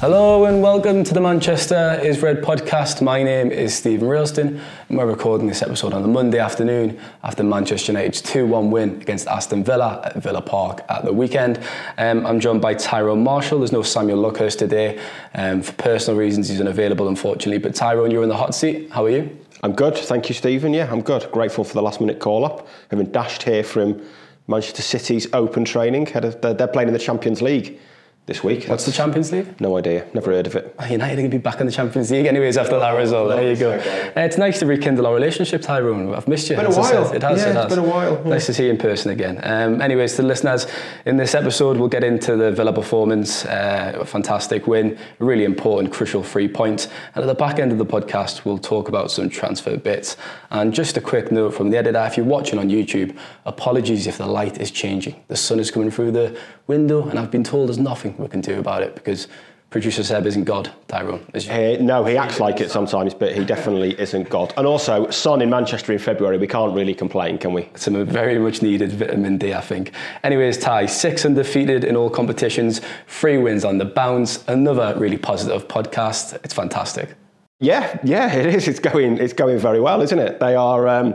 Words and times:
Hello 0.00 0.46
and 0.46 0.62
welcome 0.62 1.04
to 1.04 1.12
the 1.12 1.20
Manchester 1.20 2.00
is 2.02 2.22
Red 2.22 2.38
podcast. 2.42 3.02
My 3.02 3.22
name 3.22 3.52
is 3.52 3.74
Steven 3.74 4.08
Railston 4.08 4.58
and 4.88 4.96
we're 4.96 5.04
recording 5.04 5.46
this 5.46 5.60
episode 5.60 5.92
on 5.92 6.00
the 6.00 6.08
Monday 6.08 6.38
afternoon 6.38 6.98
after 7.22 7.44
Manchester 7.44 7.92
United's 7.92 8.22
2-1 8.22 8.70
win 8.70 9.02
against 9.02 9.28
Aston 9.28 9.62
Villa 9.62 10.00
at 10.02 10.22
Villa 10.22 10.40
Park 10.40 10.80
at 10.88 11.04
the 11.04 11.12
weekend. 11.12 11.62
Um, 11.98 12.24
I'm 12.24 12.40
joined 12.40 12.62
by 12.62 12.72
Tyrone 12.72 13.22
Marshall. 13.22 13.58
There's 13.58 13.72
no 13.72 13.82
Samuel 13.82 14.22
Luckhurst 14.22 14.56
today. 14.56 14.98
Um, 15.34 15.60
for 15.60 15.74
personal 15.74 16.18
reasons 16.18 16.48
he's 16.48 16.62
unavailable 16.62 17.06
unfortunately. 17.06 17.58
But 17.58 17.74
Tyrone, 17.74 18.10
you're 18.10 18.22
in 18.22 18.30
the 18.30 18.38
hot 18.38 18.54
seat. 18.54 18.90
How 18.90 19.04
are 19.04 19.10
you? 19.10 19.38
I'm 19.62 19.74
good, 19.74 19.98
thank 19.98 20.30
you 20.30 20.34
Steven. 20.34 20.72
Yeah, 20.72 20.90
I'm 20.90 21.02
good. 21.02 21.30
Grateful 21.30 21.62
for 21.62 21.74
the 21.74 21.82
last 21.82 22.00
minute 22.00 22.20
call 22.20 22.46
up. 22.46 22.66
Having 22.90 23.12
dashed 23.12 23.42
here 23.42 23.62
from 23.62 24.02
Manchester 24.48 24.80
City's 24.80 25.26
open 25.34 25.66
training. 25.66 26.06
They're 26.06 26.68
playing 26.68 26.88
in 26.88 26.94
the 26.94 26.98
Champions 26.98 27.42
League 27.42 27.78
this 28.26 28.44
week. 28.44 28.66
What's 28.66 28.86
the 28.86 28.92
Champions 28.92 29.32
League? 29.32 29.60
No 29.60 29.76
idea. 29.76 30.06
Never 30.14 30.30
heard 30.30 30.46
of 30.46 30.54
it. 30.54 30.74
Oh, 30.78 30.84
United 30.84 31.14
are 31.14 31.16
going 31.22 31.30
to 31.30 31.36
be 31.36 31.42
back 31.42 31.58
in 31.58 31.66
the 31.66 31.72
Champions 31.72 32.12
League 32.12 32.26
anyways 32.26 32.56
after 32.56 32.78
that 32.78 32.92
result. 32.92 33.30
There 33.30 33.50
you 33.50 33.56
go. 33.56 33.72
Uh, 33.72 34.20
it's 34.20 34.38
nice 34.38 34.60
to 34.60 34.66
rekindle 34.66 35.06
our 35.06 35.14
relationship, 35.14 35.62
Tyrone. 35.62 36.14
I've 36.14 36.28
missed 36.28 36.48
you. 36.48 36.56
It's 36.56 36.62
been 36.62 36.72
a 36.72 36.78
while. 36.78 37.12
It 37.12 37.22
has. 37.22 37.40
Yeah, 37.40 37.50
it 37.50 37.54
has. 37.54 37.64
It's 37.64 37.74
been 37.74 37.84
a 37.84 37.88
while. 37.88 38.22
Nice 38.24 38.46
to 38.46 38.54
see 38.54 38.66
you 38.66 38.70
in 38.70 38.78
person 38.78 39.10
again. 39.10 39.40
Um, 39.42 39.82
anyways, 39.82 40.14
to 40.14 40.22
the 40.22 40.28
listeners, 40.28 40.68
in 41.06 41.16
this 41.16 41.34
episode, 41.34 41.76
we'll 41.76 41.88
get 41.88 42.04
into 42.04 42.36
the 42.36 42.52
Villa 42.52 42.72
performance. 42.72 43.44
Uh, 43.44 43.98
a 44.00 44.04
fantastic 44.04 44.68
win, 44.68 44.96
really 45.18 45.44
important, 45.44 45.92
crucial 45.92 46.22
three 46.22 46.46
points. 46.46 46.86
And 47.14 47.24
at 47.24 47.26
the 47.26 47.34
back 47.34 47.58
end 47.58 47.72
of 47.72 47.78
the 47.78 47.86
podcast, 47.86 48.44
we'll 48.44 48.58
talk 48.58 48.88
about 48.88 49.10
some 49.10 49.28
transfer 49.28 49.76
bits. 49.76 50.16
And 50.50 50.72
just 50.72 50.96
a 50.96 51.00
quick 51.00 51.32
note 51.32 51.54
from 51.54 51.70
the 51.70 51.78
editor: 51.78 52.04
if 52.06 52.16
you're 52.16 52.26
watching 52.26 52.60
on 52.60 52.68
YouTube, 52.68 53.16
apologies 53.44 54.06
if 54.06 54.18
the 54.18 54.26
light 54.26 54.60
is 54.60 54.70
changing. 54.70 55.20
The 55.26 55.36
sun 55.36 55.58
is 55.58 55.70
coming 55.72 55.90
through 55.90 56.12
the 56.12 56.38
window, 56.68 57.08
and 57.08 57.18
I've 57.18 57.32
been 57.32 57.42
told 57.42 57.68
there's 57.68 57.78
nothing 57.78 58.09
we 58.18 58.28
can 58.28 58.40
do 58.40 58.58
about 58.58 58.82
it 58.82 58.94
because 58.94 59.28
producer 59.70 60.02
Seb 60.02 60.26
isn't 60.26 60.44
God, 60.44 60.70
Tyrone. 60.88 61.24
Is 61.32 61.48
uh, 61.48 61.76
no, 61.80 62.04
he 62.04 62.16
acts 62.16 62.40
like 62.40 62.60
it 62.60 62.70
sometimes, 62.70 63.14
but 63.14 63.34
he 63.36 63.44
definitely 63.44 63.98
isn't 64.00 64.28
God. 64.28 64.52
And 64.56 64.66
also, 64.66 65.08
sun 65.10 65.40
in 65.40 65.48
Manchester 65.48 65.92
in 65.92 65.98
February, 65.98 66.38
we 66.38 66.48
can't 66.48 66.74
really 66.74 66.94
complain, 66.94 67.38
can 67.38 67.52
we? 67.52 67.68
Some 67.76 68.04
very 68.04 68.38
much 68.38 68.62
needed 68.62 68.90
vitamin 68.92 69.38
D, 69.38 69.54
I 69.54 69.60
think. 69.60 69.92
Anyways, 70.24 70.58
Ty, 70.58 70.86
six 70.86 71.24
undefeated 71.24 71.84
in 71.84 71.96
all 71.96 72.10
competitions, 72.10 72.80
three 73.06 73.38
wins 73.38 73.64
on 73.64 73.78
the 73.78 73.84
bounce, 73.84 74.44
another 74.48 74.94
really 74.98 75.18
positive 75.18 75.68
podcast. 75.68 76.34
It's 76.44 76.54
fantastic. 76.54 77.14
Yeah, 77.60 77.98
yeah, 78.02 78.34
it 78.34 78.46
is. 78.46 78.66
It's 78.66 78.80
going, 78.80 79.18
it's 79.18 79.34
going 79.34 79.58
very 79.58 79.80
well, 79.80 80.00
isn't 80.00 80.18
it? 80.18 80.40
They 80.40 80.56
are, 80.56 80.88
um, 80.88 81.14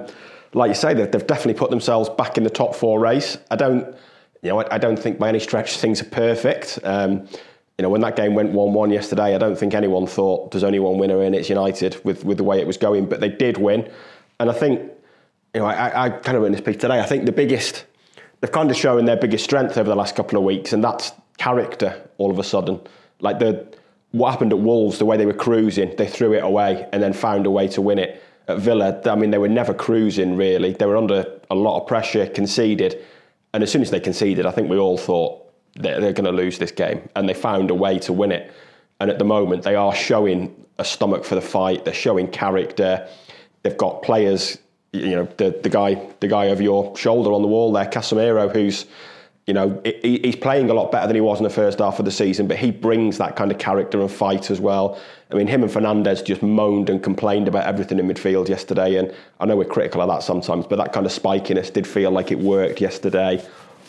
like 0.53 0.69
you 0.69 0.75
say, 0.75 0.93
they've, 0.93 1.11
they've 1.11 1.27
definitely 1.27 1.55
put 1.55 1.71
themselves 1.71 2.07
back 2.07 2.37
in 2.37 2.43
the 2.43 2.49
top 2.49 2.75
four 2.75 2.99
race. 2.99 3.37
I 3.51 3.57
don't, 3.57 3.95
you 4.45 4.51
know, 4.51 4.61
I, 4.61 4.75
I 4.75 4.77
don't 4.77 4.97
think 4.97 5.17
by 5.17 5.27
any 5.27 5.39
stretch 5.39 5.77
things 5.77 6.01
are 6.03 6.05
perfect. 6.05 6.77
Um, 6.83 7.27
you 7.79 7.81
know, 7.81 7.89
when 7.89 8.01
that 8.01 8.15
game 8.15 8.35
went 8.35 8.51
1 8.51 8.73
1 8.73 8.91
yesterday, 8.91 9.33
I 9.33 9.39
don't 9.39 9.57
think 9.57 9.73
anyone 9.73 10.05
thought 10.05 10.51
there's 10.51 10.63
only 10.63 10.77
one 10.77 10.99
winner 10.99 11.23
in 11.23 11.33
it's 11.33 11.49
United 11.49 11.99
with, 12.05 12.23
with 12.23 12.37
the 12.37 12.43
way 12.43 12.59
it 12.59 12.67
was 12.67 12.77
going, 12.77 13.09
but 13.09 13.21
they 13.21 13.29
did 13.29 13.57
win. 13.57 13.91
And 14.39 14.51
I 14.51 14.53
think, 14.53 14.81
you 15.55 15.61
know, 15.61 15.65
I, 15.65 16.05
I 16.05 16.09
kind 16.09 16.37
of 16.37 16.43
wrote 16.43 16.51
this 16.51 16.61
piece 16.61 16.77
today, 16.77 16.99
I 16.99 17.07
think 17.07 17.25
the 17.25 17.31
biggest, 17.31 17.85
they've 18.39 18.51
kind 18.51 18.69
of 18.69 18.77
shown 18.77 19.05
their 19.05 19.17
biggest 19.17 19.43
strength 19.43 19.79
over 19.79 19.89
the 19.89 19.95
last 19.95 20.15
couple 20.15 20.37
of 20.37 20.43
weeks, 20.43 20.73
and 20.73 20.83
that's 20.83 21.11
character 21.39 21.99
all 22.19 22.29
of 22.29 22.37
a 22.37 22.43
sudden. 22.43 22.79
Like 23.21 23.39
the, 23.39 23.67
what 24.11 24.29
happened 24.29 24.53
at 24.53 24.59
Wolves, 24.59 24.99
the 24.99 25.05
way 25.05 25.17
they 25.17 25.25
were 25.25 25.33
cruising, 25.33 25.95
they 25.95 26.07
threw 26.07 26.33
it 26.33 26.43
away 26.43 26.87
and 26.93 27.01
then 27.01 27.13
found 27.13 27.47
a 27.47 27.51
way 27.51 27.67
to 27.69 27.81
win 27.81 27.97
it. 27.97 28.21
At 28.47 28.59
Villa, 28.59 29.01
I 29.05 29.15
mean, 29.15 29.31
they 29.31 29.39
were 29.39 29.49
never 29.49 29.73
cruising 29.73 30.37
really. 30.37 30.73
They 30.73 30.85
were 30.85 30.97
under 30.97 31.25
a 31.49 31.55
lot 31.55 31.81
of 31.81 31.87
pressure, 31.87 32.27
conceded. 32.27 33.03
And 33.55 33.63
as 33.63 33.71
soon 33.71 33.81
as 33.81 33.89
they 33.89 34.01
conceded, 34.01 34.45
I 34.45 34.51
think 34.51 34.69
we 34.69 34.77
all 34.77 34.97
thought, 34.97 35.41
they're, 35.75 36.01
they're 36.01 36.11
going 36.11 36.25
to 36.25 36.33
lose 36.33 36.59
this 36.59 36.73
game, 36.73 37.07
and 37.15 37.29
they 37.29 37.33
found 37.33 37.71
a 37.71 37.73
way 37.73 37.97
to 37.99 38.11
win 38.11 38.33
it. 38.33 38.51
And 38.99 39.09
at 39.09 39.17
the 39.17 39.23
moment, 39.23 39.63
they 39.63 39.75
are 39.75 39.95
showing 39.95 40.53
a 40.77 40.83
stomach 40.83 41.23
for 41.23 41.35
the 41.35 41.41
fight. 41.41 41.85
They're 41.85 41.93
showing 41.93 42.27
character. 42.27 43.07
They've 43.63 43.77
got 43.77 44.01
players. 44.01 44.57
You 44.91 45.15
know, 45.15 45.23
the 45.37 45.57
the 45.63 45.69
guy 45.69 46.05
the 46.19 46.27
guy 46.27 46.49
over 46.49 46.61
your 46.61 46.97
shoulder 46.97 47.31
on 47.31 47.43
the 47.43 47.47
wall 47.47 47.71
there, 47.71 47.85
Casemiro, 47.85 48.51
who's 48.51 48.87
you 49.45 49.53
know, 49.53 49.79
he's 50.01 50.35
playing 50.35 50.71
a 50.71 50.73
lot 50.73 50.91
better 50.91 51.05
than 51.05 51.15
he 51.15 51.21
was 51.21 51.39
in 51.39 51.43
the 51.43 51.51
first 51.51 51.77
half 51.77 51.99
of 51.99 52.05
the 52.05 52.11
season, 52.11 52.47
but 52.47 52.57
he 52.57 52.71
brings 52.71 53.19
that 53.19 53.35
kind 53.35 53.51
of 53.51 53.59
character 53.59 54.01
and 54.01 54.09
fight 54.09 54.49
as 54.49 54.59
well. 54.59 54.99
I 55.29 55.35
mean, 55.35 55.45
him 55.45 55.61
and 55.61 55.71
Fernandes 55.71 56.25
just 56.25 56.41
moaned 56.41 56.89
and 56.89 57.03
complained 57.03 57.47
about 57.47 57.65
everything 57.65 57.99
in 57.99 58.07
midfield 58.07 58.49
yesterday, 58.49 58.95
and 58.95 59.13
I 59.39 59.45
know 59.45 59.55
we're 59.55 59.65
critical 59.65 60.01
of 60.01 60.07
that 60.07 60.23
sometimes, 60.23 60.65
but 60.65 60.77
that 60.77 60.93
kind 60.93 61.05
of 61.05 61.11
spikiness 61.11 61.71
did 61.71 61.85
feel 61.85 62.09
like 62.09 62.31
it 62.31 62.39
worked 62.39 62.81
yesterday. 62.81 63.43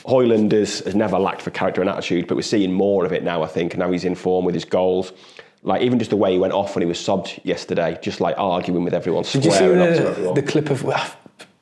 Has, 0.06 0.80
has 0.80 0.94
never 0.94 1.18
lacked 1.18 1.42
for 1.42 1.50
character 1.50 1.80
and 1.80 1.90
attitude, 1.90 2.28
but 2.28 2.36
we're 2.36 2.42
seeing 2.42 2.72
more 2.72 3.04
of 3.04 3.12
it 3.12 3.24
now, 3.24 3.42
I 3.42 3.48
think. 3.48 3.72
And 3.72 3.80
now 3.80 3.90
he's 3.90 4.04
in 4.04 4.14
form 4.14 4.44
with 4.44 4.54
his 4.54 4.64
goals. 4.64 5.12
Like 5.64 5.82
even 5.82 5.98
just 5.98 6.10
the 6.10 6.16
way 6.16 6.32
he 6.32 6.38
went 6.38 6.52
off 6.52 6.76
when 6.76 6.82
he 6.82 6.86
was 6.86 6.98
subbed 6.98 7.40
yesterday, 7.44 7.98
just 8.02 8.20
like 8.20 8.36
arguing 8.38 8.84
with 8.84 8.94
everyone. 8.94 9.24
Did 9.24 9.44
you 9.44 9.50
see 9.50 9.66
the, 9.66 10.32
the 10.32 10.42
clip 10.42 10.70
of 10.70 10.84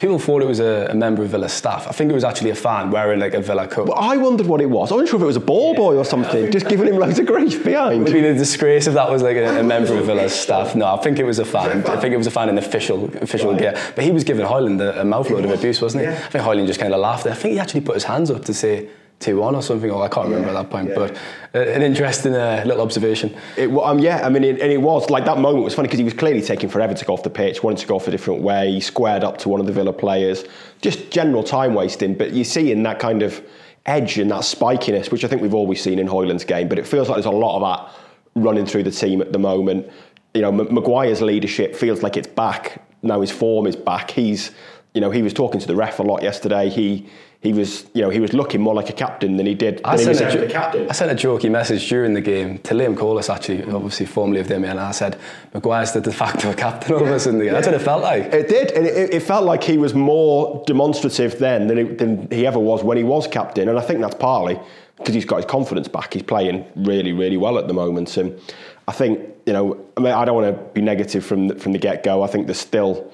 People 0.05 0.19
thought 0.19 0.43
it 0.43 0.47
was 0.47 0.61
a, 0.61 0.89
a, 0.91 0.95
member 0.95 1.23
of 1.23 1.31
Villa 1.31 1.49
staff. 1.49 1.89
I 1.89 1.93
think 1.93 2.11
it 2.11 2.15
was 2.15 2.25
actually 2.25 2.51
a 2.51 2.55
fan 2.55 2.91
wearing 2.91 3.21
like 3.21 3.33
a 3.33 3.41
Villa 3.41 3.67
coat. 3.67 3.89
Well, 3.89 3.97
I 3.99 4.19
wondered 4.19 4.47
what 4.47 4.61
it 4.61 4.69
was. 4.69 4.93
I 4.93 4.97
wasn't 4.97 5.09
sure 5.09 5.19
if 5.19 5.23
it 5.23 5.27
was 5.27 5.37
a 5.37 5.41
ball 5.41 5.73
yeah. 5.73 5.79
boy 5.79 5.97
or 5.97 6.05
something, 6.05 6.53
just 6.53 6.69
giving 6.69 6.89
him 6.89 6.97
loads 6.97 7.19
of 7.19 7.25
grief 7.25 7.65
behind. 7.65 8.05
Would 8.05 8.13
be 8.13 8.21
the 8.21 8.35
disgrace 8.35 8.87
if 8.87 8.93
that 8.93 9.11
was 9.11 9.23
like 9.23 9.39
a, 9.39 9.61
a 9.61 9.63
member 9.63 9.97
of 9.97 10.05
Villa's 10.05 10.35
staff. 10.35 10.77
No, 10.77 10.95
I 10.95 10.99
think 10.99 11.19
it 11.19 11.25
was 11.25 11.39
a 11.39 11.45
fan. 11.47 11.87
I 11.87 11.97
think 11.97 12.13
it 12.13 12.19
was 12.19 12.27
a 12.27 12.31
fan 12.31 12.51
in 12.51 12.59
official 12.59 13.07
official 13.23 13.53
right. 13.53 13.59
gear. 13.59 13.93
But 13.95 14.05
he 14.05 14.11
was 14.11 14.25
giving 14.25 14.45
Højlund 14.45 14.83
a, 14.83 15.01
a 15.01 15.05
mouthload 15.05 15.45
of 15.45 15.59
abuse, 15.59 15.81
wasn't 15.81 16.05
he? 16.05 16.11
Yeah. 16.11 16.19
I 16.23 16.29
think 16.29 16.45
Højlund 16.45 16.67
just 16.67 16.81
kind 16.81 16.93
of 16.93 17.01
laughed. 17.01 17.25
I 17.25 17.33
think 17.33 17.55
he 17.55 17.59
actually 17.59 17.81
put 17.81 17.95
his 17.95 18.05
hands 18.05 18.31
up 18.31 18.45
to 18.45 18.53
say 18.53 18.91
2 19.21 19.39
1 19.39 19.55
or 19.55 19.63
something, 19.63 19.91
or 19.91 20.03
I 20.03 20.09
can't 20.09 20.29
remember 20.29 20.53
yeah, 20.53 20.59
at 20.59 20.63
that 20.63 20.71
point, 20.71 20.89
yeah. 20.91 20.95
but 20.95 21.17
uh, 21.55 21.71
an 21.71 21.83
interesting 21.83 22.35
uh, 22.35 22.63
little 22.67 22.83
observation. 22.83 23.35
It, 23.57 23.69
um, 23.71 23.99
yeah, 23.99 24.27
I 24.27 24.29
mean, 24.29 24.45
it, 24.45 24.61
and 24.61 24.71
it 24.71 24.83
was 24.83 25.09
like 25.09 25.25
that 25.25 25.39
moment 25.39 25.65
was 25.65 25.75
funny 25.75 25.89
because 25.89 25.99
he 25.99 26.05
was 26.05 26.15
clearly 26.15 26.43
taking 26.43 26.69
forever 26.69 26.95
to 26.95 27.05
go 27.05 27.15
off 27.15 27.23
the 27.23 27.31
pitch, 27.31 27.63
wanted 27.63 27.79
to 27.79 27.87
go 27.87 27.97
off 27.97 28.07
a 28.09 28.11
different 28.11 28.43
way, 28.43 28.73
he 28.73 28.81
squared 28.81 29.25
up 29.25 29.39
to 29.39 29.49
one 29.49 29.61
of 29.61 29.67
the 29.67 29.73
Villa 29.73 29.93
players, 29.93 30.45
just 30.83 31.11
general 31.11 31.43
time 31.43 31.75
wasting. 31.75 32.15
But 32.15 32.33
you 32.33 32.45
see 32.45 32.71
in 32.71 32.83
that 32.83 32.99
kind 32.99 33.23
of 33.23 33.43
edge 33.87 34.19
and 34.19 34.31
that 34.31 34.43
spikiness, 34.43 35.11
which 35.11 35.25
I 35.25 35.29
think 35.29 35.43
we've 35.43 35.55
always 35.55 35.83
seen 35.83 35.99
in 35.99 36.07
Højlund's 36.07 36.45
game, 36.45 36.69
but 36.69 36.79
it 36.79 36.87
feels 36.87 37.09
like 37.09 37.17
there's 37.17 37.27
a 37.27 37.31
lot 37.31 37.57
of 37.57 37.63
that 37.63 38.01
running 38.35 38.67
through 38.67 38.83
the 38.83 38.91
team 38.91 39.21
at 39.21 39.33
the 39.33 39.39
moment. 39.39 39.91
You 40.35 40.43
know, 40.43 40.49
M- 40.49 40.75
Maguire's 40.75 41.23
leadership 41.23 41.77
feels 41.77 42.03
like 42.03 42.17
it's 42.17 42.27
back. 42.27 42.83
Now 43.03 43.21
his 43.21 43.31
form 43.31 43.67
is 43.67 43.77
back. 43.77 44.11
He's, 44.11 44.51
you 44.95 45.01
know, 45.01 45.11
he 45.11 45.23
was 45.23 45.33
talking 45.33 45.61
to 45.61 45.67
the 45.67 45.77
ref 45.77 45.99
a 45.99 46.03
lot 46.03 46.23
yesterday. 46.23 46.69
He 46.69 47.09
he 47.44 47.53
was, 47.53 47.84
you 47.93 48.00
know, 48.00 48.09
he 48.09 48.21
was 48.21 48.32
looking 48.32 48.62
more 48.62 48.75
like 48.75 48.88
a 48.88 48.94
captain 48.94 49.37
than 49.37 49.44
he 49.44 49.55
did. 49.55 49.78
I, 49.84 49.97
sent, 49.97 50.32
he 50.32 50.38
a, 50.38 50.50
captain. 50.50 50.88
I 50.88 50.93
sent 50.94 51.10
a 51.10 51.15
jokey 51.15 51.50
message 51.50 51.87
during 51.91 52.15
the 52.15 52.22
game 52.22 52.56
to 52.60 52.72
Liam 52.72 52.97
Corliss, 52.97 53.28
actually, 53.28 53.62
obviously 53.71 54.06
formerly 54.06 54.41
of 54.41 54.49
them, 54.49 54.65
and 54.65 54.81
I 54.81 54.93
said, 54.93 55.21
Maguire's 55.53 55.93
the 55.93 56.00
de 56.00 56.10
facto 56.10 56.55
captain 56.56 56.94
of 56.94 57.03
all 57.03 57.06
of 57.06 57.12
a 57.12 57.21
sudden. 57.21 57.44
That's 57.44 57.66
what 57.66 57.77
it 57.77 57.82
felt 57.82 58.03
like. 58.03 58.32
It 58.32 58.49
did, 58.49 58.71
and 58.71 58.87
it, 58.87 59.12
it 59.12 59.22
felt 59.22 59.44
like 59.44 59.62
he 59.62 59.77
was 59.77 59.93
more 59.93 60.65
demonstrative 60.66 61.38
then 61.38 61.66
than, 61.66 61.77
it, 61.77 61.99
than 61.99 62.31
he 62.31 62.46
ever 62.46 62.58
was 62.58 62.82
when 62.82 62.96
he 62.96 63.05
was 63.05 63.26
captain, 63.26 63.69
and 63.69 63.79
I 63.79 63.82
think 63.82 64.00
that's 64.00 64.14
partly 64.14 64.58
because 64.97 65.14
he's 65.14 65.26
got 65.26 65.37
his 65.37 65.44
confidence 65.44 65.87
back. 65.87 66.14
He's 66.14 66.23
playing 66.23 66.64
really, 66.76 67.12
really 67.12 67.37
well 67.37 67.58
at 67.58 67.69
the 67.69 67.75
moment, 67.75 68.17
and 68.17 68.40
I 68.88 68.93
think, 68.93 69.20
you 69.44 69.52
know, 69.52 69.87
I 69.99 70.00
mean, 70.00 70.12
I 70.14 70.25
don't 70.25 70.35
want 70.35 70.56
to 70.56 70.64
be 70.73 70.81
negative 70.81 71.26
from 71.26 71.49
the, 71.49 71.56
from 71.56 71.73
the 71.73 71.79
get 71.79 72.05
go. 72.05 72.23
I 72.23 72.26
think 72.26 72.47
there's 72.47 72.58
still 72.58 73.12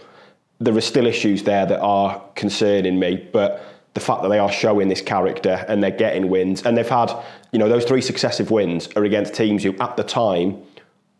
there 0.60 0.76
are 0.76 0.80
still 0.80 1.06
issues 1.06 1.42
there 1.42 1.66
that 1.66 1.80
are 1.80 2.22
concerning 2.36 3.00
me, 3.00 3.28
but 3.32 3.79
the 4.00 4.06
fact 4.06 4.22
that 4.22 4.28
they 4.28 4.38
are 4.38 4.50
showing 4.50 4.88
this 4.88 5.02
character 5.02 5.64
and 5.68 5.82
they're 5.82 5.90
getting 5.90 6.28
wins. 6.28 6.62
And 6.62 6.76
they've 6.76 6.88
had 6.88 7.12
you 7.52 7.58
know 7.58 7.68
those 7.68 7.84
three 7.84 8.00
successive 8.00 8.50
wins 8.50 8.88
are 8.96 9.04
against 9.04 9.34
teams 9.34 9.62
who 9.62 9.76
at 9.78 9.96
the 9.96 10.04
time 10.04 10.62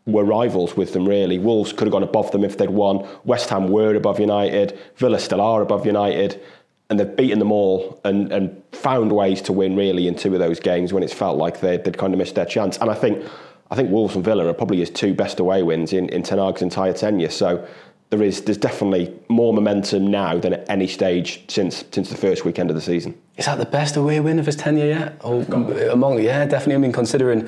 were 0.05 0.23
rivals 0.23 0.75
with 0.75 0.93
them 0.93 1.07
really. 1.07 1.37
Wolves 1.37 1.71
could 1.73 1.85
have 1.85 1.91
gone 1.91 2.03
above 2.03 2.31
them 2.31 2.43
if 2.43 2.57
they'd 2.57 2.69
won. 2.69 3.07
West 3.23 3.49
Ham 3.49 3.69
were 3.69 3.93
above 3.95 4.19
United. 4.19 4.77
Villa 4.95 5.19
still 5.19 5.41
are 5.41 5.61
above 5.61 5.85
United. 5.85 6.41
And 6.89 6.99
they've 6.99 7.15
beaten 7.15 7.39
them 7.39 7.53
all 7.53 8.01
and, 8.03 8.33
and 8.33 8.61
found 8.73 9.13
ways 9.13 9.41
to 9.43 9.53
win 9.53 9.77
really 9.77 10.09
in 10.09 10.15
two 10.15 10.33
of 10.33 10.39
those 10.39 10.59
games 10.59 10.91
when 10.91 11.03
it's 11.03 11.13
felt 11.13 11.37
like 11.37 11.61
they'd, 11.61 11.85
they'd 11.85 11.97
kind 11.97 12.13
of 12.13 12.17
missed 12.17 12.35
their 12.35 12.45
chance. 12.45 12.77
And 12.77 12.89
I 12.89 12.95
think 12.95 13.23
I 13.69 13.75
think 13.75 13.89
Wolves 13.89 14.15
and 14.15 14.25
Villa 14.25 14.45
are 14.47 14.53
probably 14.53 14.79
his 14.79 14.89
two 14.89 15.13
best 15.13 15.39
away 15.39 15.63
wins 15.63 15.93
in, 15.93 16.09
in 16.09 16.23
Ten 16.23 16.37
Hag's 16.37 16.61
entire 16.61 16.91
tenure. 16.91 17.29
So 17.29 17.65
there 18.11 18.21
is 18.21 18.41
there's 18.41 18.57
definitely 18.57 19.11
more 19.29 19.53
momentum 19.53 20.11
now 20.11 20.37
than 20.37 20.53
at 20.53 20.69
any 20.69 20.85
stage 20.85 21.43
since 21.47 21.83
since 21.91 22.09
the 22.09 22.17
first 22.17 22.45
weekend 22.45 22.69
of 22.69 22.75
the 22.75 22.81
season. 22.81 23.19
Is 23.37 23.45
that 23.45 23.57
the 23.57 23.65
best 23.65 23.95
away 23.95 24.19
win 24.19 24.37
of 24.37 24.45
his 24.45 24.57
tenure 24.57 24.85
yet? 24.85 25.17
Or 25.21 25.41
among 25.89 26.21
yeah, 26.21 26.45
definitely. 26.45 26.75
I 26.75 26.77
mean, 26.79 26.91
considering 26.91 27.47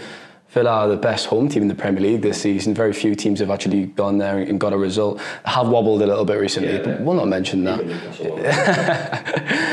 Villa 0.54 0.70
are 0.70 0.88
the 0.88 0.98
best 0.98 1.26
home 1.26 1.50
team 1.50 1.64
in 1.64 1.68
the 1.68 1.76
Premier 1.76 2.00
League 2.00 2.22
this 2.22 2.40
season. 2.40 2.76
Very 2.76 2.94
few 2.94 3.16
teams 3.16 3.40
have 3.40 3.50
actually 3.50 3.88
gone 3.88 4.20
there 4.20 4.38
and 4.38 4.60
got 4.60 4.72
a 4.72 4.78
result. 4.78 5.20
Have 5.46 5.68
wobbled 5.68 6.04
a 6.04 6.06
little 6.06 6.26
bit 6.26 6.40
recently, 6.40 6.74
yeah, 6.74 6.84
but 6.84 7.02
we'll 7.02 7.16
not 7.16 7.28
mention 7.28 7.64
that. 7.64 7.80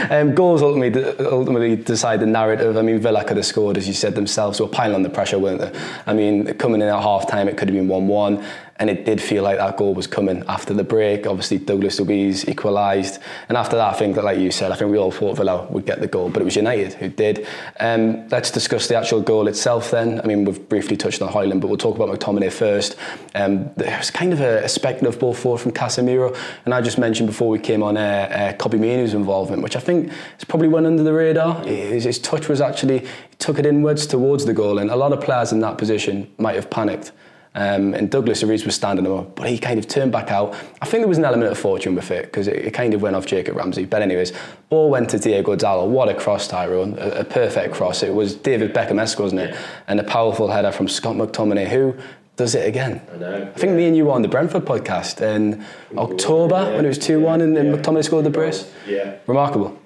um, 0.11 0.35
goals 0.35 0.63
ultimately 0.63 1.05
ultimately 1.27 1.77
decide 1.77 2.19
the 2.19 2.27
narrative. 2.27 2.77
I 2.79 2.83
mean, 2.83 2.99
Villa 2.99 3.23
could 3.25 3.37
have 3.37 3.47
scored, 3.47 3.77
as 3.77 3.87
you 3.87 3.95
said 3.95 4.15
themselves. 4.15 4.59
They 4.59 4.65
were 4.65 4.71
piling 4.71 4.95
on 4.97 5.03
the 5.03 5.11
pressure, 5.11 5.39
weren't 5.39 5.61
they? 5.61 5.71
I 6.07 6.15
mean, 6.15 6.53
coming 6.55 6.81
in 6.81 6.89
at 6.89 7.01
half 7.01 7.29
time, 7.29 7.47
it 7.47 7.59
could 7.59 7.69
have 7.69 7.77
been 7.77 7.87
1 7.87 8.09
1 8.09 8.45
and 8.81 8.89
it 8.89 9.05
did 9.05 9.21
feel 9.21 9.43
like 9.43 9.59
that 9.59 9.77
goal 9.77 9.95
was 9.95 10.07
coming 10.07 10.43
after 10.49 10.73
the 10.73 10.83
break. 10.83 11.27
Obviously, 11.27 11.59
Douglas 11.59 12.01
Luiz 12.01 12.49
equalised, 12.49 13.21
and 13.51 13.59
after 13.59 13.77
that, 13.77 13.95
I 13.95 13.97
think 13.97 14.15
that, 14.15 14.25
like 14.25 14.39
you 14.39 14.51
said, 14.51 14.73
I 14.73 14.77
think 14.77 14.91
we 14.91 14.97
all 14.97 15.11
thought 15.11 15.37
Villa 15.37 15.67
would 15.71 15.85
get 15.85 16.01
the 16.01 16.07
goal, 16.09 16.31
but 16.31 16.41
it 16.41 16.47
was 16.47 16.57
United 16.57 16.95
who 16.95 17.11
did. 17.11 17.47
Um, 17.79 18.27
let's 18.31 18.51
discuss 18.51 18.89
the 18.89 18.97
actual 18.97 19.21
goal 19.21 19.49
itself. 19.49 19.91
Then, 19.91 20.19
I 20.23 20.27
mean, 20.27 20.47
we've 20.47 20.67
briefly 20.69 20.97
touched 20.97 21.21
on 21.21 21.31
Højlund, 21.31 21.61
but 21.61 21.69
we'll 21.69 21.77
talk 21.77 21.95
about 21.95 22.09
McTominay 22.09 22.51
first. 22.51 22.97
Um, 23.35 23.71
there 23.77 23.97
was 23.99 24.11
kind 24.11 24.33
of 24.33 24.41
a, 24.41 24.65
a 24.65 24.69
speculative 24.69 25.21
ball 25.21 25.35
forward 25.35 25.59
from 25.59 25.73
Casemiro, 25.73 26.35
and 26.65 26.73
I 26.73 26.81
just 26.81 26.99
mentioned 26.99 27.29
before 27.29 27.51
we 27.51 27.59
came 27.59 27.83
on 27.83 27.99
air, 27.99 28.33
uh, 28.33 28.57
Kobbie 28.57 28.79
Mainoo's 28.79 29.13
involvement, 29.13 29.63
which 29.63 29.77
I 29.77 29.81
think 29.81 30.11
is 30.39 30.45
probably 30.45 30.69
went 30.69 30.87
under 30.87 31.03
the 31.03 31.13
radar. 31.13 31.63
His, 31.67 32.05
his 32.05 32.19
touch 32.19 32.49
was 32.49 32.63
actually 32.63 33.07
took 33.39 33.59
it 33.59 33.67
inwards 33.67 34.07
towards 34.07 34.47
the 34.47 34.55
goal, 34.55 34.79
and 34.79 34.91
a 34.91 34.97
lot 34.97 35.13
of 35.13 35.21
players 35.21 35.53
in 35.53 35.61
that 35.61 35.77
position 35.77 36.33
might 36.39 36.55
have 36.55 36.71
panicked. 36.71 37.13
Um, 37.53 37.95
and 37.95 38.09
Douglas 38.09 38.45
Luiz 38.45 38.65
was 38.65 38.77
standing 38.77 39.09
up, 39.09 39.35
but 39.35 39.49
he 39.49 39.59
kind 39.59 39.79
of 39.79 39.89
turned 39.89 40.13
back 40.13 40.31
out. 40.31 40.55
I 40.81 40.87
think 40.87 41.03
there 41.03 41.09
was 41.09 41.19
an 41.19 41.25
element 41.25 41.51
of 41.51 41.59
fortune 41.59 41.97
with 41.97 42.13
it 42.13 42.27
because 42.27 42.47
it, 42.47 42.55
it, 42.55 42.71
kind 42.73 42.95
of 42.95 43.03
went 43.03 43.17
off 43.17 43.27
Jacob 43.27 43.57
Ramsey. 43.57 43.87
But 43.87 44.03
anyways, 44.03 44.33
ball 44.69 44.89
went 44.89 45.11
to 45.11 45.19
Diego 45.19 45.57
Dalot. 45.57 45.89
What 45.89 46.09
a 46.09 46.15
cross, 46.15 46.47
Tyrone! 46.47 46.97
A, 46.99 47.11
a 47.11 47.25
perfect 47.25 47.75
cross. 47.75 48.05
It 48.05 48.15
was 48.15 48.37
David 48.37 48.73
Beckham-esque, 48.73 49.19
wasn't 49.19 49.41
it? 49.41 49.57
And 49.89 49.99
a 49.99 50.05
powerful 50.05 50.49
header 50.49 50.71
from 50.71 50.87
Scott 50.87 51.17
McTominay, 51.17 51.67
who 51.67 51.97
does 52.37 52.55
it 52.55 52.69
again. 52.69 53.03
I 53.13 53.17
know. 53.17 53.53
I 53.55 53.59
think 53.59 53.73
me 53.73 53.87
and 53.87 53.97
you 53.97 54.05
were 54.05 54.13
on 54.13 54.23
the 54.23 54.29
Brentford 54.29 54.65
podcast 54.65 55.21
in 55.21 55.65
October 55.99 56.55
yeah, 56.55 56.77
when 56.77 56.85
it 56.85 56.89
was 56.89 56.99
2 56.99 57.19
1 57.19 57.41
and, 57.41 57.59
and 57.59 57.75
McTominay 57.75 58.05
scored 58.05 58.25
the 58.25 58.31
brace. 58.31 58.73
Yeah. 58.87 59.17
Remarkable. 59.27 59.77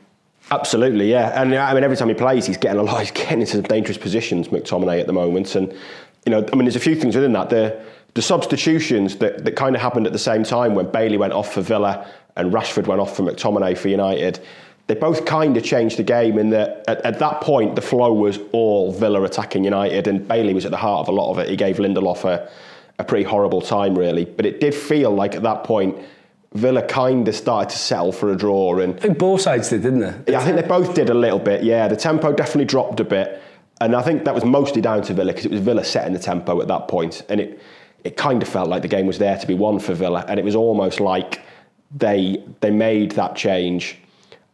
Absolutely, 0.51 1.11
yeah. 1.11 1.41
And 1.41 1.55
I 1.55 1.73
mean, 1.73 1.83
every 1.85 1.97
time 1.97 2.09
he 2.09 2.15
plays, 2.15 2.47
he's 2.47 2.59
getting 2.59 2.79
a 2.79 2.83
lot. 2.83 3.01
He's 3.01 3.11
getting 3.11 3.41
into 3.41 3.53
some 3.53 3.63
dangerous 3.63 3.97
positions, 3.97 4.49
McTominay, 4.49 5.01
at 5.01 5.07
the 5.07 5.13
moment. 5.13 5.55
And 5.55 5.75
you 6.27 6.31
know, 6.31 6.47
I 6.53 6.57
mean, 6.57 6.65
there's 6.65 6.77
a 6.77 6.81
few 6.81 6.97
things 6.97 7.15
within 7.15 7.33
that. 7.33 7.51
The 7.51 7.83
the 8.15 8.23
substitutions 8.23 9.17
that, 9.17 9.45
that 9.45 9.57
kind 9.57 9.75
of 9.75 9.83
happened 9.83 10.07
at 10.07 10.13
the 10.13 10.19
same 10.19 10.45
time 10.45 10.75
when 10.75 10.91
Bailey 10.91 11.17
went 11.17 11.33
off 11.33 11.53
for 11.53 11.61
Villa 11.61 12.09
and 12.37 12.53
Rashford 12.53 12.87
went 12.87 13.01
off 13.01 13.17
for 13.17 13.25
McTominay 13.25 13.77
for 13.77 13.89
United, 13.89 14.41
they 14.87 14.95
both 14.95 15.25
kind 15.25 15.57
of 15.57 15.65
changed 15.65 15.99
the 15.99 16.05
game 16.05 16.39
in 16.39 16.51
that 16.51 16.85
at, 16.87 17.05
at, 17.05 17.19
that 17.19 17.41
point 17.41 17.75
the 17.75 17.83
flow 17.83 18.13
was 18.13 18.39
all 18.53 18.93
Villa 18.93 19.23
attacking 19.23 19.65
United 19.65 20.07
and 20.07 20.27
Bailey 20.29 20.55
was 20.55 20.65
at 20.65 20.71
the 20.71 20.77
heart 20.77 21.01
of 21.01 21.09
a 21.09 21.13
lot 21.13 21.31
of 21.31 21.39
it. 21.39 21.49
He 21.49 21.57
gave 21.57 21.77
Lindelof 21.77 22.25
a, 22.25 22.49
a 22.99 23.05
pretty 23.05 23.25
horrible 23.25 23.61
time 23.61 23.99
really, 23.99 24.25
but 24.25 24.47
it 24.47 24.61
did 24.61 24.75
feel 24.75 25.11
like 25.11 25.35
at 25.35 25.43
that 25.43 25.65
point 25.65 25.97
Villa 26.53 26.87
kind 26.87 27.27
of 27.27 27.35
started 27.35 27.71
to 27.71 27.79
settle 27.79 28.13
for 28.13 28.31
a 28.31 28.37
draw. 28.37 28.79
And 28.79 28.95
I 28.95 28.99
think 28.99 29.19
both 29.19 29.41
sides 29.41 29.71
did, 29.71 29.83
didn't 29.83 30.01
they? 30.01 30.33
Yeah, 30.33 30.41
I 30.41 30.45
think 30.45 30.55
they 30.55 30.67
both 30.67 30.95
did 30.95 31.11
a 31.11 31.15
little 31.15 31.41
bit. 31.41 31.65
Yeah, 31.65 31.89
the 31.89 31.97
tempo 31.97 32.33
definitely 32.33 32.67
dropped 32.67 33.01
a 33.01 33.05
bit. 33.05 33.43
And 33.85 33.95
I 33.95 34.01
think 34.01 34.25
that 34.25 34.35
was 34.35 34.47
mostly 34.47 34.81
down 34.81 35.03
to 35.03 35.13
Villa 35.13 35.33
because 35.33 35.45
it 35.45 35.51
was 35.51 35.61
Villa 35.61 35.85
setting 35.85 36.15
the 36.15 36.19
tempo 36.19 36.59
at 36.63 36.69
that 36.69 36.89
point, 36.89 37.23
and 37.29 37.39
it 37.39 37.61
it 38.03 38.17
kind 38.17 38.41
of 38.43 38.49
felt 38.49 38.69
like 38.69 38.81
the 38.81 38.89
game 38.89 39.07
was 39.07 39.19
there 39.19 39.37
to 39.37 39.47
be 39.47 39.53
won 39.53 39.79
for 39.79 39.93
Villa, 39.93 40.25
and 40.27 40.41
it 40.41 40.45
was 40.45 40.57
almost 40.57 41.01
like 41.01 41.43
they 41.95 42.43
they 42.61 42.71
made 42.71 43.13
that 43.13 43.37
change. 43.37 43.99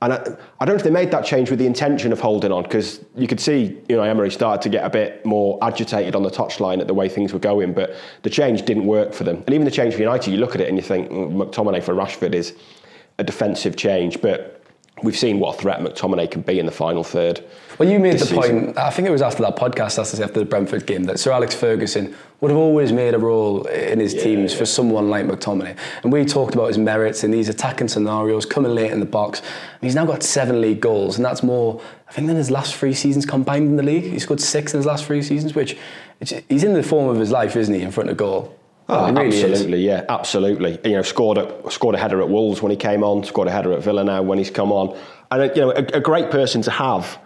And 0.02 0.14
I, 0.14 0.16
I 0.58 0.64
don't 0.64 0.74
know 0.74 0.78
if 0.78 0.82
they 0.82 0.90
made 0.90 1.12
that 1.12 1.24
change 1.24 1.48
with 1.48 1.58
the 1.60 1.66
intention 1.66 2.10
of 2.12 2.18
holding 2.18 2.50
on, 2.50 2.64
because 2.64 3.04
you 3.14 3.28
could 3.28 3.38
see, 3.38 3.78
you 3.88 3.96
know, 3.96 4.02
Emery 4.02 4.30
started 4.32 4.62
to 4.62 4.68
get 4.68 4.84
a 4.84 4.90
bit 4.90 5.24
more 5.24 5.58
agitated 5.62 6.16
on 6.16 6.22
the 6.22 6.30
touchline 6.30 6.80
at 6.80 6.88
the 6.88 6.94
way 6.94 7.08
things 7.08 7.32
were 7.32 7.38
going, 7.38 7.72
but 7.72 7.94
the 8.22 8.30
change 8.30 8.62
didn't 8.64 8.86
work 8.86 9.12
for 9.12 9.24
them. 9.24 9.44
And 9.46 9.50
even 9.50 9.64
the 9.64 9.70
change 9.70 9.94
for 9.94 10.00
United, 10.00 10.30
you 10.32 10.38
look 10.38 10.54
at 10.56 10.60
it 10.60 10.68
and 10.68 10.76
you 10.76 10.82
think 10.82 11.10
mm, 11.10 11.36
McTominay 11.36 11.82
for 11.82 11.94
Rashford 11.94 12.34
is 12.34 12.54
a 13.18 13.24
defensive 13.24 13.76
change, 13.76 14.20
but 14.22 14.59
we've 15.02 15.16
seen 15.16 15.38
what 15.38 15.56
a 15.56 15.58
threat 15.58 15.80
McTominay 15.80 16.30
can 16.30 16.42
be 16.42 16.58
in 16.58 16.66
the 16.66 16.72
final 16.72 17.04
third. 17.04 17.44
Well, 17.78 17.88
you 17.88 17.98
made 17.98 18.14
the 18.14 18.26
season. 18.26 18.36
point, 18.36 18.78
I 18.78 18.90
think 18.90 19.08
it 19.08 19.10
was 19.10 19.22
after 19.22 19.42
that 19.42 19.56
podcast, 19.56 19.98
after 19.98 20.38
the 20.38 20.44
Brentford 20.44 20.86
game, 20.86 21.04
that 21.04 21.18
Sir 21.18 21.32
Alex 21.32 21.54
Ferguson 21.54 22.14
would 22.40 22.50
have 22.50 22.58
always 22.58 22.92
made 22.92 23.14
a 23.14 23.18
role 23.18 23.64
in 23.64 24.00
his 24.00 24.12
yeah, 24.12 24.22
teams 24.22 24.52
yeah. 24.52 24.58
for 24.58 24.66
someone 24.66 25.08
like 25.08 25.26
McTominay. 25.26 25.76
And 26.02 26.12
we 26.12 26.24
talked 26.24 26.54
about 26.54 26.68
his 26.68 26.78
merits 26.78 27.24
in 27.24 27.30
these 27.30 27.48
attacking 27.48 27.88
scenarios, 27.88 28.44
coming 28.44 28.74
late 28.74 28.90
in 28.90 29.00
the 29.00 29.06
box. 29.06 29.40
And 29.40 29.82
he's 29.82 29.94
now 29.94 30.04
got 30.04 30.22
seven 30.22 30.60
league 30.60 30.80
goals, 30.80 31.16
and 31.16 31.24
that's 31.24 31.42
more, 31.42 31.80
I 32.08 32.12
think, 32.12 32.26
than 32.26 32.36
his 32.36 32.50
last 32.50 32.74
three 32.74 32.94
seasons 32.94 33.24
combined 33.24 33.68
in 33.68 33.76
the 33.76 33.82
league. 33.82 34.04
He's 34.04 34.24
scored 34.24 34.40
six 34.40 34.74
in 34.74 34.78
his 34.78 34.86
last 34.86 35.06
three 35.06 35.22
seasons, 35.22 35.54
which 35.54 35.76
he's 36.48 36.64
in 36.64 36.74
the 36.74 36.82
form 36.82 37.08
of 37.08 37.18
his 37.18 37.30
life, 37.30 37.56
isn't 37.56 37.74
he, 37.74 37.80
in 37.80 37.90
front 37.90 38.10
of 38.10 38.16
goal? 38.16 38.59
Oh, 38.90 39.12
really 39.12 39.26
absolutely, 39.26 39.78
is. 39.78 39.84
yeah, 39.84 40.04
absolutely. 40.08 40.78
You 40.84 40.96
know, 40.96 41.02
scored 41.02 41.38
a, 41.38 41.70
scored 41.70 41.94
a 41.94 41.98
header 41.98 42.20
at 42.20 42.28
Wolves 42.28 42.60
when 42.60 42.70
he 42.70 42.76
came 42.76 43.04
on, 43.04 43.22
scored 43.24 43.48
a 43.48 43.50
header 43.50 43.72
at 43.72 43.82
Villa 43.82 44.02
now 44.02 44.22
when 44.22 44.38
he's 44.38 44.50
come 44.50 44.72
on, 44.72 44.98
and 45.30 45.42
uh, 45.42 45.54
you 45.54 45.60
know, 45.60 45.70
a, 45.70 45.84
a 45.94 46.00
great 46.00 46.30
person 46.30 46.62
to 46.62 46.70
have 46.70 47.18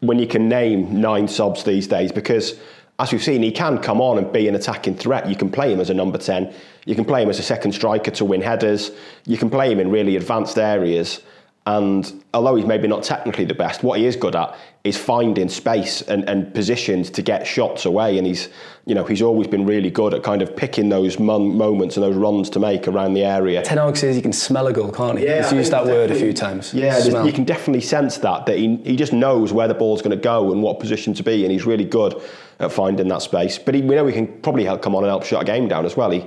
when 0.00 0.18
you 0.18 0.26
can 0.26 0.48
name 0.48 1.00
nine 1.00 1.28
subs 1.28 1.64
these 1.64 1.86
days 1.86 2.10
because 2.10 2.58
as 2.98 3.12
we've 3.12 3.22
seen, 3.22 3.42
he 3.42 3.50
can 3.50 3.78
come 3.78 4.00
on 4.00 4.18
and 4.18 4.30
be 4.30 4.46
an 4.46 4.54
attacking 4.54 4.94
threat. 4.94 5.26
You 5.26 5.34
can 5.34 5.50
play 5.50 5.72
him 5.72 5.80
as 5.80 5.88
a 5.88 5.94
number 5.94 6.18
10. 6.18 6.52
You 6.84 6.94
can 6.94 7.06
play 7.06 7.22
him 7.22 7.30
as 7.30 7.38
a 7.38 7.42
second 7.42 7.72
striker 7.72 8.10
to 8.10 8.24
win 8.26 8.42
headers. 8.42 8.90
You 9.24 9.38
can 9.38 9.48
play 9.48 9.72
him 9.72 9.80
in 9.80 9.90
really 9.90 10.16
advanced 10.16 10.58
areas. 10.58 11.20
And 11.66 12.24
although 12.32 12.56
he's 12.56 12.64
maybe 12.64 12.88
not 12.88 13.02
technically 13.02 13.44
the 13.44 13.54
best, 13.54 13.82
what 13.82 13.98
he 13.98 14.06
is 14.06 14.16
good 14.16 14.34
at 14.34 14.56
is 14.82 14.96
finding 14.96 15.48
space 15.50 16.00
and, 16.02 16.26
and 16.26 16.52
positions 16.54 17.10
to 17.10 17.22
get 17.22 17.46
shots 17.46 17.84
away. 17.84 18.16
And 18.16 18.26
he's, 18.26 18.48
you 18.86 18.94
know, 18.94 19.04
he's 19.04 19.20
always 19.20 19.46
been 19.46 19.66
really 19.66 19.90
good 19.90 20.14
at 20.14 20.22
kind 20.22 20.40
of 20.40 20.56
picking 20.56 20.88
those 20.88 21.18
mon- 21.18 21.54
moments 21.56 21.96
and 21.96 22.02
those 22.02 22.16
runs 22.16 22.48
to 22.50 22.58
make 22.58 22.88
around 22.88 23.12
the 23.12 23.24
area. 23.24 23.62
Ten 23.62 23.76
Hag 23.76 23.96
says 23.98 24.16
he 24.16 24.22
can 24.22 24.32
smell 24.32 24.68
a 24.68 24.72
goal, 24.72 24.90
can't 24.90 25.18
he? 25.18 25.26
Yeah, 25.26 25.42
he's 25.42 25.52
used 25.52 25.72
that 25.72 25.84
word 25.84 26.10
a 26.10 26.14
few 26.14 26.32
times. 26.32 26.72
Yeah, 26.72 26.98
you 27.24 27.32
can 27.32 27.44
definitely 27.44 27.82
sense 27.82 28.16
that, 28.18 28.46
that 28.46 28.56
he, 28.56 28.76
he 28.76 28.96
just 28.96 29.12
knows 29.12 29.52
where 29.52 29.68
the 29.68 29.74
ball's 29.74 30.00
going 30.00 30.16
to 30.16 30.22
go 30.22 30.52
and 30.52 30.62
what 30.62 30.80
position 30.80 31.12
to 31.14 31.22
be. 31.22 31.44
And 31.44 31.52
he's 31.52 31.66
really 31.66 31.84
good 31.84 32.20
at 32.58 32.72
finding 32.72 33.08
that 33.08 33.20
space. 33.20 33.58
But 33.58 33.74
he, 33.74 33.82
we 33.82 33.94
know 33.96 34.06
he 34.06 34.14
can 34.14 34.28
probably 34.40 34.64
help 34.64 34.80
come 34.80 34.94
on 34.96 35.04
and 35.04 35.10
help 35.10 35.24
shut 35.24 35.42
a 35.42 35.44
game 35.44 35.68
down 35.68 35.84
as 35.84 35.94
well. 35.94 36.10
He, 36.10 36.24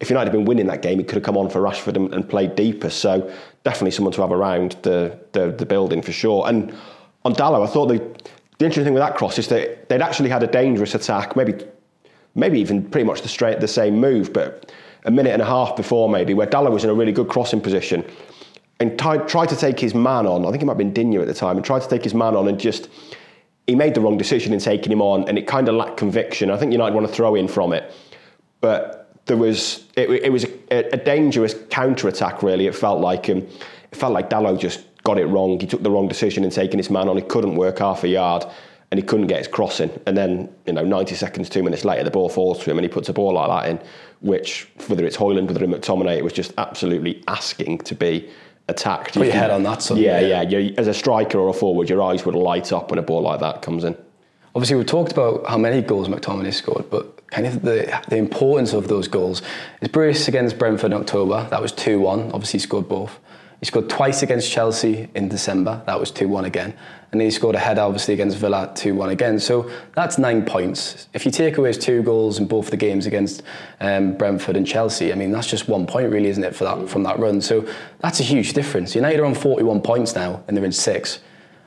if 0.00 0.10
United 0.10 0.32
had 0.32 0.36
been 0.36 0.44
winning 0.44 0.66
that 0.66 0.82
game, 0.82 0.98
he 0.98 1.04
could 1.04 1.14
have 1.14 1.22
come 1.22 1.36
on 1.36 1.48
for 1.48 1.60
Rashford 1.60 1.94
and, 1.94 2.12
and 2.12 2.28
played 2.28 2.56
deeper. 2.56 2.90
So 2.90 3.32
definitely 3.64 3.92
someone 3.92 4.12
to 4.12 4.20
have 4.20 4.32
around 4.32 4.76
the, 4.82 5.18
the, 5.32 5.52
the 5.52 5.66
building 5.66 6.02
for 6.02 6.12
sure. 6.12 6.48
And 6.48 6.74
on 7.24 7.34
Dalot, 7.34 7.66
I 7.66 7.70
thought 7.70 7.86
the, 7.86 7.98
the 8.58 8.64
interesting 8.64 8.84
thing 8.84 8.94
with 8.94 9.02
that 9.02 9.16
cross 9.16 9.38
is 9.38 9.48
that 9.48 9.88
they'd 9.88 10.02
actually 10.02 10.28
had 10.30 10.42
a 10.42 10.46
dangerous 10.46 10.94
attack, 10.94 11.36
maybe 11.36 11.54
maybe 12.34 12.58
even 12.58 12.82
pretty 12.88 13.04
much 13.04 13.22
the 13.22 13.28
straight 13.28 13.60
the 13.60 13.68
same 13.68 14.00
move, 14.00 14.32
but 14.32 14.72
a 15.04 15.10
minute 15.10 15.32
and 15.32 15.42
a 15.42 15.46
half 15.46 15.76
before 15.76 16.08
maybe, 16.08 16.32
where 16.34 16.46
Dalot 16.46 16.72
was 16.72 16.84
in 16.84 16.90
a 16.90 16.94
really 16.94 17.12
good 17.12 17.28
crossing 17.28 17.60
position 17.60 18.04
and 18.80 18.98
t- 18.98 19.18
tried 19.26 19.48
to 19.48 19.56
take 19.56 19.78
his 19.78 19.94
man 19.94 20.26
on. 20.26 20.46
I 20.46 20.50
think 20.50 20.62
it 20.62 20.66
might 20.66 20.72
have 20.72 20.78
been 20.78 20.92
Digne 20.92 21.18
at 21.18 21.26
the 21.26 21.34
time, 21.34 21.56
and 21.56 21.64
tried 21.64 21.82
to 21.82 21.88
take 21.88 22.04
his 22.04 22.14
man 22.14 22.34
on 22.34 22.48
and 22.48 22.58
just 22.58 22.88
he 23.66 23.76
made 23.76 23.94
the 23.94 24.00
wrong 24.00 24.16
decision 24.16 24.52
in 24.52 24.58
taking 24.58 24.90
him 24.90 25.00
on, 25.00 25.28
and 25.28 25.38
it 25.38 25.46
kind 25.46 25.68
of 25.68 25.74
lacked 25.74 25.96
conviction. 25.96 26.50
I 26.50 26.56
think 26.56 26.72
United 26.72 26.94
want 26.94 27.06
to 27.06 27.12
throw 27.12 27.34
in 27.34 27.48
from 27.48 27.72
it, 27.72 27.92
but 28.60 29.01
there 29.26 29.36
was 29.36 29.86
it, 29.96 30.10
it 30.10 30.32
was 30.32 30.44
a, 30.70 30.94
a, 30.94 30.96
dangerous 30.96 31.54
counter 31.70 32.08
attack. 32.08 32.42
Really, 32.42 32.66
it 32.66 32.74
felt 32.74 33.00
like 33.00 33.26
him. 33.26 33.38
It 33.38 33.96
felt 33.96 34.12
like 34.12 34.30
Dalot 34.30 34.58
just 34.58 34.84
got 35.04 35.18
it 35.18 35.26
wrong. 35.26 35.60
He 35.60 35.66
took 35.66 35.82
the 35.82 35.90
wrong 35.90 36.08
decision 36.08 36.44
in 36.44 36.50
taking 36.50 36.78
his 36.78 36.90
man 36.90 37.08
on. 37.08 37.16
He 37.16 37.22
couldn't 37.22 37.54
work 37.54 37.78
half 37.78 38.04
a 38.04 38.08
yard, 38.08 38.44
and 38.90 38.98
he 38.98 39.06
couldn't 39.06 39.26
get 39.26 39.38
his 39.38 39.48
crossing. 39.48 39.90
And 40.06 40.16
then 40.16 40.52
you 40.66 40.72
know, 40.72 40.84
90 40.84 41.14
seconds, 41.14 41.48
two 41.48 41.62
minutes 41.62 41.84
later, 41.84 42.04
the 42.04 42.10
ball 42.10 42.28
falls 42.28 42.62
to 42.64 42.70
him, 42.70 42.78
and 42.78 42.84
he 42.84 42.88
puts 42.88 43.08
a 43.08 43.12
ball 43.12 43.34
like 43.34 43.48
that 43.48 43.70
in. 43.70 43.88
Which, 44.20 44.68
whether 44.86 45.04
it's 45.04 45.16
Højlund, 45.16 45.48
whether 45.48 45.64
it's 45.64 45.88
McTominay, 45.88 46.16
it 46.16 46.24
was 46.24 46.32
just 46.32 46.52
absolutely 46.58 47.22
asking 47.28 47.78
to 47.78 47.94
be 47.94 48.28
attacked. 48.68 49.14
Put 49.14 49.26
you 49.26 49.32
your 49.32 49.34
head 49.34 49.50
on 49.50 49.62
that. 49.64 49.82
Son. 49.82 49.98
Yeah, 49.98 50.20
yeah. 50.20 50.42
yeah. 50.42 50.72
as 50.78 50.88
a 50.88 50.94
striker 50.94 51.38
or 51.38 51.48
a 51.48 51.52
forward, 51.52 51.88
your 51.88 52.02
eyes 52.02 52.24
would 52.24 52.34
light 52.34 52.72
up 52.72 52.90
when 52.90 52.98
a 52.98 53.02
ball 53.02 53.22
like 53.22 53.40
that 53.40 53.62
comes 53.62 53.84
in. 53.84 53.96
Obviously, 54.54 54.76
we 54.76 54.84
talked 54.84 55.12
about 55.12 55.46
how 55.46 55.56
many 55.56 55.80
goals 55.80 56.08
McTominay 56.08 56.52
scored, 56.52 56.90
but 56.90 57.26
kind 57.28 57.46
of 57.46 57.62
the, 57.62 58.02
the 58.08 58.16
importance 58.16 58.74
of 58.74 58.86
those 58.86 59.08
goals. 59.08 59.40
His 59.80 59.88
brace 59.88 60.28
against 60.28 60.58
Brentford 60.58 60.92
in 60.92 60.98
October, 60.98 61.48
that 61.48 61.62
was 61.62 61.72
2 61.72 62.00
1. 62.00 62.32
Obviously, 62.32 62.58
he 62.58 62.58
scored 62.58 62.88
both. 62.88 63.18
He 63.60 63.66
scored 63.66 63.88
twice 63.88 64.22
against 64.22 64.50
Chelsea 64.50 65.08
in 65.14 65.28
December, 65.28 65.82
that 65.86 65.98
was 65.98 66.10
2 66.10 66.28
1 66.28 66.44
again. 66.44 66.74
And 67.12 67.20
then 67.20 67.26
he 67.26 67.30
scored 67.30 67.54
a 67.54 67.58
header, 67.58 67.80
obviously, 67.80 68.12
against 68.12 68.36
Villa 68.36 68.70
2 68.74 68.94
1 68.94 69.08
again. 69.08 69.38
So 69.38 69.70
that's 69.94 70.18
nine 70.18 70.44
points. 70.44 71.08
If 71.14 71.24
you 71.24 71.30
take 71.30 71.56
away 71.56 71.68
his 71.68 71.78
two 71.78 72.02
goals 72.02 72.38
in 72.38 72.46
both 72.46 72.70
the 72.70 72.76
games 72.76 73.06
against 73.06 73.42
um, 73.80 74.18
Brentford 74.18 74.56
and 74.56 74.66
Chelsea, 74.66 75.12
I 75.12 75.14
mean, 75.14 75.30
that's 75.30 75.46
just 75.46 75.68
one 75.68 75.86
point, 75.86 76.10
really, 76.10 76.28
isn't 76.28 76.44
it, 76.44 76.54
for 76.54 76.64
that, 76.64 76.90
from 76.90 77.04
that 77.04 77.18
run? 77.18 77.40
So 77.40 77.66
that's 78.00 78.20
a 78.20 78.24
huge 78.24 78.52
difference. 78.52 78.94
United 78.94 79.20
are 79.20 79.24
on 79.24 79.34
41 79.34 79.80
points 79.80 80.14
now, 80.14 80.42
and 80.46 80.56
they're 80.56 80.64
in 80.64 80.72
six. 80.72 81.20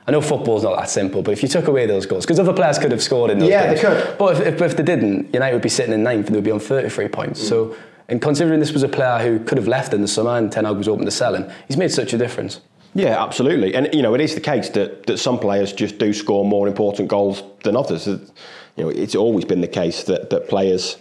I 0.06 0.12
know 0.12 0.20
football's 0.20 0.62
not 0.62 0.76
that 0.76 0.88
simple, 0.88 1.22
but 1.22 1.32
if 1.32 1.42
you 1.42 1.48
took 1.48 1.66
away 1.66 1.86
those 1.86 2.06
goals, 2.06 2.24
because 2.24 2.38
other 2.38 2.52
players 2.52 2.78
could 2.78 2.92
have 2.92 3.02
scored 3.02 3.30
in 3.30 3.40
those 3.40 3.48
yeah, 3.48 3.66
games. 3.66 3.82
they 3.82 3.88
could. 3.88 4.18
But 4.18 4.36
if, 4.36 4.54
if, 4.54 4.62
if, 4.62 4.76
they 4.76 4.84
didn't, 4.84 5.34
United 5.34 5.54
would 5.54 5.62
be 5.62 5.68
sitting 5.68 5.92
in 5.92 6.04
ninth 6.04 6.26
and 6.26 6.34
they 6.34 6.38
would 6.38 6.44
be 6.44 6.52
on 6.52 6.60
33 6.60 7.08
points. 7.08 7.42
Mm. 7.42 7.48
So 7.48 7.76
And 8.08 8.22
considering 8.22 8.60
this 8.60 8.72
was 8.72 8.82
a 8.82 8.88
player 8.88 9.18
who 9.18 9.44
could 9.44 9.58
have 9.58 9.66
left 9.66 9.92
in 9.92 10.00
the 10.00 10.08
summer 10.08 10.36
and 10.36 10.50
Ten 10.50 10.64
Hag 10.64 10.76
was 10.76 10.88
open 10.88 11.04
to 11.04 11.10
selling, 11.10 11.50
he's 11.66 11.76
made 11.76 11.90
such 11.90 12.12
a 12.12 12.18
difference. 12.18 12.60
Yeah, 12.94 13.22
absolutely. 13.22 13.74
And 13.74 13.92
you 13.92 14.00
know, 14.00 14.14
it 14.14 14.20
is 14.20 14.34
the 14.34 14.40
case 14.40 14.70
that, 14.70 15.06
that 15.06 15.18
some 15.18 15.38
players 15.38 15.72
just 15.72 15.98
do 15.98 16.12
score 16.12 16.44
more 16.44 16.68
important 16.68 17.08
goals 17.08 17.42
than 17.62 17.76
others. 17.76 18.06
You 18.06 18.20
know, 18.76 18.88
it's 18.88 19.14
always 19.14 19.44
been 19.44 19.60
the 19.60 19.68
case 19.68 20.04
that, 20.04 20.30
that 20.30 20.48
players 20.48 20.96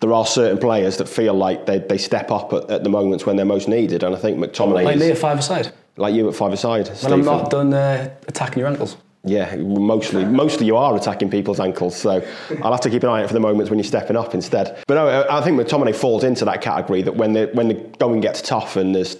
there 0.00 0.14
are 0.14 0.24
certain 0.24 0.56
players 0.56 0.96
that 0.96 1.08
feel 1.08 1.34
like 1.34 1.66
they, 1.66 1.78
they 1.78 1.98
step 1.98 2.30
up 2.30 2.54
at, 2.54 2.70
at 2.70 2.84
the 2.84 2.88
moments 2.88 3.26
when 3.26 3.36
they're 3.36 3.44
most 3.44 3.68
needed. 3.68 4.02
And 4.02 4.14
I 4.14 4.18
think 4.18 4.38
McTominay 4.38 4.84
Like 4.84 4.96
is, 4.96 5.02
me 5.02 5.10
at 5.10 5.18
five 5.18 5.38
aside. 5.38 5.72
Like 5.96 6.14
you 6.14 6.28
at 6.28 6.34
five 6.34 6.52
aside. 6.52 6.88
When 7.02 7.12
I'm 7.12 7.24
not 7.24 7.50
done 7.50 7.72
uh, 7.74 8.14
attacking 8.26 8.60
your 8.60 8.68
ankles. 8.68 8.96
Yeah, 9.22 9.54
mostly 9.56 10.24
mostly 10.24 10.64
you 10.66 10.76
are 10.76 10.96
attacking 10.96 11.30
people's 11.30 11.60
ankles, 11.60 11.94
so 11.94 12.26
I'll 12.62 12.72
have 12.72 12.80
to 12.80 12.90
keep 12.90 13.02
an 13.02 13.10
eye 13.10 13.22
out 13.22 13.28
for 13.28 13.34
the 13.34 13.40
moments 13.40 13.68
when 13.68 13.78
you're 13.78 13.84
stepping 13.84 14.16
up 14.16 14.32
instead. 14.32 14.82
But 14.86 14.94
no, 14.94 15.26
I 15.28 15.42
think 15.42 15.60
McTominay 15.60 15.94
falls 15.94 16.24
into 16.24 16.46
that 16.46 16.62
category 16.62 17.02
that 17.02 17.16
when 17.16 17.34
the 17.34 17.50
when 17.52 17.68
the 17.68 17.74
going 17.98 18.22
gets 18.22 18.40
tough 18.40 18.76
and 18.76 18.94
there's 18.94 19.18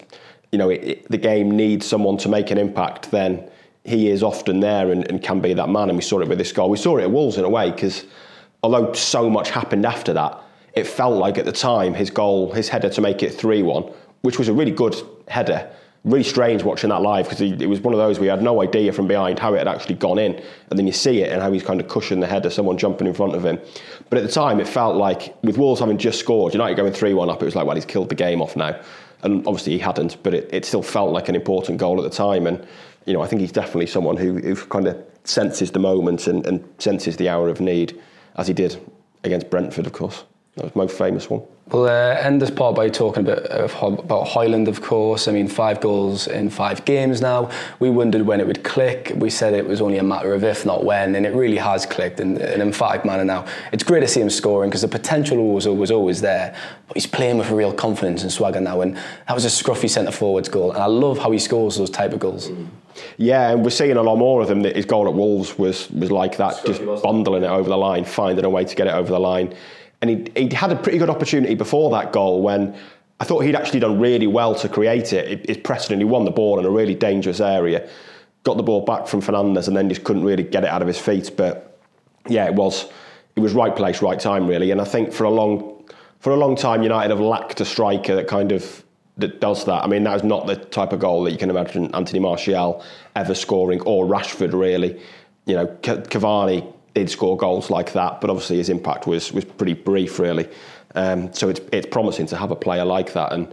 you 0.53 0.59
know 0.59 0.71
it, 0.71 0.85
it, 0.85 1.09
the 1.11 1.19
game 1.19 1.51
needs 1.51 1.85
someone 1.85 2.17
to 2.19 2.31
make 2.31 2.51
an 2.51 2.57
impact, 2.57 3.11
then 3.11 3.51
he 3.85 4.09
is 4.09 4.23
often 4.23 4.61
there 4.61 4.91
and, 4.91 5.09
and, 5.11 5.23
can 5.23 5.41
be 5.41 5.55
that 5.55 5.69
man. 5.69 5.89
And 5.89 5.97
we 5.97 6.03
saw 6.03 6.21
it 6.21 6.29
with 6.29 6.39
this 6.39 6.53
goal. 6.53 6.69
We 6.69 6.77
saw 6.77 6.99
it 6.99 7.03
at 7.03 7.11
Wolves 7.11 7.39
in 7.39 7.45
a 7.45 7.49
way 7.49 7.71
because 7.71 8.05
although 8.63 8.93
so 8.93 9.29
much 9.29 9.51
happened 9.51 9.87
after 9.87 10.13
that, 10.13 10.39
it 10.75 10.87
felt 10.87 11.17
like 11.17 11.39
at 11.39 11.45
the 11.45 11.53
time 11.53 11.95
his 11.95 12.11
goal, 12.11 12.53
his 12.53 12.69
header 12.69 12.89
to 12.89 13.01
make 13.03 13.23
it 13.23 13.35
three 13.35 13.63
one, 13.63 13.83
which 14.23 14.39
was 14.39 14.49
a 14.49 14.53
really 14.53 14.71
good 14.71 14.97
header 15.29 15.71
really 16.05 16.25
strange 16.25 16.63
watching 16.63 16.89
that 16.91 17.03
live 17.03 17.29
because 17.29 17.41
it 17.41 17.69
was 17.69 17.81
one 17.81 17.93
of 17.93 17.99
those 17.99 18.19
we 18.19 18.27
had 18.27 18.43
no 18.43 18.63
idea 18.63 18.93
from 18.93 19.07
behind 19.07 19.39
how 19.39 19.53
it 19.53 19.59
had 19.59 19.69
actually 19.69 19.97
gone 19.97 20.19
in, 20.19 20.35
and 20.71 20.79
then 20.79 20.87
you 20.87 20.93
see 20.93 21.21
it 21.21 21.31
and 21.31 21.43
how 21.43 21.53
he's 21.53 21.63
kind 21.63 21.81
of 21.81 21.89
cushioned 21.89 22.23
the 22.23 22.27
head 22.27 22.47
of 22.47 22.53
someone 22.53 22.79
jumping 22.79 23.07
in 23.07 23.13
front 23.13 23.35
of 23.35 23.45
him. 23.45 23.59
But 24.09 24.19
at 24.19 24.25
the 24.25 24.33
time, 24.33 24.61
it 24.61 24.69
felt 24.69 24.97
like 24.97 25.35
with 25.43 25.59
Wolves 25.59 25.81
having 25.81 25.99
just 25.99 26.19
scored, 26.19 26.55
United 26.55 26.77
going 26.77 26.93
three 26.93 27.13
one 27.13 27.29
up, 27.29 27.43
it 27.43 27.45
was 27.45 27.55
like, 27.55 27.67
well, 27.67 27.77
he's 27.77 27.85
killed 27.85 28.09
the 28.09 28.15
game 28.15 28.41
off 28.41 28.57
now, 28.57 28.81
and 29.23 29.47
obviously 29.47 29.73
he 29.75 29.79
hadn't, 29.79 30.23
but 30.23 30.33
it, 30.33 30.49
it 30.53 30.65
still 30.65 30.83
felt 30.83 31.13
like 31.13 31.29
an 31.29 31.35
important 31.35 31.79
goal 31.79 32.03
at 32.03 32.11
the 32.11 32.17
time, 32.17 32.47
and 32.47 32.67
you 33.05 33.13
know 33.13 33.21
I 33.21 33.27
think 33.27 33.41
he's 33.41 33.53
definitely 33.53 33.87
someone 33.87 34.17
who, 34.17 34.39
who 34.39 34.57
kind 34.57 34.87
of 34.87 34.97
senses 35.25 35.71
the 35.71 35.79
moment 35.79 36.27
and, 36.27 36.47
and 36.47 36.67
senses 36.79 37.19
the 37.19 37.29
hour 37.29 37.49
of 37.49 37.61
need, 37.61 38.01
as 38.37 38.47
he 38.47 38.55
did 38.55 38.81
against 39.23 39.51
Brentford, 39.51 39.87
of 39.87 39.93
course. 39.93 40.25
That 40.57 40.65
was 40.65 40.73
the 40.73 40.79
most 40.79 40.99
famous 40.99 41.31
one. 41.31 41.43
We'll 41.69 41.85
uh, 41.85 42.17
end 42.21 42.43
this 42.43 42.51
part 42.51 42.75
by 42.75 42.89
talking 42.89 43.23
a 43.23 43.27
bit 43.27 43.47
of, 43.47 43.73
about 43.81 44.27
Højlund, 44.27 44.67
of 44.67 44.83
course. 44.83 45.29
I 45.29 45.33
mean, 45.33 45.47
five 45.47 45.81
goals 45.81 46.27
in 46.27 46.51
five 46.51 46.85
games 46.85 47.21
now. 47.21 47.49
We 47.79 47.91
wondered 47.91 48.23
when 48.23 48.41
it 48.41 48.47
would 48.49 48.65
click. 48.65 49.13
We 49.15 49.31
said 49.31 49.55
it 49.55 49.65
was 49.65 49.81
only 49.81 49.99
a 49.99 50.03
matter 50.03 50.35
of 50.35 50.43
if, 50.43 50.67
not 50.67 50.85
when, 50.85 51.15
and 51.15 51.25
it 51.25 51.33
really 51.33 51.59
has 51.59 51.87
clicked 51.87 52.19
in, 52.19 52.39
in 52.39 52.43
an 52.43 52.61
emphatic 52.61 53.05
manner 53.05 53.25
now. 53.25 53.47
It's 53.71 53.85
great 53.85 54.01
to 54.01 54.09
see 54.09 54.21
him 54.21 54.31
scoring 54.31 54.71
because 54.71 54.83
the 54.83 54.89
potential 54.89 55.55
was, 55.55 55.69
was 55.69 55.93
always 55.93 56.21
there, 56.21 56.57
but 56.89 56.97
he's 56.97 57.07
playing 57.07 57.39
with 57.39 57.51
a 57.51 57.55
real 57.55 57.73
confidence 57.73 58.23
and 58.25 58.33
swagger 58.33 58.61
now, 58.61 58.81
and 58.81 58.97
that 58.97 59.35
was 59.35 59.45
a 59.45 59.49
scruffy 59.49 59.89
centre 59.89 60.11
forwards 60.11 60.49
goal, 60.49 60.73
and 60.73 60.83
I 60.83 60.87
love 60.87 61.19
how 61.19 61.31
he 61.31 61.39
scores 61.39 61.77
those 61.77 61.91
type 61.91 62.13
of 62.13 62.19
goals. 62.19 62.51
Yeah, 63.17 63.53
and 63.53 63.63
we're 63.63 63.71
seeing 63.71 63.97
a 63.97 64.03
lot 64.03 64.17
more 64.17 64.43
of 64.43 64.49
them. 64.49 64.63
That 64.63 64.75
his 64.75 64.87
goal 64.87 65.07
at 65.07 65.15
Wolves 65.15 65.57
was 65.57 65.89
was 65.93 66.11
like 66.11 66.37
that, 66.39 66.55
scruffy 66.55 66.89
just 66.89 67.05
bundling 67.05 67.45
it 67.45 67.51
over 67.51 67.69
the 67.69 67.79
line, 67.79 68.05
finding 68.05 68.45
a 68.45 68.51
way 68.51 68.65
to 68.65 68.75
get 68.75 68.89
it 68.89 68.93
over 68.93 69.13
the 69.13 69.21
line 69.21 69.55
and 70.01 70.11
he 70.11 70.49
he 70.49 70.55
had 70.55 70.73
a 70.73 70.77
pretty 70.77 70.99
good 70.99 71.11
opportunity 71.11 71.55
before 71.55 71.91
that 71.91 72.13
goal 72.13 72.43
when 72.43 72.75
I 73.21 73.25
thought 73.25 73.41
he'd 73.41 73.55
actually 73.55 73.81
done 73.81 74.01
really 74.01 74.27
well 74.27 74.55
to 74.57 74.69
create 74.69 75.13
it. 75.13 75.45
It's 75.49 75.61
pressing 75.63 75.93
and 75.93 76.01
he 76.01 76.07
won 76.07 76.25
the 76.25 76.31
ball 76.31 76.59
in 76.59 76.65
a 76.65 76.71
really 76.71 76.95
dangerous 76.95 77.41
area, 77.41 77.89
got 78.45 78.57
the 78.57 78.63
ball 78.63 78.81
back 78.81 79.07
from 79.07 79.21
Fernandes, 79.21 79.69
and 79.69 79.77
then 79.77 79.91
just 79.91 80.05
couldn't 80.05 80.25
really 80.25 80.43
get 80.43 80.65
it 80.65 80.71
out 80.71 80.81
of 80.81 80.89
his 80.89 80.99
feet. 80.99 81.31
But 81.37 81.79
yeah, 82.29 82.47
it 82.47 82.55
was 82.55 82.87
it 83.37 83.41
was 83.41 83.53
right 83.53 83.77
place, 83.77 84.01
right 84.01 84.19
time, 84.19 84.47
really. 84.47 84.71
And 84.71 84.81
I 84.81 84.85
think 84.85 85.13
for 85.13 85.25
a 85.25 85.31
long 85.31 85.85
for 86.19 86.33
a 86.33 86.37
long 86.37 86.57
time, 86.57 86.83
United 86.83 87.11
have 87.11 87.21
lacked 87.21 87.61
a 87.61 87.65
striker 87.65 88.17
that 88.17 88.27
kind 88.27 88.53
of 88.53 88.85
that 89.19 89.41
does 89.41 89.67
that. 89.67 89.85
I 89.85 89.87
mean, 89.87 90.05
that 90.05 90.17
is 90.17 90.25
not 90.25 90.47
the 90.47 90.57
type 90.57 90.93
of 90.93 91.01
goal 91.01 91.25
that 91.25 91.33
you 91.33 91.39
can 91.39 91.51
imagine 91.51 91.95
Anthony 91.95 92.21
Martial 92.21 92.83
ever 93.17 93.35
scoring, 93.35 93.83
or 93.83 94.07
Rashford 94.07 94.55
really. 94.55 95.01
You 95.45 95.57
know, 95.57 95.67
Cavani 95.83 96.73
did 96.95 97.11
score 97.11 97.37
goals 97.37 97.71
like 97.71 97.93
that, 97.93 98.21
but 98.21 98.31
obviously 98.31 98.57
his 98.57 98.69
impact 98.69 99.07
was 99.07 99.33
was 99.33 99.45
pretty 99.45 99.75
brief, 99.75 100.19
really. 100.19 100.49
Um, 100.95 101.33
so 101.33 101.49
it's 101.49 101.61
it's 101.73 101.87
promising 101.87 102.27
to 102.27 102.37
have 102.37 102.51
a 102.51 102.57
player 102.57 102.85
like 102.85 103.13
that, 103.13 103.33
and 103.33 103.53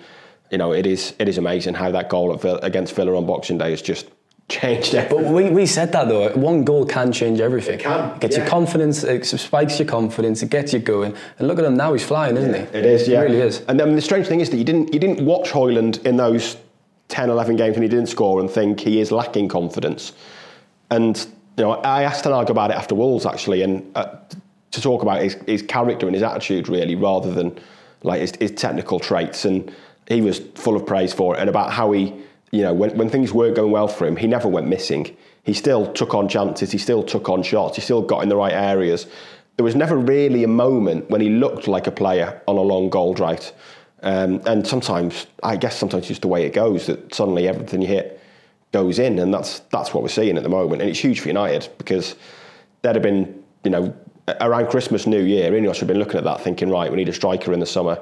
you 0.51 0.57
know 0.57 0.73
it 0.73 0.85
is 0.85 1.13
it 1.19 1.29
is 1.29 1.37
amazing 1.37 1.75
how 1.75 1.91
that 1.91 2.09
goal 2.09 2.33
against 2.63 2.95
Villa 2.95 3.15
on 3.15 3.25
Boxing 3.25 3.57
Day 3.57 3.71
has 3.71 3.81
just 3.81 4.09
changed 4.49 4.95
everything. 4.95 5.23
But 5.25 5.33
we, 5.33 5.49
we 5.49 5.65
said 5.65 5.91
that 5.91 6.07
though, 6.07 6.29
one 6.35 6.63
goal 6.63 6.85
can 6.85 7.11
change 7.11 7.39
everything. 7.39 7.79
It 7.79 7.83
can. 7.83 8.15
It 8.15 8.21
gets 8.21 8.35
yeah. 8.37 8.43
your 8.43 8.49
confidence, 8.49 9.03
it 9.03 9.25
spikes 9.25 9.77
your 9.77 9.87
confidence, 9.87 10.41
it 10.41 10.49
gets 10.49 10.73
you 10.73 10.79
going. 10.79 11.15
And 11.37 11.47
look 11.47 11.59
at 11.59 11.65
him 11.65 11.75
now, 11.75 11.93
he's 11.93 12.05
flying, 12.05 12.37
isn't 12.37 12.53
yeah, 12.53 12.65
he? 12.71 12.77
It 12.77 12.85
is, 12.85 13.07
yeah. 13.07 13.21
It 13.21 13.23
really 13.23 13.41
is. 13.41 13.61
And 13.67 13.79
then 13.79 13.95
the 13.95 14.01
strange 14.01 14.27
thing 14.27 14.39
is 14.39 14.49
that 14.49 14.57
you 14.57 14.63
didn't 14.63 14.93
you 14.93 14.99
didn't 14.99 15.25
watch 15.25 15.49
Højlund 15.49 16.05
in 16.05 16.17
those 16.17 16.57
10, 17.09 17.29
11 17.29 17.55
games 17.55 17.75
when 17.75 17.83
he 17.83 17.89
didn't 17.89 18.07
score 18.07 18.39
and 18.39 18.49
think 18.49 18.79
he 18.79 18.99
is 18.99 19.11
lacking 19.11 19.47
confidence. 19.47 20.13
And 20.89 21.27
you 21.57 21.63
know, 21.63 21.71
I 21.71 22.03
asked 22.03 22.23
Ten 22.23 22.33
Hag 22.33 22.49
about 22.49 22.69
it 22.69 22.77
after 22.77 22.93
Wolves 22.93 23.25
actually, 23.25 23.63
and 23.63 23.91
uh, 23.95 24.15
to 24.71 24.81
talk 24.81 25.01
about 25.01 25.21
his, 25.21 25.33
his 25.47 25.63
character 25.63 26.05
and 26.05 26.15
his 26.15 26.23
attitude 26.23 26.69
really, 26.69 26.95
rather 26.95 27.33
than 27.33 27.59
like 28.03 28.21
his, 28.21 28.33
his, 28.39 28.51
technical 28.51 28.99
traits. 28.99 29.43
And 29.43 29.73
he 30.07 30.21
was 30.21 30.39
full 30.55 30.75
of 30.75 30.85
praise 30.85 31.13
for 31.13 31.35
it, 31.35 31.39
and 31.39 31.49
about 31.49 31.73
how 31.73 31.91
he, 31.91 32.13
you 32.51 32.61
know, 32.61 32.73
when, 32.73 32.95
when 32.95 33.09
things 33.09 33.33
weren't 33.33 33.55
going 33.55 33.71
well 33.71 33.87
for 33.87 34.05
him, 34.05 34.15
he 34.15 34.27
never 34.27 34.47
went 34.47 34.67
missing. 34.67 35.17
He 35.43 35.53
still 35.53 35.91
took 35.93 36.13
on 36.13 36.29
chances, 36.29 36.71
he 36.71 36.77
still 36.77 37.01
took 37.01 37.27
on 37.27 37.41
shots, 37.41 37.75
he 37.75 37.81
still 37.81 38.03
got 38.03 38.21
in 38.21 38.29
the 38.29 38.35
right 38.35 38.53
areas. 38.53 39.07
There 39.55 39.63
was 39.63 39.75
never 39.75 39.97
really 39.97 40.43
a 40.43 40.47
moment 40.47 41.09
when 41.09 41.21
he 41.21 41.29
looked 41.29 41.67
like 41.67 41.87
a 41.87 41.91
player 41.91 42.39
on 42.47 42.57
a 42.57 42.61
long 42.61 42.91
goal 42.91 43.15
drought. 43.15 43.51
Um, 44.03 44.41
and 44.45 44.67
sometimes, 44.67 45.25
I 45.41 45.55
guess 45.55 45.75
sometimes 45.75 46.07
just 46.07 46.21
the 46.21 46.27
way 46.27 46.45
it 46.45 46.53
goes, 46.53 46.85
that 46.85 47.15
suddenly 47.15 47.47
everything 47.47 47.81
you 47.81 47.87
hit 47.87 48.16
goes 48.77 48.99
in, 48.99 49.17
and 49.19 49.33
that's 49.33 49.59
that's 49.71 49.93
what 49.93 50.03
we're 50.03 50.17
seeing 50.21 50.37
at 50.37 50.43
the 50.43 50.49
moment, 50.49 50.81
and 50.81 50.89
it's 50.91 50.99
huge 50.99 51.19
for 51.19 51.27
United 51.27 51.67
because 51.77 52.15
there'd 52.81 52.95
have 52.95 53.03
been, 53.03 53.43
you 53.63 53.71
know, 53.71 53.95
around 54.41 54.67
Christmas, 54.69 55.07
New 55.07 55.23
Year, 55.23 55.51
Ineos 55.51 55.79
have 55.79 55.87
been 55.87 55.99
looking 55.99 56.17
at 56.17 56.23
that, 56.25 56.41
thinking, 56.41 56.69
right, 56.69 56.91
we 56.91 56.97
need 56.97 57.09
a 57.09 57.13
striker 57.13 57.53
in 57.53 57.59
the 57.59 57.65
summer, 57.65 57.99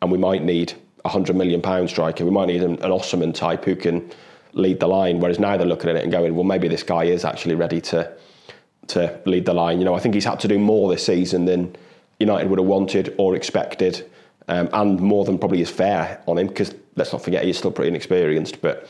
and 0.00 0.12
we 0.12 0.18
might 0.18 0.42
need 0.44 0.74
a 1.04 1.08
hundred 1.08 1.34
million 1.34 1.60
pound 1.60 1.90
striker, 1.90 2.24
we 2.24 2.30
might 2.30 2.46
need 2.46 2.62
an, 2.62 2.78
an 2.82 3.32
type 3.32 3.64
who 3.64 3.74
can 3.74 4.10
lead 4.52 4.78
the 4.78 4.86
line. 4.86 5.18
Whereas 5.18 5.40
now 5.40 5.56
they're 5.56 5.66
looking 5.66 5.90
at 5.90 5.96
it 5.96 6.04
and 6.04 6.12
going, 6.12 6.34
well, 6.36 6.44
maybe 6.44 6.68
this 6.68 6.84
guy 6.84 7.04
is 7.04 7.24
actually 7.24 7.56
ready 7.56 7.80
to 7.92 8.12
to 8.88 9.20
lead 9.26 9.44
the 9.46 9.54
line. 9.54 9.78
You 9.78 9.84
know, 9.84 9.94
I 9.94 10.00
think 10.00 10.14
he's 10.14 10.24
had 10.24 10.40
to 10.40 10.48
do 10.48 10.58
more 10.58 10.90
this 10.90 11.06
season 11.06 11.44
than 11.44 11.74
United 12.18 12.48
would 12.50 12.58
have 12.58 12.68
wanted 12.68 13.14
or 13.16 13.34
expected, 13.34 14.08
um, 14.48 14.68
and 14.72 15.00
more 15.00 15.24
than 15.24 15.38
probably 15.38 15.60
is 15.60 15.70
fair 15.70 16.22
on 16.26 16.38
him 16.38 16.48
because 16.48 16.74
let's 16.96 17.12
not 17.12 17.22
forget 17.22 17.44
he's 17.44 17.58
still 17.58 17.72
pretty 17.72 17.88
inexperienced, 17.88 18.60
but 18.60 18.88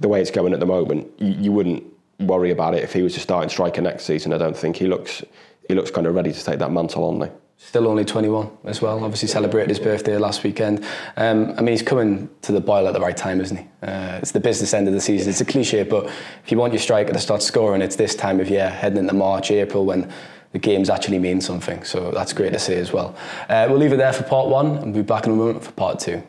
the 0.00 0.08
way 0.08 0.20
it's 0.20 0.30
going 0.30 0.52
at 0.52 0.60
the 0.60 0.66
moment, 0.66 1.08
you, 1.18 1.34
you 1.38 1.52
wouldn't 1.52 1.84
worry 2.18 2.50
about 2.50 2.74
it 2.74 2.82
if 2.82 2.92
he 2.92 3.02
was 3.02 3.14
to 3.14 3.20
start 3.20 3.44
in 3.44 3.48
striker 3.48 3.80
next 3.80 4.04
season. 4.04 4.32
I 4.32 4.38
don't 4.38 4.56
think 4.56 4.76
he 4.76 4.86
looks 4.86 5.22
he 5.68 5.74
looks 5.74 5.90
kind 5.90 6.06
of 6.06 6.14
ready 6.14 6.32
to 6.32 6.44
take 6.44 6.58
that 6.58 6.72
mantle 6.72 7.04
on 7.04 7.18
now. 7.20 7.30
Still 7.56 7.86
only 7.86 8.04
21 8.04 8.50
as 8.64 8.80
well. 8.80 9.04
Obviously 9.04 9.28
celebrated 9.28 9.68
his 9.68 9.78
birthday 9.78 10.16
last 10.16 10.42
weekend. 10.42 10.84
Um, 11.16 11.50
I 11.58 11.60
mean, 11.60 11.68
he's 11.68 11.82
coming 11.82 12.30
to 12.40 12.52
the 12.52 12.60
boil 12.60 12.88
at 12.88 12.94
the 12.94 13.00
right 13.00 13.16
time, 13.16 13.38
isn't 13.40 13.56
he? 13.58 13.64
Uh, 13.82 14.18
it's 14.20 14.32
the 14.32 14.40
business 14.40 14.72
end 14.72 14.88
of 14.88 14.94
the 14.94 15.00
season. 15.00 15.28
It's 15.28 15.42
a 15.42 15.44
cliche, 15.44 15.82
but 15.82 16.06
if 16.06 16.50
you 16.50 16.56
want 16.56 16.72
your 16.72 16.80
striker 16.80 17.12
to 17.12 17.18
start 17.18 17.42
scoring, 17.42 17.82
it's 17.82 17.96
this 17.96 18.14
time 18.14 18.40
of 18.40 18.48
year, 18.48 18.70
heading 18.70 18.98
into 18.98 19.12
March, 19.12 19.50
April, 19.50 19.84
when 19.84 20.10
the 20.52 20.58
games 20.58 20.88
actually 20.88 21.18
mean 21.18 21.40
something. 21.42 21.84
So 21.84 22.10
that's 22.10 22.32
great 22.32 22.54
to 22.54 22.58
see 22.58 22.74
as 22.74 22.92
well. 22.92 23.14
Uh, 23.48 23.66
we'll 23.68 23.78
leave 23.78 23.92
it 23.92 23.98
there 23.98 24.14
for 24.14 24.24
part 24.24 24.48
one, 24.48 24.78
and 24.78 24.94
we'll 24.94 25.02
be 25.02 25.06
back 25.06 25.26
in 25.26 25.32
a 25.32 25.36
moment 25.36 25.62
for 25.62 25.72
part 25.72 26.00
two. 26.00 26.22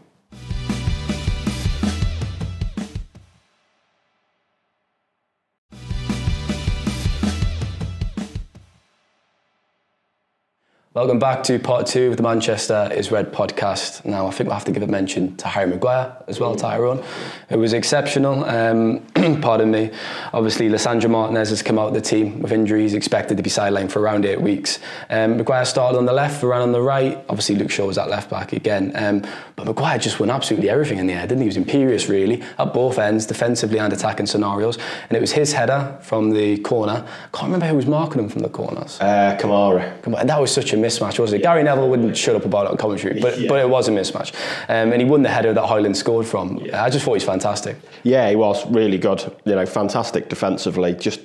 Welcome 10.93 11.19
back 11.19 11.43
to 11.43 11.57
part 11.57 11.88
two 11.88 12.10
of 12.10 12.17
the 12.17 12.24
Manchester 12.24 12.89
is 12.93 13.12
Red 13.12 13.31
podcast. 13.31 14.03
Now, 14.03 14.27
I 14.27 14.31
think 14.31 14.50
we'll 14.50 14.57
have 14.57 14.65
to 14.65 14.74
give 14.74 14.83
a 14.83 14.88
mention 14.88 15.38
to 15.38 15.48
Harry 15.48 15.65
Maguire 15.65 16.17
as 16.27 16.38
well, 16.38 16.53
Tyrone. 16.53 17.01
It 17.50 17.55
was 17.55 17.71
exceptional. 17.71 18.43
Um, 18.43 19.00
pardon 19.41 19.71
me. 19.71 19.89
Obviously, 20.33 20.67
Lisandro 20.67 21.10
Martinez 21.10 21.50
has 21.50 21.63
come 21.63 21.79
out 21.79 21.88
of 21.88 21.93
the 21.93 22.01
team 22.01 22.41
with 22.41 22.51
injuries, 22.51 22.93
expected 22.93 23.38
to 23.38 23.43
be 23.43 23.50
sidelined 23.50 23.89
for 23.89 24.01
around 24.01 24.25
eight 24.25 24.41
weeks. 24.41 24.79
Um, 25.10 25.38
Maguire 25.38 25.63
started 25.63 25.98
on 25.98 26.05
the 26.05 26.12
left, 26.12 26.43
Varane 26.43 26.62
on 26.62 26.74
the 26.74 26.81
right. 26.81 27.24
Obviously, 27.29 27.55
Luke 27.55 27.71
Shaw 27.71 27.86
was 27.86 27.98
at 27.98 28.10
left 28.10 28.29
back 28.29 28.51
again. 28.51 28.91
Um, 28.93 29.21
but 29.55 29.67
Maguire 29.67 29.98
just 29.98 30.19
won 30.19 30.29
absolutely 30.29 30.69
everything 30.69 30.98
in 30.98 31.07
the 31.07 31.13
air, 31.13 31.21
didn't 31.21 31.38
he? 31.38 31.43
He 31.43 31.48
was 31.48 31.55
imperious, 31.55 32.10
really, 32.10 32.43
at 32.60 32.74
both 32.74 33.00
ends, 33.00 33.25
defensively 33.25 33.79
and 33.79 33.93
attacking 33.93 34.25
scenarios. 34.25 34.77
And 35.07 35.15
it 35.15 35.21
was 35.21 35.31
his 35.31 35.53
header 35.53 35.98
from 36.01 36.31
the 36.31 36.57
corner. 36.57 37.05
I 37.07 37.38
can't 37.38 37.43
remember 37.43 37.67
who 37.67 37.77
was 37.77 37.86
marking 37.86 38.21
him 38.24 38.27
from 38.27 38.41
the 38.41 38.50
corners. 38.50 39.00
Uh, 39.00 39.38
Kamara. 39.39 40.05
And 40.19 40.29
that 40.29 40.41
was 40.41 40.53
such 40.53 40.74
a 40.74 40.81
mismatch, 40.82 41.20
wasn't 41.20 41.42
it? 41.42 41.44
Gary 41.44 41.64
Neville 41.64 41.90
wouldn't 41.90 42.18
shut 42.18 42.36
up 42.36 42.46
about 42.46 42.66
it 42.66 42.72
on 42.72 42.78
commentary, 42.78 43.20
but, 43.20 43.40
yeah. 43.40 43.48
but 43.48 43.60
it 43.60 43.70
was 43.70 43.88
a 43.88 43.92
mismatch. 43.92 44.34
Um, 44.70 44.92
and 44.92 45.02
he 45.02 45.06
won 45.06 45.22
the 45.22 45.30
header 45.30 45.54
that 45.54 45.64
Højlund 45.64 45.96
scored 45.96 46.26
from. 46.26 46.58
Yeah. 46.58 46.84
I 46.84 46.90
just 46.90 47.06
thought 47.06 47.14
he's 47.14 47.24
fantastic. 47.24 47.78
Yeah, 48.04 48.30
he 48.30 48.36
was 48.36 48.66
really 48.72 48.98
good. 48.98 49.22
You 49.46 49.56
know, 49.56 49.66
fantastic 49.66 50.30
defensively. 50.30 50.94
Just 50.94 51.22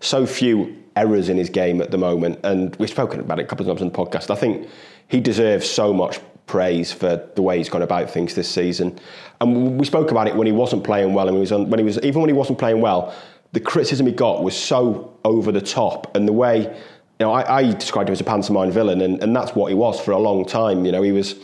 so 0.00 0.26
few 0.26 0.76
errors 0.96 1.28
in 1.28 1.36
his 1.36 1.50
game 1.50 1.80
at 1.80 1.90
the 1.90 1.98
moment. 1.98 2.40
And 2.44 2.74
we've 2.76 2.90
spoken 2.90 3.20
about 3.20 3.38
it 3.38 3.44
a 3.44 3.46
couple 3.46 3.68
of 3.68 3.70
times 3.70 3.82
on 3.82 3.92
the 3.92 3.96
podcast. 3.96 4.30
I 4.30 4.34
think 4.36 4.68
he 5.08 5.20
deserves 5.20 5.68
so 5.68 5.92
much 5.92 6.20
praise 6.46 6.92
for 6.92 7.28
the 7.34 7.42
way 7.42 7.58
he's 7.58 7.68
gone 7.68 7.82
about 7.82 8.10
things 8.10 8.34
this 8.34 8.48
season. 8.48 8.98
And 9.40 9.78
we 9.78 9.86
spoke 9.86 10.10
about 10.10 10.26
it 10.26 10.34
when 10.34 10.46
he 10.46 10.52
wasn't 10.52 10.84
playing 10.84 11.14
well, 11.14 11.28
and 11.28 11.36
he 11.36 11.40
was 11.40 11.52
on, 11.52 11.70
when 11.70 11.78
he 11.78 11.84
was 11.84 11.98
even 12.00 12.20
when 12.20 12.28
he 12.28 12.34
wasn't 12.34 12.58
playing 12.58 12.80
well, 12.80 13.14
the 13.52 13.60
criticism 13.60 14.06
he 14.06 14.12
got 14.12 14.42
was 14.42 14.56
so 14.56 15.16
over 15.24 15.52
the 15.52 15.60
top, 15.60 16.14
and 16.16 16.26
the 16.26 16.32
way 16.32 16.76
you 17.20 17.26
know 17.26 17.32
I, 17.32 17.58
I 17.58 17.72
described 17.72 18.08
him 18.08 18.14
as 18.14 18.20
a 18.20 18.24
pantomime 18.24 18.72
villain, 18.72 19.02
and, 19.02 19.22
and 19.22 19.36
that's 19.36 19.54
what 19.54 19.68
he 19.68 19.74
was 19.74 20.00
for 20.00 20.12
a 20.12 20.18
long 20.18 20.46
time. 20.46 20.86
You 20.86 20.92
know, 20.92 21.02
he 21.02 21.12
was 21.12 21.36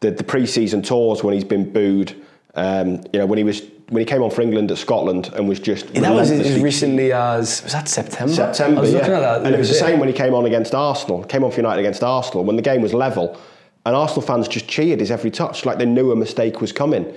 the, 0.00 0.10
the 0.10 0.24
pre-season 0.24 0.82
tours 0.82 1.22
when 1.22 1.34
he's 1.34 1.44
been 1.44 1.70
booed. 1.70 2.14
Um, 2.54 3.04
you 3.12 3.20
know, 3.20 3.26
when 3.26 3.36
he 3.36 3.44
was 3.44 3.62
when 3.90 4.00
he 4.00 4.06
came 4.06 4.22
on 4.22 4.30
for 4.30 4.40
England 4.40 4.70
at 4.70 4.78
Scotland 4.78 5.30
and 5.34 5.48
was 5.48 5.60
just 5.60 5.86
yeah, 5.94 6.00
that 6.00 6.14
was 6.14 6.30
as 6.30 6.60
recently 6.60 7.12
as 7.12 7.62
was 7.62 7.72
that 7.72 7.88
September. 7.88 8.32
September, 8.32 8.86
yeah. 8.86 9.06
that, 9.06 9.44
and 9.44 9.54
it 9.54 9.58
was 9.58 9.68
the 9.68 9.74
same 9.74 9.98
when 9.98 10.08
he 10.08 10.14
came 10.14 10.32
on 10.32 10.46
against 10.46 10.74
Arsenal. 10.74 11.22
Came 11.24 11.44
on 11.44 11.50
for 11.50 11.58
United 11.58 11.80
against 11.80 12.02
Arsenal 12.02 12.44
when 12.44 12.56
the 12.56 12.62
game 12.62 12.80
was 12.80 12.94
level, 12.94 13.38
and 13.84 13.94
Arsenal 13.94 14.22
fans 14.22 14.48
just 14.48 14.66
cheered 14.66 15.00
his 15.00 15.10
every 15.10 15.30
touch 15.30 15.66
like 15.66 15.76
they 15.76 15.86
knew 15.86 16.10
a 16.10 16.16
mistake 16.16 16.62
was 16.62 16.72
coming, 16.72 17.14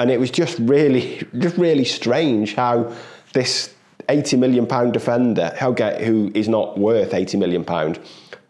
and 0.00 0.10
it 0.10 0.18
was 0.18 0.32
just 0.32 0.58
really, 0.58 1.24
just 1.38 1.56
really 1.56 1.84
strange 1.84 2.54
how 2.54 2.92
this 3.34 3.72
80 4.08 4.36
million 4.36 4.66
pound 4.66 4.92
defender, 4.92 5.52
Helgate, 5.56 6.02
who 6.02 6.30
is 6.34 6.48
not 6.48 6.78
worth 6.78 7.14
80 7.14 7.36
million 7.38 7.64
pound, 7.64 7.98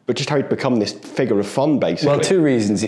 but 0.06 0.16
just 0.16 0.28
how 0.28 0.36
he'd 0.36 0.48
become 0.48 0.78
this 0.78 0.92
figure 0.92 1.38
of 1.38 1.46
fun, 1.46 1.78
basically. 1.78 2.08
Well, 2.08 2.20
two 2.20 2.42
reasons. 2.42 2.84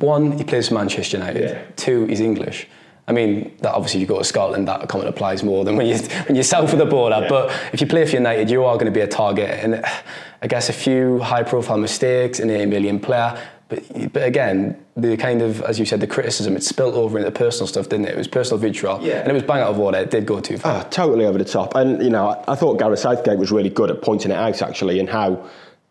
One, 0.00 0.32
he 0.32 0.44
plays 0.44 0.68
for 0.68 0.74
Manchester 0.74 1.18
United. 1.18 1.50
Yeah. 1.50 1.62
Two, 1.76 2.06
he's 2.06 2.20
English. 2.20 2.68
I 3.08 3.12
mean, 3.12 3.56
that 3.60 3.72
obviously 3.72 4.02
if 4.02 4.08
you 4.08 4.14
go 4.14 4.18
to 4.18 4.24
Scotland, 4.24 4.66
that 4.66 4.88
comment 4.88 5.08
applies 5.08 5.44
more 5.44 5.64
than 5.64 5.76
when 5.76 5.86
you 5.86 5.96
when 6.26 6.34
you're 6.34 6.42
south 6.42 6.72
of 6.72 6.78
the 6.78 6.86
border. 6.86 7.20
Yeah. 7.22 7.28
But 7.28 7.50
if 7.72 7.80
you 7.80 7.86
play 7.86 8.04
for 8.04 8.16
United, 8.16 8.50
you 8.50 8.64
are 8.64 8.74
going 8.74 8.86
to 8.86 8.92
be 8.92 9.00
a 9.00 9.06
target, 9.06 9.50
and 9.62 9.76
uh, 9.76 9.88
I 10.42 10.46
guess 10.48 10.68
a 10.68 10.72
few 10.72 11.20
high-profile 11.20 11.78
mistakes, 11.78 12.40
an 12.40 12.50
80 12.50 12.66
million 12.66 13.00
player. 13.00 13.40
But, 13.68 14.12
but 14.12 14.22
again, 14.22 14.84
the 14.96 15.16
kind 15.16 15.42
of, 15.42 15.60
as 15.62 15.78
you 15.78 15.86
said, 15.86 16.00
the 16.00 16.06
criticism, 16.06 16.56
it 16.56 16.62
spilt 16.62 16.94
over 16.94 17.18
into 17.18 17.30
personal 17.32 17.66
stuff, 17.66 17.88
didn't 17.88 18.06
it? 18.06 18.12
It 18.12 18.18
was 18.18 18.28
personal 18.28 18.58
vitriol. 18.58 19.02
Yeah. 19.02 19.20
And 19.20 19.28
it 19.28 19.34
was 19.34 19.42
bang 19.42 19.60
out 19.60 19.70
of 19.70 19.78
order. 19.80 19.98
It 19.98 20.10
did 20.10 20.24
go 20.24 20.38
too 20.40 20.56
far. 20.56 20.84
Oh, 20.84 20.88
totally 20.88 21.24
over 21.24 21.38
the 21.38 21.44
top. 21.44 21.74
And, 21.74 22.00
you 22.00 22.10
know, 22.10 22.28
I, 22.28 22.52
I 22.52 22.54
thought 22.54 22.78
Gareth 22.78 23.00
Southgate 23.00 23.38
was 23.38 23.50
really 23.50 23.70
good 23.70 23.90
at 23.90 24.02
pointing 24.02 24.30
it 24.30 24.36
out, 24.36 24.62
actually, 24.62 25.00
and 25.00 25.08
how 25.08 25.48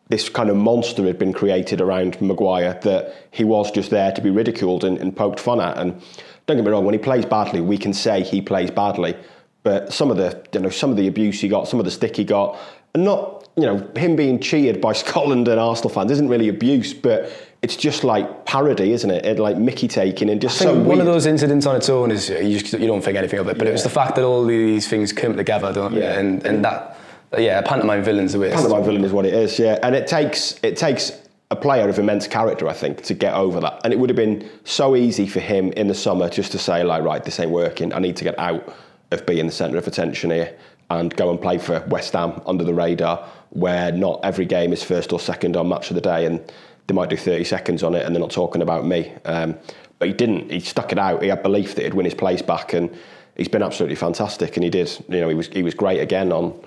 this 0.08 0.30
kind 0.30 0.50
of 0.50 0.56
monster 0.56 1.04
had 1.04 1.18
been 1.18 1.34
created 1.34 1.82
around 1.82 2.22
Maguire 2.22 2.80
that 2.84 3.14
he 3.32 3.44
was 3.44 3.72
just 3.72 3.90
there 3.90 4.12
to 4.12 4.22
be 4.22 4.30
ridiculed 4.30 4.84
and, 4.84 4.98
and 4.98 5.16
poked 5.16 5.40
fun 5.40 5.60
at. 5.60 5.78
And 5.78 6.02
don't 6.46 6.58
get 6.58 6.64
me 6.64 6.72
wrong, 6.72 6.86
when 6.86 6.94
he 6.94 7.00
plays 7.00 7.26
badly, 7.26 7.60
we 7.60 7.78
can 7.78 7.94
say 7.94 8.24
he 8.24 8.42
plays 8.42 8.72
badly. 8.72 9.18
But 9.64 9.92
some 9.92 10.12
of 10.12 10.18
the, 10.18 10.46
you 10.54 10.60
know, 10.60 10.70
some 10.70 10.92
of 10.92 10.98
the 10.98 11.08
abuse 11.08 11.42
he 11.42 11.48
got, 11.48 11.68
some 11.68 11.80
of 11.80 11.86
the 11.86 11.92
stick 11.92 12.16
he 12.16 12.24
got, 12.24 12.58
and 12.94 13.04
not, 13.04 13.50
you 13.58 13.64
know, 13.64 13.78
him 13.96 14.16
being 14.16 14.40
cheered 14.40 14.80
by 14.80 14.94
Scotland 15.04 15.48
and 15.48 15.60
Arsenal 15.60 15.90
fans 15.90 16.12
isn't 16.12 16.30
really 16.30 16.50
abuse, 16.50 16.94
but 16.94 17.32
it's 17.66 17.76
just 17.76 18.04
like 18.04 18.46
parody, 18.46 18.92
isn't 18.92 19.10
it? 19.10 19.26
it 19.26 19.40
like 19.40 19.58
Mickey 19.58 19.88
taking 19.88 20.30
and 20.30 20.40
just 20.40 20.62
I 20.62 20.66
think 20.66 20.76
so 20.76 20.78
one 20.78 20.86
weird. 20.86 21.00
of 21.00 21.06
those 21.08 21.26
incidents 21.26 21.66
on 21.66 21.76
its 21.76 21.90
own 21.90 22.12
is 22.12 22.30
uh, 22.30 22.36
you, 22.36 22.60
just, 22.60 22.74
you 22.74 22.86
don't 22.86 23.02
think 23.02 23.18
anything 23.18 23.40
of 23.40 23.48
it, 23.48 23.58
but 23.58 23.66
yeah. 23.66 23.72
it 23.72 23.74
was 23.74 23.82
the 23.82 23.90
fact 23.90 24.14
that 24.16 24.24
all 24.24 24.46
these 24.46 24.88
things 24.88 25.12
come 25.12 25.36
together, 25.36 25.74
don't 25.74 25.94
yeah. 25.94 26.20
and 26.20 26.46
and 26.46 26.64
that 26.64 26.96
yeah, 27.40 27.62
pantomime 27.62 28.04
villain's 28.04 28.34
the 28.34 28.40
way. 28.40 28.52
Pantomime 28.52 28.84
villain 28.84 29.04
is 29.04 29.12
what 29.12 29.26
it 29.26 29.34
is, 29.34 29.58
yeah, 29.58 29.80
and 29.82 29.96
it 29.96 30.06
takes 30.06 30.60
it 30.62 30.78
takes 30.78 31.12
a 31.50 31.56
player 31.56 31.90
of 31.90 31.98
immense 31.98 32.28
character, 32.28 32.68
I 32.68 32.74
think, 32.74 33.02
to 33.04 33.16
get 33.16 33.34
over 33.34 33.60
that. 33.62 33.82
And 33.84 33.92
it 33.92 33.98
would 34.00 34.12
have 34.12 34.18
been 34.18 34.48
so 34.64 34.96
easy 34.96 35.26
for 35.26 35.40
him 35.40 35.72
in 35.74 35.88
the 35.88 35.96
summer 35.96 36.30
just 36.30 36.52
to 36.52 36.60
say, 36.60 36.84
like, 36.84 37.04
right, 37.04 37.24
this 37.24 37.40
ain't 37.40 37.52
working. 37.52 37.94
I 37.94 38.00
need 38.00 38.16
to 38.18 38.24
get 38.24 38.38
out 38.38 38.76
of 39.12 39.26
being 39.26 39.48
the 39.48 39.52
centre 39.52 39.78
of 39.78 39.88
attention 39.88 40.32
here 40.32 40.56
and 40.90 41.16
go 41.16 41.32
and 41.32 41.42
play 41.42 41.58
for 41.58 41.84
West 41.88 42.14
Ham 42.14 42.42
under 42.46 42.64
the 42.64 42.74
radar, 42.74 43.28
where 43.52 43.92
not 43.92 44.20
every 44.24 44.46
game 44.46 44.72
is 44.72 44.84
first 44.84 45.12
or 45.14 45.20
second 45.20 45.56
on 45.56 45.68
match 45.68 45.90
of 45.90 45.96
the 45.96 46.02
day, 46.02 46.26
and 46.26 46.52
they 46.88 46.94
might 46.94 47.10
do 47.10 47.18
30 47.18 47.44
seconds 47.44 47.84
on 47.84 47.96
it, 47.96 48.06
and 48.06 48.16
they're 48.16 48.22
not 48.22 48.32
talking 48.32 48.62
about 48.62 48.86
me. 48.86 49.14
Um, 49.26 49.58
but 50.00 50.08
he 50.08 50.14
didn't. 50.14 50.52
He 50.52 50.60
stuck 50.60 50.92
it 50.92 51.00
out. 51.00 51.22
He 51.22 51.30
had 51.30 51.42
belief 51.42 51.76
that 51.76 51.84
he'd 51.84 51.94
win 51.94 52.06
his 52.06 52.14
place 52.14 52.42
back, 52.42 52.74
and 52.74 52.96
he's 53.36 53.48
been 53.48 53.64
absolutely 53.64 53.96
fantastic. 53.96 54.58
And 54.58 54.64
he 54.64 54.70
did. 54.70 54.92
You 55.10 55.22
know, 55.22 55.30
he 55.30 55.36
was 55.36 55.48
he 55.48 55.64
was 55.64 55.74
great 55.74 56.02
again 56.02 56.32
on 56.32 56.60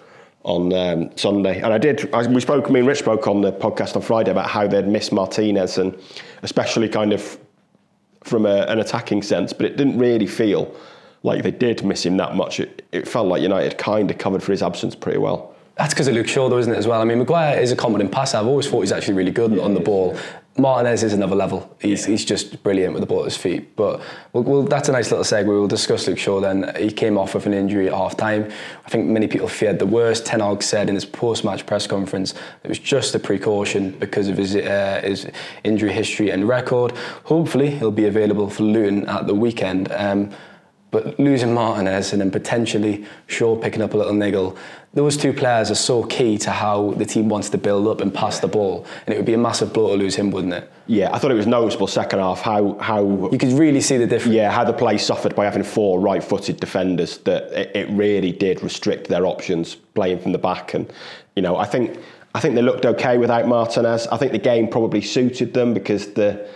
on 0.44 0.72
um, 0.72 1.16
Sunday. 1.16 1.60
And 1.60 1.72
I 1.72 1.78
did, 1.78 2.12
I, 2.14 2.26
we 2.26 2.40
spoke, 2.40 2.70
me 2.70 2.78
and 2.78 2.88
Rich 2.88 3.00
spoke 3.00 3.26
on 3.26 3.42
the 3.42 3.52
podcast 3.52 3.96
on 3.96 4.02
Friday 4.02 4.30
about 4.30 4.48
how 4.48 4.66
they'd 4.66 4.86
miss 4.86 5.12
Martinez 5.12 5.78
and 5.78 5.98
especially 6.42 6.88
kind 6.88 7.12
of 7.12 7.38
from 8.22 8.46
a, 8.46 8.62
an 8.62 8.78
attacking 8.78 9.22
sense, 9.22 9.52
but 9.52 9.66
it 9.66 9.76
didn't 9.76 9.98
really 9.98 10.26
feel 10.26 10.74
like 11.22 11.42
they 11.42 11.50
did 11.50 11.84
miss 11.84 12.06
him 12.06 12.16
that 12.18 12.34
much. 12.34 12.60
It, 12.60 12.86
it 12.92 13.08
felt 13.08 13.26
like 13.26 13.42
United 13.42 13.78
kind 13.78 14.10
of 14.10 14.18
covered 14.18 14.42
for 14.42 14.52
his 14.52 14.62
absence 14.62 14.94
pretty 14.94 15.18
well. 15.18 15.54
That's 15.78 15.94
because 15.94 16.08
of 16.08 16.14
Luke 16.14 16.26
Shaw, 16.26 16.48
though, 16.48 16.58
isn't 16.58 16.72
it, 16.72 16.76
as 16.76 16.88
well? 16.88 17.00
I 17.00 17.04
mean, 17.04 17.18
Maguire 17.18 17.58
is 17.60 17.70
a 17.70 17.76
competent 17.76 18.10
passer. 18.10 18.36
I've 18.36 18.46
always 18.48 18.68
thought 18.68 18.80
he's 18.80 18.90
actually 18.90 19.14
really 19.14 19.30
good 19.30 19.52
yeah, 19.52 19.62
on 19.62 19.74
the 19.74 19.80
ball. 19.80 20.18
Martinez 20.58 21.04
is 21.04 21.12
another 21.12 21.36
level. 21.36 21.72
He's, 21.80 22.04
yeah. 22.04 22.10
he's 22.10 22.24
just 22.24 22.60
brilliant 22.64 22.94
with 22.94 23.00
the 23.00 23.06
ball 23.06 23.20
at 23.20 23.26
his 23.26 23.36
feet. 23.36 23.76
But 23.76 24.02
we'll, 24.32 24.42
we'll, 24.42 24.62
that's 24.64 24.88
a 24.88 24.92
nice 24.92 25.12
little 25.12 25.24
segue. 25.24 25.46
We'll 25.46 25.68
discuss 25.68 26.08
Luke 26.08 26.18
Shaw 26.18 26.40
then. 26.40 26.74
He 26.76 26.90
came 26.90 27.16
off 27.16 27.34
with 27.34 27.46
an 27.46 27.54
injury 27.54 27.86
at 27.86 27.94
half 27.94 28.16
time. 28.16 28.50
I 28.84 28.88
think 28.88 29.06
many 29.06 29.28
people 29.28 29.46
feared 29.46 29.78
the 29.78 29.86
worst. 29.86 30.26
Ten 30.26 30.40
Hag 30.40 30.64
said 30.64 30.88
in 30.88 30.96
his 30.96 31.04
post 31.04 31.44
match 31.44 31.64
press 31.64 31.86
conference 31.86 32.34
it 32.64 32.68
was 32.68 32.80
just 32.80 33.14
a 33.14 33.20
precaution 33.20 33.92
because 33.92 34.26
of 34.26 34.36
his, 34.36 34.56
uh, 34.56 35.00
his 35.04 35.28
injury 35.62 35.92
history 35.92 36.30
and 36.30 36.48
record. 36.48 36.90
Hopefully, 37.22 37.70
he'll 37.70 37.92
be 37.92 38.06
available 38.06 38.50
for 38.50 38.64
Luton 38.64 39.08
at 39.08 39.28
the 39.28 39.34
weekend. 39.34 39.92
Um, 39.92 40.32
but 40.90 41.18
losing 41.18 41.52
Martinez 41.52 42.12
and 42.12 42.20
then 42.20 42.30
potentially 42.30 43.04
Shaw 43.26 43.56
picking 43.56 43.82
up 43.82 43.92
a 43.92 43.96
little 43.96 44.14
niggle, 44.14 44.56
those 44.94 45.16
two 45.16 45.34
players 45.34 45.70
are 45.70 45.74
so 45.74 46.02
key 46.04 46.38
to 46.38 46.50
how 46.50 46.92
the 46.92 47.04
team 47.04 47.28
wants 47.28 47.50
to 47.50 47.58
build 47.58 47.86
up 47.86 48.00
and 48.00 48.12
pass 48.12 48.40
the 48.40 48.48
ball. 48.48 48.86
And 49.06 49.14
it 49.14 49.18
would 49.18 49.26
be 49.26 49.34
a 49.34 49.38
massive 49.38 49.72
blow 49.72 49.88
to 49.88 49.94
lose 49.94 50.16
him, 50.16 50.30
wouldn't 50.30 50.54
it? 50.54 50.72
Yeah, 50.86 51.10
I 51.12 51.18
thought 51.18 51.30
it 51.30 51.34
was 51.34 51.46
noticeable 51.46 51.86
second 51.86 52.20
half 52.20 52.40
how 52.40 52.78
how 52.78 53.28
you 53.30 53.36
could 53.38 53.52
really 53.52 53.82
see 53.82 53.98
the 53.98 54.06
difference. 54.06 54.34
Yeah, 54.34 54.50
how 54.50 54.64
the 54.64 54.72
play 54.72 54.96
suffered 54.96 55.36
by 55.36 55.44
having 55.44 55.62
four 55.62 56.00
right-footed 56.00 56.58
defenders. 56.58 57.18
That 57.18 57.52
it, 57.52 57.76
it 57.76 57.90
really 57.90 58.32
did 58.32 58.62
restrict 58.62 59.08
their 59.08 59.26
options 59.26 59.74
playing 59.74 60.20
from 60.20 60.32
the 60.32 60.38
back. 60.38 60.72
And 60.72 60.90
you 61.36 61.42
know, 61.42 61.56
I 61.56 61.66
think 61.66 61.98
I 62.34 62.40
think 62.40 62.54
they 62.54 62.62
looked 62.62 62.86
okay 62.86 63.18
without 63.18 63.46
Martinez. 63.46 64.06
I 64.06 64.16
think 64.16 64.32
the 64.32 64.38
game 64.38 64.68
probably 64.68 65.02
suited 65.02 65.52
them 65.52 65.74
because 65.74 66.14
the 66.14 66.48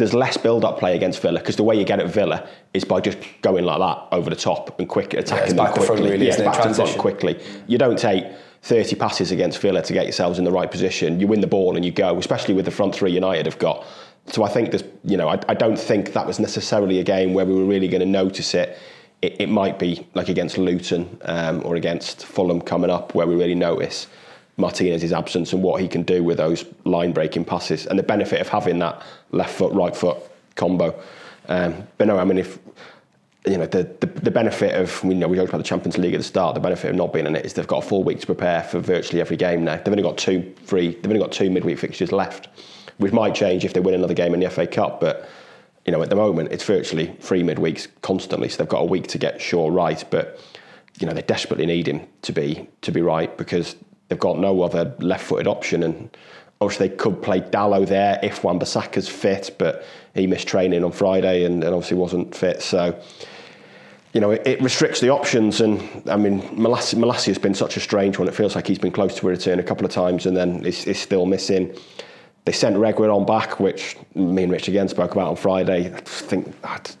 there's 0.00 0.14
less 0.14 0.38
build-up 0.38 0.78
play 0.78 0.96
against 0.96 1.20
Villa 1.20 1.38
because 1.40 1.56
the 1.56 1.62
way 1.62 1.78
you 1.78 1.84
get 1.84 2.00
at 2.00 2.06
Villa 2.06 2.48
is 2.72 2.84
by 2.84 3.00
just 3.00 3.18
going 3.42 3.64
like 3.66 3.78
that 3.78 4.16
over 4.16 4.30
the 4.30 4.36
top 4.36 4.80
and 4.80 4.88
quick 4.88 5.12
attacking 5.12 5.56
yeah, 5.56 5.64
them 5.70 5.74
quickly. 5.74 6.10
really, 6.10 6.26
yeah, 6.26 6.38
back 6.38 6.62
to 6.62 6.74
front 6.74 6.98
quickly. 6.98 7.38
You 7.66 7.76
don't 7.76 7.98
take 7.98 8.24
30 8.62 8.96
passes 8.96 9.30
against 9.30 9.58
Villa 9.58 9.82
to 9.82 9.92
get 9.92 10.04
yourselves 10.04 10.38
in 10.38 10.44
the 10.44 10.50
right 10.50 10.70
position. 10.70 11.20
You 11.20 11.26
win 11.26 11.42
the 11.42 11.46
ball 11.46 11.76
and 11.76 11.84
you 11.84 11.92
go, 11.92 12.16
especially 12.16 12.54
with 12.54 12.64
the 12.64 12.70
front 12.70 12.94
three 12.94 13.12
United 13.12 13.44
have 13.44 13.58
got. 13.58 13.84
So 14.26 14.42
I 14.42 14.48
think 14.48 14.70
there's, 14.70 14.84
you 15.04 15.18
know, 15.18 15.28
I, 15.28 15.38
I 15.48 15.54
don't 15.54 15.78
think 15.78 16.14
that 16.14 16.26
was 16.26 16.40
necessarily 16.40 16.98
a 16.98 17.04
game 17.04 17.34
where 17.34 17.44
we 17.44 17.54
were 17.54 17.66
really 17.66 17.88
going 17.88 18.00
to 18.00 18.06
notice 18.06 18.54
it. 18.54 18.78
it. 19.20 19.38
It 19.38 19.48
might 19.50 19.78
be 19.78 20.06
like 20.14 20.30
against 20.30 20.56
Luton 20.56 21.18
um, 21.22 21.60
or 21.62 21.76
against 21.76 22.24
Fulham 22.24 22.62
coming 22.62 22.88
up 22.88 23.14
where 23.14 23.26
we 23.26 23.34
really 23.34 23.54
notice 23.54 24.06
Martinez's 24.56 25.12
absence 25.12 25.52
and 25.52 25.62
what 25.62 25.80
he 25.80 25.88
can 25.88 26.02
do 26.02 26.22
with 26.22 26.38
those 26.38 26.64
line 26.84 27.12
breaking 27.12 27.44
passes 27.44 27.86
and 27.86 27.98
the 27.98 28.02
benefit 28.02 28.40
of 28.40 28.48
having 28.48 28.78
that 28.80 29.02
left 29.30 29.54
foot, 29.54 29.72
right 29.72 29.96
foot 29.96 30.18
combo. 30.54 30.98
Um, 31.48 31.86
but 31.98 32.06
no, 32.06 32.18
I 32.18 32.24
mean, 32.24 32.38
if 32.38 32.58
you 33.46 33.56
know 33.56 33.66
the, 33.66 33.84
the, 34.00 34.06
the 34.06 34.30
benefit 34.30 34.74
of 34.74 35.02
you 35.02 35.14
know 35.14 35.26
we 35.26 35.36
talked 35.36 35.48
about 35.48 35.58
the 35.58 35.64
Champions 35.64 35.96
League 35.96 36.14
at 36.14 36.18
the 36.18 36.24
start. 36.24 36.54
The 36.54 36.60
benefit 36.60 36.90
of 36.90 36.96
not 36.96 37.12
being 37.12 37.26
in 37.26 37.34
it 37.34 37.46
is 37.46 37.54
they've 37.54 37.66
got 37.66 37.84
a 37.84 37.86
full 37.86 38.04
week 38.04 38.20
to 38.20 38.26
prepare 38.26 38.62
for 38.62 38.80
virtually 38.80 39.20
every 39.20 39.36
game 39.36 39.64
now. 39.64 39.76
They've 39.76 39.88
only 39.88 40.02
got 40.02 40.18
two 40.18 40.54
free. 40.64 40.94
They've 40.94 41.06
only 41.06 41.20
got 41.20 41.32
two 41.32 41.50
midweek 41.50 41.78
fixtures 41.78 42.12
left, 42.12 42.48
which 42.98 43.12
might 43.12 43.34
change 43.34 43.64
if 43.64 43.72
they 43.72 43.80
win 43.80 43.94
another 43.94 44.14
game 44.14 44.34
in 44.34 44.40
the 44.40 44.50
FA 44.50 44.66
Cup. 44.66 45.00
But 45.00 45.28
you 45.86 45.92
know 45.92 46.02
at 46.02 46.10
the 46.10 46.16
moment 46.16 46.52
it's 46.52 46.64
virtually 46.64 47.16
three 47.20 47.42
midweeks 47.42 47.88
constantly, 48.02 48.50
so 48.50 48.58
they've 48.58 48.68
got 48.68 48.82
a 48.82 48.86
week 48.86 49.06
to 49.08 49.18
get 49.18 49.40
Shaw 49.40 49.68
right. 49.68 50.04
But 50.10 50.38
you 50.98 51.06
know 51.06 51.14
they 51.14 51.22
desperately 51.22 51.64
need 51.64 51.88
him 51.88 52.06
to 52.22 52.32
be 52.32 52.68
to 52.82 52.92
be 52.92 53.00
right 53.00 53.34
because 53.38 53.74
they've 54.10 54.18
got 54.18 54.38
no 54.38 54.60
other 54.60 54.94
left-footed 54.98 55.46
option, 55.46 55.82
and 55.84 56.14
obviously 56.60 56.88
they 56.88 56.96
could 56.96 57.22
play 57.22 57.40
Dalot 57.40 57.86
there 57.86 58.20
if 58.22 58.44
Wan-Bissaka's 58.44 59.08
fit, 59.08 59.54
but 59.56 59.86
he 60.14 60.26
missed 60.26 60.48
training 60.48 60.84
on 60.84 60.92
Friday 60.92 61.44
and, 61.44 61.64
and 61.64 61.72
obviously 61.72 61.96
wasn't 61.96 62.34
fit, 62.34 62.60
so. 62.60 63.00
You 64.12 64.20
know, 64.20 64.32
it, 64.32 64.44
it, 64.44 64.60
restricts 64.60 65.00
the 65.00 65.10
options, 65.10 65.60
and 65.60 65.80
I 66.10 66.16
mean, 66.16 66.42
Malacia 66.58 67.26
has 67.26 67.38
been 67.38 67.54
such 67.54 67.76
a 67.76 67.80
strange 67.80 68.18
one. 68.18 68.26
It 68.26 68.34
feels 68.34 68.56
like 68.56 68.66
he's 68.66 68.76
been 68.76 68.90
close 68.90 69.14
to 69.14 69.28
a 69.28 69.30
return 69.30 69.60
a 69.60 69.62
couple 69.62 69.86
of 69.86 69.92
times, 69.92 70.26
and 70.26 70.36
then 70.36 70.66
is, 70.66 70.84
is 70.84 70.98
still 70.98 71.26
missing. 71.26 71.72
They 72.44 72.50
sent 72.50 72.74
Reguilon 72.74 73.24
back, 73.24 73.60
which 73.60 73.96
me 74.16 74.42
and 74.42 74.50
Rich 74.50 74.66
again 74.66 74.88
spoke 74.88 75.12
about 75.12 75.28
on 75.28 75.36
Friday. 75.36 75.94
I 75.94 76.00
think 76.00 76.60
that 76.62 76.96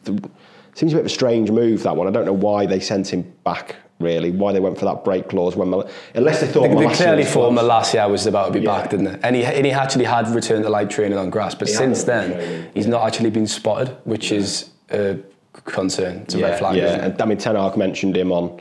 seems 0.74 0.92
a 0.92 0.96
bit 0.96 1.00
of 1.00 1.06
a 1.06 1.08
strange 1.08 1.50
move 1.50 1.82
that 1.82 1.96
one. 1.96 2.06
I 2.06 2.12
don't 2.12 2.26
know 2.26 2.32
why 2.32 2.64
they 2.64 2.78
sent 2.78 3.12
him 3.12 3.22
back 3.42 3.74
really 4.00 4.30
why 4.30 4.52
they 4.52 4.60
went 4.60 4.78
for 4.78 4.86
that 4.86 5.04
break 5.04 5.28
clause 5.28 5.54
when 5.54 5.70
Mal- 5.70 5.88
unless 6.14 6.40
they 6.40 6.46
thought 6.46 6.68
they, 6.68 6.86
they 6.86 6.94
clearly 6.94 7.24
thought 7.24 7.52
Malacia 7.52 8.08
was 8.08 8.26
about 8.26 8.46
to 8.46 8.52
be 8.52 8.60
yeah. 8.60 8.80
back 8.80 8.90
didn't 8.90 9.04
they? 9.04 9.18
And 9.22 9.36
he, 9.36 9.44
and 9.44 9.64
he 9.64 9.72
actually 9.72 10.06
had 10.06 10.26
returned 10.28 10.64
to 10.64 10.70
light 10.70 10.90
training 10.90 11.18
on 11.18 11.30
grass 11.30 11.54
but 11.54 11.68
he 11.68 11.74
since 11.74 12.04
then 12.04 12.70
he's 12.74 12.86
not 12.86 13.06
actually 13.06 13.30
been 13.30 13.46
spotted 13.46 13.96
which 14.04 14.32
yeah. 14.32 14.38
is 14.38 14.70
a 14.90 15.18
concern. 15.64 16.18
It's 16.18 16.34
a 16.34 16.38
yeah, 16.38 16.46
red 16.46 16.58
flag 16.58 16.76
yeah. 16.76 17.04
and 17.04 17.22
I 17.22 17.24
mean 17.26 17.38
Ten 17.38 17.56
Hag 17.56 17.76
mentioned 17.76 18.16
him 18.16 18.32
on 18.32 18.60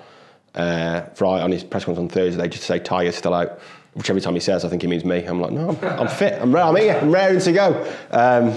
uh, 0.56 1.02
Friday 1.16 1.44
on 1.44 1.52
his 1.52 1.64
press 1.64 1.86
conference 1.86 2.12
on 2.12 2.14
Thursday. 2.14 2.48
Just 2.48 2.68
to 2.68 2.80
say 2.86 3.08
is 3.08 3.16
still 3.16 3.34
out 3.34 3.60
which 3.94 4.10
every 4.10 4.22
time 4.22 4.34
he 4.34 4.40
says 4.40 4.66
I 4.66 4.70
think 4.70 4.82
he 4.82 4.88
means 4.88 5.06
me. 5.06 5.24
I'm 5.26 5.40
like 5.40 5.52
no 5.52 5.70
I'm, 5.70 6.02
I'm 6.02 6.08
fit. 6.08 6.40
I'm, 6.42 6.56
I'm 6.56 6.76
here. 6.76 7.00
I'm 7.02 7.12
raring 7.12 7.40
to 7.40 7.52
go. 7.52 7.94
Um, 8.12 8.54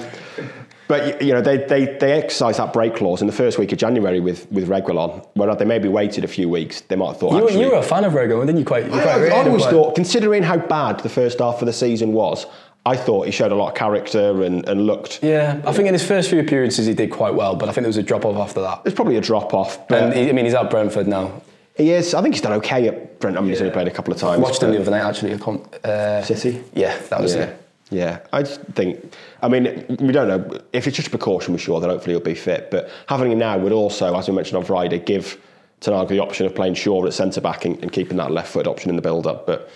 But 0.93 1.23
you 1.23 1.33
know, 1.33 1.41
they, 1.41 1.57
they, 1.57 1.87
they 1.87 2.13
exercised 2.13 2.59
that 2.59 2.75
break 2.75 2.97
clause 2.97 3.23
in 3.23 3.27
the 3.27 3.33
first 3.33 3.59
week 3.59 3.73
of 3.73 3.79
January 3.79 4.21
with 4.21 4.47
with 4.53 4.69
Reguilon. 4.69 5.27
Where 5.33 5.49
had 5.49 5.59
they 5.59 5.65
maybe 5.65 5.89
waited 5.89 6.23
a 6.23 6.29
few 6.29 6.51
weeks, 6.51 6.83
they 6.83 6.97
might 6.97 7.07
have 7.07 7.17
thought. 7.17 7.33
You, 7.33 7.45
actually, 7.47 7.63
you 7.63 7.71
were 7.71 7.77
a 7.77 7.83
fan 7.83 8.05
of 8.05 8.13
Reguilon, 8.13 8.45
didn't 8.45 8.59
you? 8.59 8.67
Quite, 8.67 8.85
you 8.85 8.91
quite 8.91 9.07
I, 9.07 9.29
I 9.29 9.47
always 9.47 9.65
thought, 9.65 9.95
considering 9.95 10.43
how 10.43 10.59
bad 10.59 11.01
the 11.01 11.09
first 11.09 11.39
half 11.39 11.63
of 11.63 11.67
the 11.67 11.73
season 11.73 12.13
was, 12.13 12.45
I 12.85 12.99
thought 12.99 13.25
he 13.25 13.33
showed 13.33 13.53
a 13.53 13.55
lot 13.55 13.71
of 13.71 13.75
character 13.75 14.43
and, 14.43 14.69
and 14.69 14.87
looked. 14.87 15.21
Yeah, 15.23 15.63
I 15.65 15.73
think 15.73 15.89
in 15.89 15.95
his 15.95 16.05
first 16.05 16.29
few 16.29 16.41
appearances 16.41 16.85
he 16.85 16.93
did 16.93 17.11
quite 17.11 17.33
well, 17.33 17.57
but 17.57 17.71
I 17.71 17.73
think 17.73 17.85
there 17.85 17.89
was 17.89 17.97
a 17.97 18.03
drop 18.03 18.27
off 18.27 18.37
after 18.37 18.61
that. 18.61 18.85
There's 18.85 18.95
probably 18.95 19.17
a 19.17 19.23
drop 19.23 19.55
off, 19.55 19.79
And 19.91 20.13
he, 20.13 20.29
I 20.29 20.33
mean, 20.33 20.45
he's 20.45 20.53
at 20.53 20.69
Brentford 20.69 21.09
now. 21.09 21.41
he 21.75 21.91
is. 21.91 22.13
I 22.13 22.21
think 22.21 22.35
he's 22.35 22.43
done 22.43 22.53
okay 22.55 22.87
at 22.89 23.19
Brent. 23.19 23.39
I 23.39 23.41
mean, 23.41 23.49
he's 23.49 23.63
only 23.63 23.73
played 23.73 23.89
a 23.89 23.93
couple 23.93 24.13
of 24.13 24.21
times. 24.21 24.43
Watched 24.43 24.63
him 24.63 24.73
the 24.73 24.81
other 24.81 24.91
night 24.91 25.09
actually. 25.09 25.33
I 25.33 25.39
can't, 25.39 25.75
uh, 25.87 26.23
City. 26.23 26.63
Yeah, 26.75 26.99
that 27.09 27.23
was 27.23 27.35
yeah. 27.35 27.45
it. 27.45 27.62
Yeah, 27.93 28.21
I 28.33 28.43
just 28.43 28.63
think. 28.75 29.15
I 29.43 29.49
mean, 29.49 29.85
we 30.01 30.13
don't 30.13 30.29
know 30.29 30.61
if 30.73 30.87
it's 30.87 30.97
just 30.97 31.09
a 31.09 31.11
precaution. 31.11 31.53
We're 31.53 31.59
sure 31.59 31.79
that 31.79 31.91
hopefully 31.91 32.15
he'll 32.15 32.25
be 32.25 32.35
fit, 32.35 32.71
but 32.71 32.89
having 33.07 33.33
him 33.33 33.39
now 33.39 33.59
would 33.59 33.73
also, 33.73 34.17
as 34.17 34.29
we 34.29 34.35
mentioned 34.35 34.57
on 34.57 34.65
Friday, 34.65 34.99
give 34.99 35.39
Tanaga 35.83 36.09
the 36.09 36.19
option 36.21 36.47
of 36.47 36.55
playing 36.55 36.75
Shaw 36.75 37.05
at 37.07 37.13
centre 37.13 37.43
back 37.43 37.67
and, 37.67 37.79
and 37.83 37.93
keeping 37.93 38.17
that 38.17 38.31
left 38.31 38.51
foot 38.51 38.67
option 38.67 38.89
in 38.89 38.97
the 38.97 39.03
build 39.03 39.27
up. 39.27 39.47
But 39.47 39.69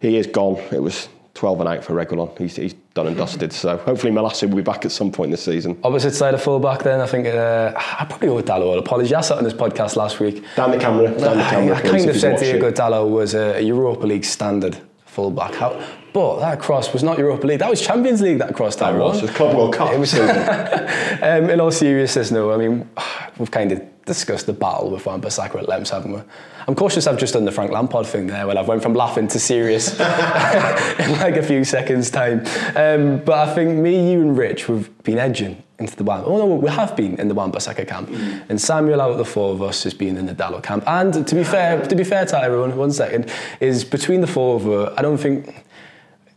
he 0.00 0.16
is 0.16 0.26
gone. 0.26 0.56
It 0.72 0.82
was 0.82 1.08
12 1.34 1.60
and 1.60 1.68
out 1.68 1.84
for 1.84 1.94
Reguilon. 1.94 2.36
He's, 2.36 2.56
he's 2.56 2.74
done 2.94 3.06
and 3.06 3.16
dusted. 3.16 3.52
So 3.52 3.76
hopefully 3.76 4.12
Malacia 4.12 4.48
will 4.48 4.56
be 4.56 4.62
back 4.62 4.84
at 4.84 4.90
some 4.90 5.12
point 5.12 5.30
this 5.30 5.44
season. 5.44 5.78
Opposite 5.84 6.14
side 6.14 6.34
of 6.34 6.42
full 6.42 6.58
back 6.58 6.82
then, 6.82 7.00
I 7.00 7.06
think 7.06 7.26
uh, 7.28 7.72
I 7.76 8.04
probably 8.06 8.28
owe 8.28 8.42
Dalot 8.42 8.72
an 8.72 8.78
apology. 8.80 9.14
I 9.14 9.20
said 9.20 9.38
on 9.38 9.44
this 9.44 9.54
podcast 9.54 9.94
last 9.94 10.18
week. 10.18 10.44
Down 10.56 10.72
the 10.72 10.78
camera, 10.78 11.08
down 11.16 11.38
the 11.38 11.44
camera. 11.44 11.76
I 11.76 11.80
please, 11.80 12.04
kind 12.04 12.10
of 12.10 12.16
said. 12.20 12.38
Diego 12.40 12.72
Dalot 12.72 13.10
was 13.10 13.34
a 13.34 13.62
Europa 13.62 14.06
League 14.06 14.24
standard 14.24 14.76
full 15.06 15.30
back. 15.30 15.54
How, 15.54 15.80
but 16.12 16.40
that 16.40 16.60
cross 16.60 16.92
was 16.92 17.02
not 17.02 17.18
Europa 17.18 17.46
League. 17.46 17.58
That 17.60 17.70
was 17.70 17.80
Champions 17.80 18.20
League. 18.20 18.38
That 18.38 18.54
cross. 18.54 18.76
That, 18.76 18.92
That 18.92 18.98
was. 18.98 19.16
one. 19.16 19.24
It 19.24 19.28
was 19.28 19.36
Club 19.36 19.56
World 19.56 19.74
Cup. 19.74 19.92
It 19.94 19.98
was- 19.98 20.14
um, 20.18 21.50
in 21.50 21.60
all 21.60 21.70
seriousness, 21.70 22.30
no. 22.30 22.52
I 22.52 22.56
mean, 22.56 22.88
we've 23.38 23.50
kind 23.50 23.72
of 23.72 23.82
discussed 24.04 24.46
the 24.46 24.52
battle 24.52 24.90
with 24.90 25.06
Wan-Bissaka 25.06 25.54
at 25.62 25.66
Lems, 25.68 25.90
haven't 25.90 26.12
we? 26.12 26.20
I'm 26.66 26.74
cautious 26.74 27.06
I've 27.06 27.18
just 27.18 27.34
done 27.34 27.44
the 27.44 27.52
Frank 27.52 27.70
Lampard 27.72 28.06
thing 28.06 28.26
there, 28.26 28.46
where 28.46 28.56
I've 28.58 28.68
went 28.68 28.82
from 28.82 28.94
laughing 28.94 29.28
to 29.28 29.38
serious 29.38 29.92
in 30.00 31.12
like 31.18 31.36
a 31.36 31.42
few 31.42 31.64
seconds' 31.64 32.10
time. 32.10 32.40
Um, 32.76 33.18
but 33.24 33.48
I 33.48 33.54
think 33.54 33.78
me, 33.78 34.12
you, 34.12 34.20
and 34.22 34.36
Rich, 34.36 34.68
we've 34.68 35.02
been 35.04 35.18
edging 35.18 35.62
into 35.78 35.96
the 35.96 36.04
Wan. 36.04 36.22
Oh 36.24 36.38
no, 36.38 36.46
we 36.46 36.70
have 36.70 36.96
been 36.96 37.18
in 37.18 37.28
the 37.28 37.34
Wan 37.34 37.50
Bissaka 37.52 37.86
camp, 37.88 38.08
and 38.48 38.60
Samuel 38.60 39.00
out 39.00 39.10
of 39.12 39.18
the 39.18 39.24
four 39.24 39.52
of 39.52 39.62
us 39.62 39.82
has 39.84 39.94
been 39.94 40.16
in 40.16 40.26
the 40.26 40.34
Dalot 40.34 40.62
camp. 40.62 40.84
And 40.86 41.26
to 41.26 41.34
be 41.34 41.42
fair, 41.44 41.84
to 41.84 41.94
be 41.96 42.04
fair 42.04 42.24
to 42.26 42.38
everyone, 42.40 42.76
one 42.76 42.92
second 42.92 43.30
is 43.60 43.84
between 43.84 44.20
the 44.20 44.26
four 44.28 44.56
of 44.56 44.66
us. 44.68 44.94
I 44.96 45.02
don't 45.02 45.18
think 45.18 45.64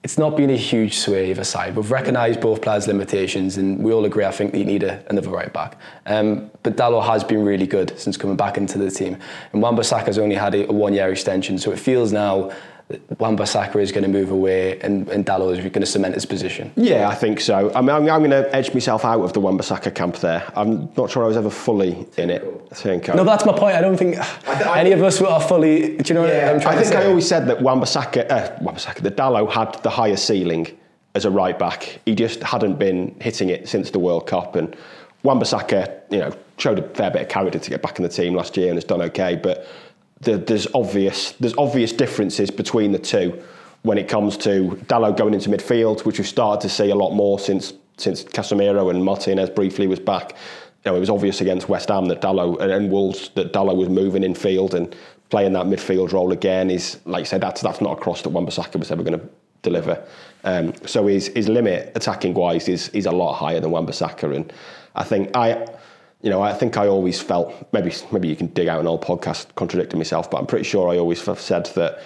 it's 0.05 0.19
not 0.19 0.37
been 0.37 0.51
a 0.51 0.55
huge 0.55 0.99
sway 0.99 1.31
either 1.31 1.43
side. 1.43 1.75
We've 1.75 1.89
recognised 1.89 2.39
both 2.39 2.61
players' 2.61 2.87
limitations, 2.87 3.57
and 3.57 3.83
we 3.83 3.91
all 3.91 4.05
agree. 4.05 4.23
I 4.23 4.29
think 4.29 4.53
you 4.53 4.63
need 4.63 4.83
a, 4.83 5.03
another 5.09 5.31
right 5.31 5.51
back. 5.51 5.79
Um, 6.05 6.51
but 6.61 6.77
Dalot 6.77 7.07
has 7.07 7.23
been 7.23 7.43
really 7.43 7.65
good 7.65 7.97
since 7.97 8.15
coming 8.15 8.37
back 8.37 8.55
into 8.55 8.77
the 8.77 8.91
team, 8.91 9.17
and 9.51 9.63
Wan-Bissaka's 9.63 10.19
only 10.19 10.35
had 10.35 10.53
a, 10.53 10.69
a 10.69 10.71
one-year 10.71 11.11
extension, 11.11 11.57
so 11.57 11.71
it 11.71 11.79
feels 11.79 12.13
now 12.13 12.51
Wan-Bissaka 13.17 13.81
is 13.81 13.91
going 13.91 14.03
to 14.03 14.09
move 14.09 14.29
away, 14.29 14.79
and, 14.81 15.09
and 15.09 15.25
Dalot 15.25 15.53
is 15.53 15.57
going 15.57 15.71
to 15.73 15.87
cement 15.87 16.13
his 16.13 16.25
position. 16.25 16.71
Yeah, 16.75 17.09
I 17.09 17.15
think 17.15 17.41
so. 17.41 17.71
I 17.73 17.81
mean, 17.81 17.89
I'm, 17.89 18.07
I'm 18.07 18.19
going 18.19 18.29
to 18.29 18.55
edge 18.55 18.73
myself 18.75 19.03
out 19.03 19.21
of 19.21 19.33
the 19.33 19.39
Wan-Bissaka 19.39 19.95
camp 19.95 20.17
there. 20.17 20.43
I'm 20.55 20.89
not 20.95 21.09
sure 21.09 21.23
I 21.23 21.27
was 21.27 21.35
ever 21.35 21.49
fully 21.49 22.05
in 22.17 22.29
it. 22.29 22.43
Turncoat. 22.75 23.15
No, 23.15 23.23
that's 23.23 23.45
my 23.45 23.57
point. 23.57 23.75
I 23.75 23.81
don't 23.81 23.97
think 23.97 24.17
I 24.47 24.81
any 24.81 24.91
of 24.91 25.01
us 25.01 25.19
were 25.19 25.39
fully. 25.39 25.97
Do 25.97 26.03
you 26.07 26.13
know 26.13 26.21
what 26.21 26.31
I'm 26.31 26.59
trying 26.59 26.77
I 26.77 26.83
to 26.83 26.85
think 26.85 26.93
say? 26.93 27.05
I 27.05 27.07
always 27.07 27.27
said 27.27 27.47
that 27.47 27.61
Wan-Bissaka, 27.61 28.29
uh, 28.29 28.57
Wan-Bissaka, 28.61 29.01
the 29.01 29.11
Dalot 29.11 29.51
had 29.51 29.81
the 29.81 29.89
higher 29.89 30.17
ceiling 30.17 30.67
as 31.15 31.25
a 31.25 31.31
right 31.31 31.57
back. 31.57 32.01
He 32.05 32.13
just 32.13 32.43
hadn't 32.43 32.77
been 32.77 33.15
hitting 33.19 33.49
it 33.49 33.67
since 33.69 33.89
the 33.91 33.99
World 33.99 34.27
Cup. 34.27 34.55
And 34.55 34.75
Wan-Bissaka, 35.23 36.01
you 36.11 36.19
know, 36.19 36.35
showed 36.57 36.79
a 36.79 36.87
fair 36.89 37.09
bit 37.09 37.23
of 37.23 37.29
character 37.29 37.57
to 37.57 37.69
get 37.69 37.81
back 37.81 37.97
in 37.97 38.03
the 38.03 38.09
team 38.09 38.35
last 38.35 38.55
year 38.57 38.67
and 38.67 38.75
has 38.75 38.83
done 38.83 39.01
okay. 39.01 39.35
But 39.35 39.65
the, 40.21 40.37
there's 40.37 40.67
obvious 40.73 41.31
there's 41.33 41.55
obvious 41.57 41.91
differences 41.91 42.49
between 42.49 42.91
the 42.91 42.99
two 42.99 43.41
when 43.83 43.97
it 43.97 44.07
comes 44.07 44.35
to 44.37 44.79
Dalot 44.87 45.15
going 45.17 45.33
into 45.33 45.49
midfield, 45.49 46.05
which 46.05 46.17
we've 46.17 46.27
started 46.27 46.61
to 46.61 46.69
see 46.69 46.89
a 46.89 46.95
lot 46.95 47.11
more 47.11 47.39
since 47.39 47.73
since 47.97 48.23
Casemiro 48.23 48.89
and 48.89 49.03
Martinez 49.03 49.49
briefly 49.49 49.87
was 49.87 49.99
back. 49.99 50.35
You 50.83 50.91
know, 50.91 50.97
it 50.97 50.99
was 50.99 51.09
obvious 51.09 51.41
against 51.41 51.69
West 51.69 51.89
Ham 51.89 52.05
that 52.05 52.21
Dalot 52.21 52.61
and, 52.61 52.91
Wolves 52.91 53.29
that 53.35 53.53
Dalot 53.53 53.75
was 53.75 53.89
moving 53.89 54.23
in 54.23 54.35
field 54.35 54.73
and 54.73 54.95
playing 55.29 55.53
that 55.53 55.65
midfield 55.65 56.11
role 56.11 56.31
again. 56.31 56.69
Is 56.71 56.99
like 57.05 57.21
you 57.21 57.25
said, 57.25 57.41
that's 57.41 57.61
that's 57.61 57.81
not 57.81 57.97
a 57.97 58.01
cross 58.01 58.21
that 58.23 58.29
Wan-Bissaka 58.29 58.77
was 58.77 58.91
ever 58.91 59.03
going 59.03 59.19
to 59.19 59.29
deliver. 59.61 60.03
Um, 60.43 60.73
so 60.85 61.07
his 61.07 61.27
his 61.27 61.47
limit 61.47 61.91
attacking 61.95 62.33
wise 62.33 62.67
is 62.67 62.89
is 62.89 63.05
a 63.05 63.11
lot 63.11 63.33
higher 63.33 63.59
than 63.59 63.71
Wan-Bissaka, 63.71 64.35
and 64.35 64.51
I 64.95 65.03
think 65.03 65.35
I. 65.35 65.67
You 66.25 66.31
know, 66.31 66.41
I 66.41 66.53
think 66.53 66.75
I 66.75 66.87
always 66.87 67.21
felt 67.21 67.53
maybe 67.71 67.93
maybe 68.11 68.27
you 68.27 68.35
can 68.35 68.47
dig 68.47 68.67
out 68.67 68.79
an 68.79 68.87
old 68.87 69.03
podcast 69.03 69.53
contradicting 69.53 69.99
myself, 69.99 70.31
but 70.31 70.39
I'm 70.39 70.47
pretty 70.47 70.65
sure 70.65 70.89
I 70.89 70.97
always 70.97 71.23
have 71.27 71.39
said 71.39 71.67
that 71.75 71.99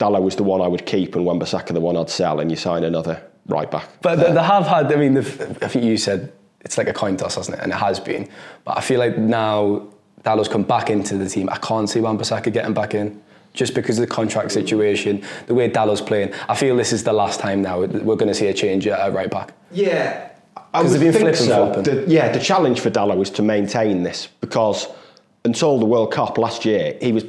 Dalot 0.00 0.20
was 0.20 0.34
the 0.34 0.42
one 0.42 0.60
I 0.60 0.66
would 0.66 0.84
keep 0.84 1.14
and 1.14 1.24
Wan-Bissaka 1.24 1.72
the 1.72 1.80
one 1.80 1.96
I'd 1.96 2.10
sell, 2.10 2.40
and 2.40 2.50
you 2.50 2.56
sign 2.56 2.82
another 2.82 3.22
right 3.46 3.70
back. 3.70 3.88
But 4.02 4.16
they, 4.16 4.32
they 4.32 4.42
have 4.42 4.66
had. 4.66 4.92
I 4.92 4.96
mean, 4.96 5.16
I 5.16 5.22
think 5.22 5.84
you 5.84 5.96
said 5.96 6.32
it's 6.62 6.76
like 6.76 6.88
a 6.88 6.92
coin 6.92 7.16
toss, 7.16 7.36
hasn't 7.36 7.56
it? 7.56 7.62
And 7.62 7.70
it 7.70 7.76
has 7.76 8.00
been. 8.00 8.28
But 8.64 8.78
I 8.78 8.80
feel 8.80 8.98
like 8.98 9.16
now 9.16 9.86
Dalot's 10.24 10.48
come 10.48 10.64
back 10.64 10.90
into 10.90 11.16
the 11.16 11.28
team. 11.28 11.48
I 11.48 11.58
can't 11.58 11.88
see 11.88 12.00
Wan-Bissaka 12.00 12.52
getting 12.52 12.74
back 12.74 12.94
in. 12.94 13.22
Just 13.52 13.74
because 13.74 13.96
of 13.96 14.08
the 14.08 14.12
contract 14.12 14.50
situation, 14.50 15.22
the 15.46 15.54
way 15.54 15.70
Dalot's 15.70 16.00
playing, 16.00 16.32
I 16.48 16.56
feel 16.56 16.74
this 16.74 16.92
is 16.92 17.04
the 17.04 17.12
last 17.12 17.38
time 17.38 17.62
now 17.62 17.80
we're 17.80 18.16
going 18.16 18.26
to 18.26 18.34
see 18.34 18.48
a 18.48 18.54
change 18.54 18.88
at 18.88 18.98
at 18.98 19.12
right 19.12 19.30
back. 19.30 19.52
Yeah, 19.70 20.31
I 20.74 20.82
'Cause 20.82 20.92
would 20.92 21.00
been 21.00 21.12
think 21.12 21.36
so. 21.36 21.70
The- 21.82 22.04
yeah, 22.08 22.32
the 22.32 22.38
challenge 22.40 22.80
for 22.80 22.90
Dalot 22.90 23.16
was 23.16 23.30
to 23.30 23.42
maintain 23.42 24.02
this 24.02 24.28
because 24.40 24.88
until 25.44 25.78
the 25.78 25.84
World 25.86 26.12
Cup 26.12 26.38
last 26.38 26.64
year, 26.64 26.96
he 27.00 27.12
was 27.12 27.24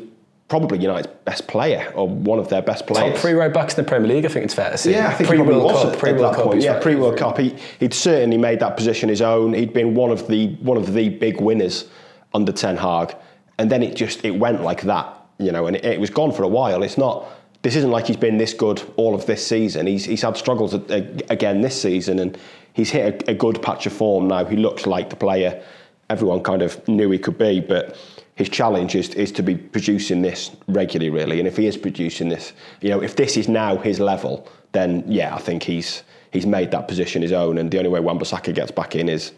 probably 0.48 0.78
United's 0.80 1.08
best 1.26 1.48
player 1.48 1.92
or 1.96 2.08
one 2.08 2.38
of 2.40 2.48
their 2.50 2.62
best 2.62 2.86
players. 2.86 3.14
Top 3.14 3.22
three 3.22 3.34
right 3.34 3.52
backs 3.54 3.78
in 3.78 3.84
the 3.84 3.90
Premier 3.90 4.08
League, 4.08 4.26
I 4.26 4.30
think 4.30 4.46
it's 4.46 4.54
fair 4.54 4.70
to 4.70 4.78
say. 4.78 4.92
Yeah, 4.92 5.08
I 5.08 5.14
think 5.14 5.22
he 5.22 5.26
pre 5.26 5.38
probably 5.38 5.56
World 5.56 5.72
was 5.74 5.84
Cup, 5.84 5.94
at, 5.94 6.00
pre 6.00 6.10
at 6.12 6.20
World 6.20 6.36
that 6.36 6.44
Cup. 6.44 6.54
Yeah, 6.60 6.80
pre 6.80 6.96
World 6.96 7.18
Cup, 7.18 7.38
he, 7.40 7.56
he'd 7.80 7.94
certainly 7.94 8.38
made 8.38 8.60
that 8.60 8.78
position 8.78 9.10
his 9.10 9.22
own. 9.22 9.54
He'd 9.54 9.74
been 9.74 9.96
one 9.96 10.12
of 10.12 10.28
the 10.28 10.50
one 10.62 10.78
of 10.78 10.94
the 10.94 11.10
big 11.10 11.42
winners 11.42 11.86
under 12.34 12.52
Ten 12.52 12.78
Hag, 12.78 13.16
and 13.58 13.70
then 13.70 13.82
it 13.84 13.96
just 13.96 14.24
it 14.24 14.32
went 14.38 14.62
like 14.64 14.82
that, 14.84 15.18
you 15.40 15.52
know, 15.52 15.66
and 15.68 15.76
it, 15.76 15.84
it 15.86 16.00
was 16.00 16.10
gone 16.12 16.32
for 16.32 16.44
a 16.44 16.48
while. 16.48 16.84
It's 16.84 16.98
not. 16.98 17.26
This 17.64 17.76
isn't 17.78 17.92
like 17.92 18.08
he's 18.08 18.18
been 18.18 18.38
this 18.38 18.54
good 18.54 18.82
all 18.98 19.16
of 19.16 19.26
this 19.26 19.46
season. 19.46 19.88
He's 19.88 20.06
he's 20.06 20.22
had 20.22 20.38
struggles 20.38 20.74
again 20.74 21.62
this 21.62 21.82
season, 21.82 22.20
and 22.20 22.38
he's 22.74 22.90
hit 22.90 23.24
a, 23.28 23.32
a 23.32 23.34
good 23.34 23.62
patch 23.62 23.86
of 23.86 23.94
form 23.94 24.28
now. 24.28 24.46
He 24.46 24.58
looks 24.58 24.86
like 24.86 25.10
the 25.10 25.16
player 25.16 25.64
everyone 26.10 26.44
kind 26.44 26.62
of 26.62 26.86
knew 26.88 27.10
he 27.10 27.18
could 27.18 27.38
be, 27.38 27.60
but 27.60 27.98
his 28.36 28.50
challenge 28.50 28.96
is, 28.96 29.10
is 29.10 29.32
to 29.32 29.44
be 29.44 29.56
producing 29.56 30.22
this 30.22 30.52
regularly, 30.68 31.10
really. 31.10 31.40
And 31.40 31.48
if 31.48 31.58
he 31.58 31.66
is 31.68 31.78
producing 31.78 32.30
this, 32.30 32.54
you 32.82 32.90
know, 32.90 33.02
if 33.02 33.16
this 33.16 33.38
is 33.38 33.48
now 33.48 33.78
his 33.78 34.00
level, 34.00 34.48
then 34.72 35.04
yeah, 35.08 35.36
I 35.36 35.40
think 35.40 35.64
he's 35.64 36.04
he's 36.32 36.46
made 36.48 36.72
that 36.72 36.88
position 36.88 37.22
his 37.22 37.32
own. 37.32 37.60
And 37.60 37.70
the 37.70 37.78
only 37.78 37.90
way 37.90 38.00
Wan-Bissaka 38.00 38.54
gets 38.56 38.72
back 38.72 38.96
in 38.96 39.08
is 39.08 39.34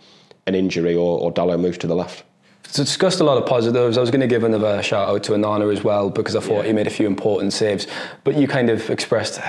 an 0.48 0.56
injury 0.56 0.96
or, 0.96 1.20
or 1.20 1.34
Dalot 1.34 1.60
moves 1.60 1.78
to 1.80 1.88
the 1.88 1.96
left. 1.96 2.24
So 2.68 2.84
discussed 2.84 3.20
a 3.20 3.24
lot 3.24 3.38
of 3.38 3.46
positives. 3.46 3.98
I 3.98 4.02
was 4.02 4.12
going 4.12 4.22
to 4.22 4.28
give 4.28 4.44
another 4.44 4.82
shout 4.82 5.10
out 5.10 5.24
to 5.24 5.34
Onana 5.34 5.72
as 5.72 5.84
well 5.84 6.10
because 6.10 6.36
I 6.36 6.40
thought 6.40 6.66
he 6.66 6.74
made 6.74 6.88
a 6.88 6.92
few 6.92 7.06
important 7.06 7.54
saves. 7.54 7.86
But 8.24 8.36
you 8.38 8.48
kind 8.48 8.70
of 8.70 8.90
expressed 8.90 9.40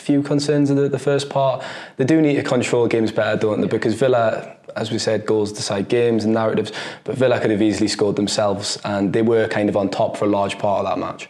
few 0.00 0.22
concerns 0.22 0.70
in 0.70 0.76
the, 0.76 0.88
the 0.88 0.98
first 0.98 1.30
part. 1.30 1.62
They 1.96 2.04
do 2.04 2.20
need 2.20 2.36
to 2.36 2.42
control 2.42 2.88
games 2.88 3.12
better, 3.12 3.38
don't 3.38 3.60
they? 3.60 3.66
Because 3.66 3.94
Villa, 3.94 4.56
as 4.76 4.90
we 4.90 4.98
said, 4.98 5.26
goals 5.26 5.52
decide 5.52 5.88
games 5.88 6.24
and 6.24 6.34
narratives. 6.34 6.72
But 7.04 7.16
Villa 7.16 7.40
could 7.40 7.50
have 7.50 7.62
easily 7.62 7.88
scored 7.88 8.16
themselves, 8.16 8.78
and 8.84 9.12
they 9.12 9.22
were 9.22 9.48
kind 9.48 9.68
of 9.68 9.76
on 9.76 9.90
top 9.90 10.16
for 10.16 10.24
a 10.24 10.28
large 10.28 10.58
part 10.58 10.84
of 10.84 10.90
that 10.90 10.98
match. 10.98 11.28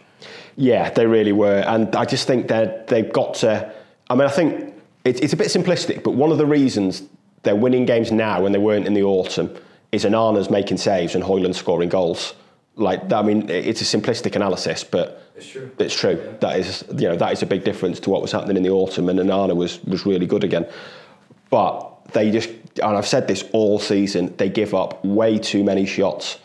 Yeah, 0.55 0.89
they 0.89 1.05
really 1.05 1.31
were, 1.31 1.63
and 1.67 1.95
I 1.95 2.05
just 2.05 2.27
think 2.27 2.47
they 2.47 2.83
they've 2.87 3.11
got 3.11 3.35
to. 3.35 3.71
I 4.09 4.15
mean, 4.15 4.27
I 4.27 4.31
think 4.31 4.73
it's 5.05 5.19
it's 5.21 5.33
a 5.33 5.37
bit 5.37 5.47
simplistic, 5.47 6.03
but 6.03 6.11
one 6.11 6.31
of 6.31 6.37
the 6.37 6.45
reasons 6.45 7.03
they're 7.43 7.55
winning 7.55 7.85
games 7.85 8.11
now 8.11 8.41
when 8.41 8.51
they 8.51 8.59
weren't 8.59 8.85
in 8.85 8.93
the 8.93 9.03
autumn 9.03 9.55
is 9.91 10.05
Onana's 10.05 10.49
making 10.49 10.77
saves 10.77 11.15
and 11.15 11.23
Højlund 11.23 11.55
scoring 11.55 11.89
goals. 11.89 12.33
Like, 12.81 13.11
I 13.11 13.21
mean, 13.21 13.49
it's 13.49 13.81
a 13.81 13.97
simplistic 13.97 14.35
analysis, 14.35 14.83
but 14.83 15.23
it's 15.35 15.47
true. 15.47 15.71
It's 15.79 15.95
true. 15.95 16.35
That 16.41 16.59
is, 16.59 16.83
you 16.89 17.07
know, 17.07 17.15
that 17.15 17.31
is 17.31 17.41
a 17.41 17.45
big 17.45 17.63
difference 17.63 17.99
to 18.01 18.09
what 18.09 18.21
was 18.21 18.31
happening 18.31 18.57
in 18.57 18.63
the 18.63 18.69
autumn, 18.71 19.09
and 19.09 19.19
Onana 19.19 19.55
was 19.55 19.83
was 19.85 20.05
really 20.05 20.25
good 20.25 20.43
again. 20.43 20.67
But 21.49 22.13
they 22.13 22.31
just, 22.31 22.49
and 22.81 22.97
I've 22.97 23.07
said 23.07 23.27
this 23.27 23.43
all 23.51 23.79
season, 23.79 24.35
they 24.37 24.49
give 24.49 24.73
up 24.73 25.03
way 25.05 25.37
too 25.37 25.63
many 25.63 25.85
shots 25.85 26.39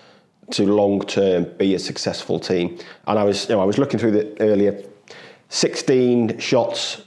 to 0.51 0.65
long 0.65 1.01
term 1.01 1.45
be 1.59 1.75
a 1.75 1.79
successful 1.79 2.39
team. 2.39 2.79
And 3.07 3.19
I 3.19 3.25
was, 3.25 3.49
you 3.49 3.55
know, 3.55 3.61
I 3.61 3.65
was 3.65 3.79
looking 3.79 3.99
through 3.99 4.13
the 4.13 4.41
earlier 4.41 4.83
16 5.49 6.39
shots. 6.39 7.03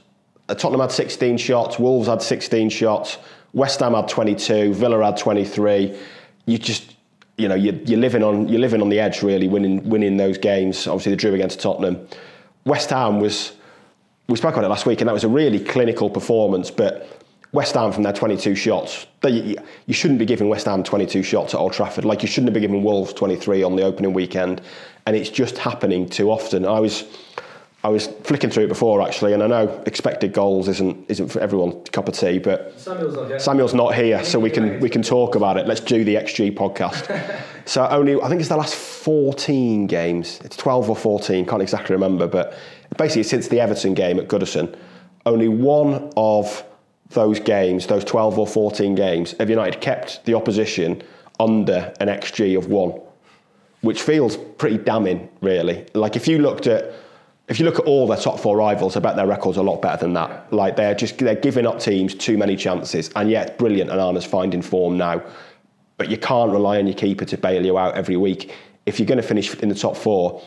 uh, 0.48 0.54
Tottenham 0.54 0.80
had 0.80 0.92
16 0.92 1.38
shots. 1.38 1.78
Wolves 1.78 2.08
had 2.08 2.22
16 2.22 2.70
shots. 2.70 3.18
West 3.52 3.80
Ham 3.80 3.94
had 3.94 4.08
22. 4.08 4.74
Villa 4.74 5.04
had 5.04 5.16
23. 5.16 5.98
You 6.46 6.58
just, 6.58 6.96
you 7.40 7.48
know, 7.48 7.54
you, 7.54 7.80
you're 7.86 7.98
living 7.98 8.22
on 8.22 8.48
you're 8.48 8.60
living 8.60 8.82
on 8.82 8.88
the 8.88 9.00
edge 9.00 9.22
really, 9.22 9.48
winning 9.48 9.88
winning 9.88 10.16
those 10.16 10.38
games. 10.38 10.86
Obviously, 10.86 11.12
they 11.12 11.16
drew 11.16 11.34
against 11.34 11.60
Tottenham. 11.60 12.06
West 12.64 12.90
Ham 12.90 13.20
was 13.20 13.52
we 14.28 14.36
spoke 14.36 14.54
about 14.54 14.64
it 14.64 14.68
last 14.68 14.86
week, 14.86 15.00
and 15.00 15.08
that 15.08 15.12
was 15.14 15.24
a 15.24 15.28
really 15.28 15.58
clinical 15.58 16.08
performance. 16.10 16.70
But 16.70 17.20
West 17.52 17.74
Ham 17.74 17.90
from 17.90 18.04
their 18.04 18.12
22 18.12 18.54
shots. 18.54 19.06
They, 19.22 19.56
you 19.86 19.94
shouldn't 19.94 20.20
be 20.20 20.26
giving 20.26 20.48
West 20.48 20.66
Ham 20.66 20.84
22 20.84 21.22
shots 21.22 21.52
at 21.52 21.58
Old 21.58 21.72
Trafford. 21.72 22.04
Like 22.04 22.22
you 22.22 22.28
shouldn't 22.28 22.48
have 22.48 22.54
been 22.54 22.62
giving 22.62 22.84
Wolves 22.84 23.12
23 23.12 23.62
on 23.62 23.74
the 23.74 23.82
opening 23.82 24.12
weekend, 24.12 24.60
and 25.06 25.16
it's 25.16 25.30
just 25.30 25.58
happening 25.58 26.08
too 26.08 26.30
often. 26.30 26.64
I 26.64 26.80
was. 26.80 27.04
I 27.82 27.88
was 27.88 28.08
flicking 28.24 28.50
through 28.50 28.64
it 28.64 28.68
before 28.68 29.00
actually, 29.00 29.32
and 29.32 29.42
I 29.42 29.46
know 29.46 29.82
expected 29.86 30.34
goals 30.34 30.68
isn't 30.68 31.06
isn't 31.08 31.28
for 31.28 31.40
everyone's 31.40 31.88
cup 31.90 32.08
of 32.08 32.14
tea, 32.14 32.38
but 32.38 32.78
Samuel's 32.78 33.14
not 33.14 33.28
here. 33.28 33.38
Samuel's 33.38 33.74
not 33.74 33.94
here, 33.94 34.22
so 34.22 34.38
we 34.38 34.50
can 34.50 34.80
we 34.80 34.90
can 34.90 35.02
talk 35.02 35.34
about 35.34 35.56
it. 35.56 35.66
Let's 35.66 35.80
do 35.80 36.04
the 36.04 36.16
XG 36.16 36.54
podcast. 36.54 37.08
so 37.64 37.86
only 37.88 38.20
I 38.20 38.28
think 38.28 38.40
it's 38.40 38.50
the 38.50 38.56
last 38.56 38.74
14 38.74 39.86
games. 39.86 40.40
It's 40.44 40.58
12 40.58 40.90
or 40.90 40.96
14, 40.96 41.46
can't 41.46 41.62
exactly 41.62 41.94
remember, 41.94 42.26
but 42.26 42.54
basically 42.98 43.22
since 43.22 43.48
the 43.48 43.60
Everton 43.60 43.94
game 43.94 44.18
at 44.18 44.28
Goodison, 44.28 44.76
only 45.24 45.48
one 45.48 46.12
of 46.18 46.62
those 47.10 47.40
games, 47.40 47.86
those 47.86 48.04
12 48.04 48.38
or 48.38 48.46
14 48.46 48.94
games, 48.94 49.34
have 49.38 49.48
United 49.48 49.80
kept 49.80 50.24
the 50.26 50.34
opposition 50.34 51.02
under 51.40 51.94
an 51.98 52.08
XG 52.08 52.58
of 52.58 52.66
one, 52.66 53.00
which 53.80 54.02
feels 54.02 54.36
pretty 54.36 54.76
damning, 54.76 55.30
really. 55.40 55.86
Like 55.94 56.14
if 56.14 56.28
you 56.28 56.38
looked 56.38 56.66
at 56.66 56.92
if 57.50 57.58
you 57.58 57.64
look 57.64 57.80
at 57.80 57.84
all 57.84 58.06
their 58.06 58.16
top 58.16 58.38
four 58.38 58.56
rivals, 58.56 58.96
I 58.96 59.00
bet 59.00 59.16
their 59.16 59.26
record's 59.26 59.58
a 59.58 59.62
lot 59.62 59.82
better 59.82 59.98
than 59.98 60.12
that. 60.12 60.50
Like 60.52 60.76
they're 60.76 60.94
just 60.94 61.18
they're 61.18 61.34
giving 61.34 61.66
up 61.66 61.80
teams 61.80 62.14
too 62.14 62.38
many 62.38 62.56
chances, 62.56 63.10
and 63.16 63.28
yet 63.28 63.58
brilliant. 63.58 63.90
Onana's 63.90 64.24
finding 64.24 64.62
form 64.62 64.96
now, 64.96 65.20
but 65.98 66.08
you 66.08 66.16
can't 66.16 66.52
rely 66.52 66.78
on 66.78 66.86
your 66.86 66.94
keeper 66.94 67.24
to 67.24 67.36
bail 67.36 67.66
you 67.66 67.76
out 67.76 67.96
every 67.96 68.16
week. 68.16 68.54
If 68.86 69.00
you're 69.00 69.06
going 69.06 69.20
to 69.20 69.26
finish 69.26 69.52
in 69.56 69.68
the 69.68 69.74
top 69.74 69.96
four, 69.96 70.40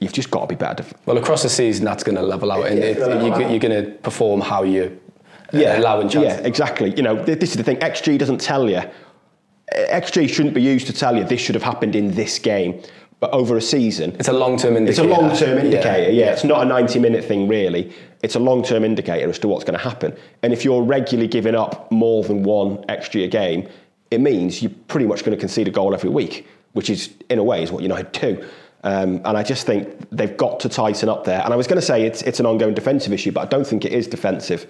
you've 0.00 0.12
just 0.12 0.30
got 0.30 0.42
to 0.42 0.46
be 0.48 0.54
better. 0.54 0.84
Well, 1.06 1.16
across 1.16 1.42
the 1.42 1.48
season, 1.48 1.86
that's 1.86 2.04
going 2.04 2.16
to 2.16 2.22
level 2.22 2.52
out, 2.52 2.66
and 2.66 2.78
it, 2.78 2.98
you, 2.98 3.48
you're 3.48 3.58
going 3.58 3.84
to 3.84 3.90
perform 4.02 4.42
how 4.42 4.62
you 4.62 5.00
uh, 5.54 5.58
yeah, 5.58 5.78
allowing 5.78 6.10
chances. 6.10 6.40
Yeah, 6.40 6.46
exactly. 6.46 6.94
You 6.94 7.02
know, 7.02 7.24
this 7.24 7.50
is 7.52 7.56
the 7.56 7.64
thing. 7.64 7.78
XG 7.78 8.18
doesn't 8.18 8.40
tell 8.40 8.68
you. 8.68 8.82
XG 9.72 10.28
shouldn't 10.28 10.54
be 10.54 10.60
used 10.60 10.86
to 10.88 10.92
tell 10.92 11.16
you 11.16 11.24
this 11.24 11.40
should 11.40 11.54
have 11.54 11.64
happened 11.64 11.96
in 11.96 12.10
this 12.10 12.38
game 12.38 12.82
but 13.20 13.30
over 13.32 13.56
a 13.56 13.60
season. 13.60 14.16
It's 14.18 14.28
a 14.28 14.32
long 14.32 14.56
term 14.56 14.76
indicator. 14.76 15.02
It's 15.02 15.18
a 15.18 15.20
long 15.20 15.36
term 15.36 15.58
indicator, 15.58 16.10
yeah. 16.10 16.24
yeah. 16.24 16.32
It's 16.32 16.44
not 16.44 16.62
a 16.62 16.64
90 16.64 16.98
minute 16.98 17.24
thing, 17.24 17.46
really. 17.46 17.92
It's 18.22 18.34
a 18.34 18.38
long 18.38 18.62
term 18.62 18.82
indicator 18.82 19.28
as 19.28 19.38
to 19.40 19.48
what's 19.48 19.64
going 19.64 19.78
to 19.78 19.84
happen. 19.84 20.16
And 20.42 20.52
if 20.52 20.64
you're 20.64 20.82
regularly 20.82 21.28
giving 21.28 21.54
up 21.54 21.90
more 21.92 22.24
than 22.24 22.42
one 22.42 22.78
XG 22.84 23.24
a 23.24 23.28
game, 23.28 23.68
it 24.10 24.20
means 24.20 24.62
you're 24.62 24.72
pretty 24.88 25.06
much 25.06 25.22
going 25.22 25.36
to 25.36 25.40
concede 25.40 25.68
a 25.68 25.70
goal 25.70 25.94
every 25.94 26.10
week, 26.10 26.48
which 26.72 26.90
is, 26.90 27.10
in 27.28 27.38
a 27.38 27.44
way, 27.44 27.62
is 27.62 27.70
what 27.70 27.82
United 27.82 28.10
do. 28.12 28.48
Um, 28.82 29.20
and 29.26 29.36
I 29.36 29.42
just 29.42 29.66
think 29.66 30.08
they've 30.10 30.36
got 30.36 30.60
to 30.60 30.68
tighten 30.70 31.10
up 31.10 31.24
there. 31.24 31.42
And 31.44 31.52
I 31.52 31.56
was 31.56 31.66
going 31.66 31.80
to 31.80 31.86
say 31.86 32.04
it's, 32.04 32.22
it's 32.22 32.40
an 32.40 32.46
ongoing 32.46 32.74
defensive 32.74 33.12
issue, 33.12 33.30
but 33.30 33.42
I 33.42 33.44
don't 33.44 33.66
think 33.66 33.84
it 33.84 33.92
is 33.92 34.06
defensive. 34.06 34.66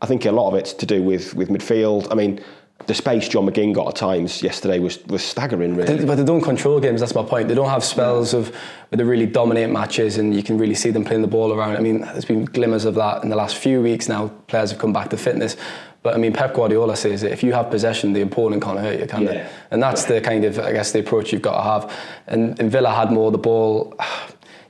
I 0.00 0.06
think 0.06 0.24
a 0.24 0.32
lot 0.32 0.48
of 0.48 0.54
it's 0.56 0.72
to 0.74 0.86
do 0.86 1.00
with, 1.00 1.34
with 1.34 1.48
midfield. 1.48 2.08
I 2.10 2.16
mean, 2.16 2.40
the 2.86 2.94
space 2.94 3.28
John 3.28 3.46
McGinn 3.46 3.74
got 3.74 3.88
at 3.88 3.96
times 3.96 4.42
yesterday 4.42 4.78
was, 4.78 5.04
was 5.06 5.22
staggering, 5.22 5.76
really. 5.76 6.04
But 6.04 6.16
they 6.16 6.24
don't 6.24 6.40
control 6.40 6.80
games, 6.80 7.00
that's 7.00 7.14
my 7.14 7.24
point. 7.24 7.48
They 7.48 7.54
don't 7.54 7.68
have 7.68 7.84
spells 7.84 8.34
of 8.34 8.48
where 8.48 8.96
they 8.96 9.04
really 9.04 9.26
dominate 9.26 9.70
matches 9.70 10.18
and 10.18 10.34
you 10.34 10.42
can 10.42 10.58
really 10.58 10.74
see 10.74 10.90
them 10.90 11.04
playing 11.04 11.22
the 11.22 11.28
ball 11.28 11.52
around. 11.52 11.76
I 11.76 11.80
mean, 11.80 12.00
there's 12.00 12.24
been 12.24 12.44
glimmers 12.44 12.84
of 12.84 12.94
that 12.96 13.22
in 13.22 13.28
the 13.28 13.36
last 13.36 13.56
few 13.56 13.80
weeks 13.80 14.08
now. 14.08 14.28
Players 14.46 14.70
have 14.70 14.80
come 14.80 14.92
back 14.92 15.10
to 15.10 15.16
fitness. 15.16 15.56
But 16.02 16.14
I 16.14 16.18
mean, 16.18 16.32
Pep 16.32 16.54
Guardiola 16.54 16.96
says 16.96 17.20
that 17.20 17.30
if 17.30 17.42
you 17.44 17.52
have 17.52 17.70
possession, 17.70 18.12
the 18.12 18.22
opponent 18.22 18.62
can't 18.62 18.78
hurt 18.78 18.98
you, 18.98 19.06
can 19.06 19.22
yeah. 19.22 19.28
they? 19.28 19.50
And 19.70 19.82
that's 19.82 20.04
the 20.04 20.20
kind 20.20 20.44
of, 20.44 20.58
I 20.58 20.72
guess, 20.72 20.90
the 20.90 20.98
approach 20.98 21.32
you've 21.32 21.42
got 21.42 21.56
to 21.56 21.62
have. 21.62 21.96
And, 22.26 22.58
and 22.58 22.70
Villa 22.70 22.90
had 22.90 23.12
more 23.12 23.30
the 23.30 23.38
ball. 23.38 23.94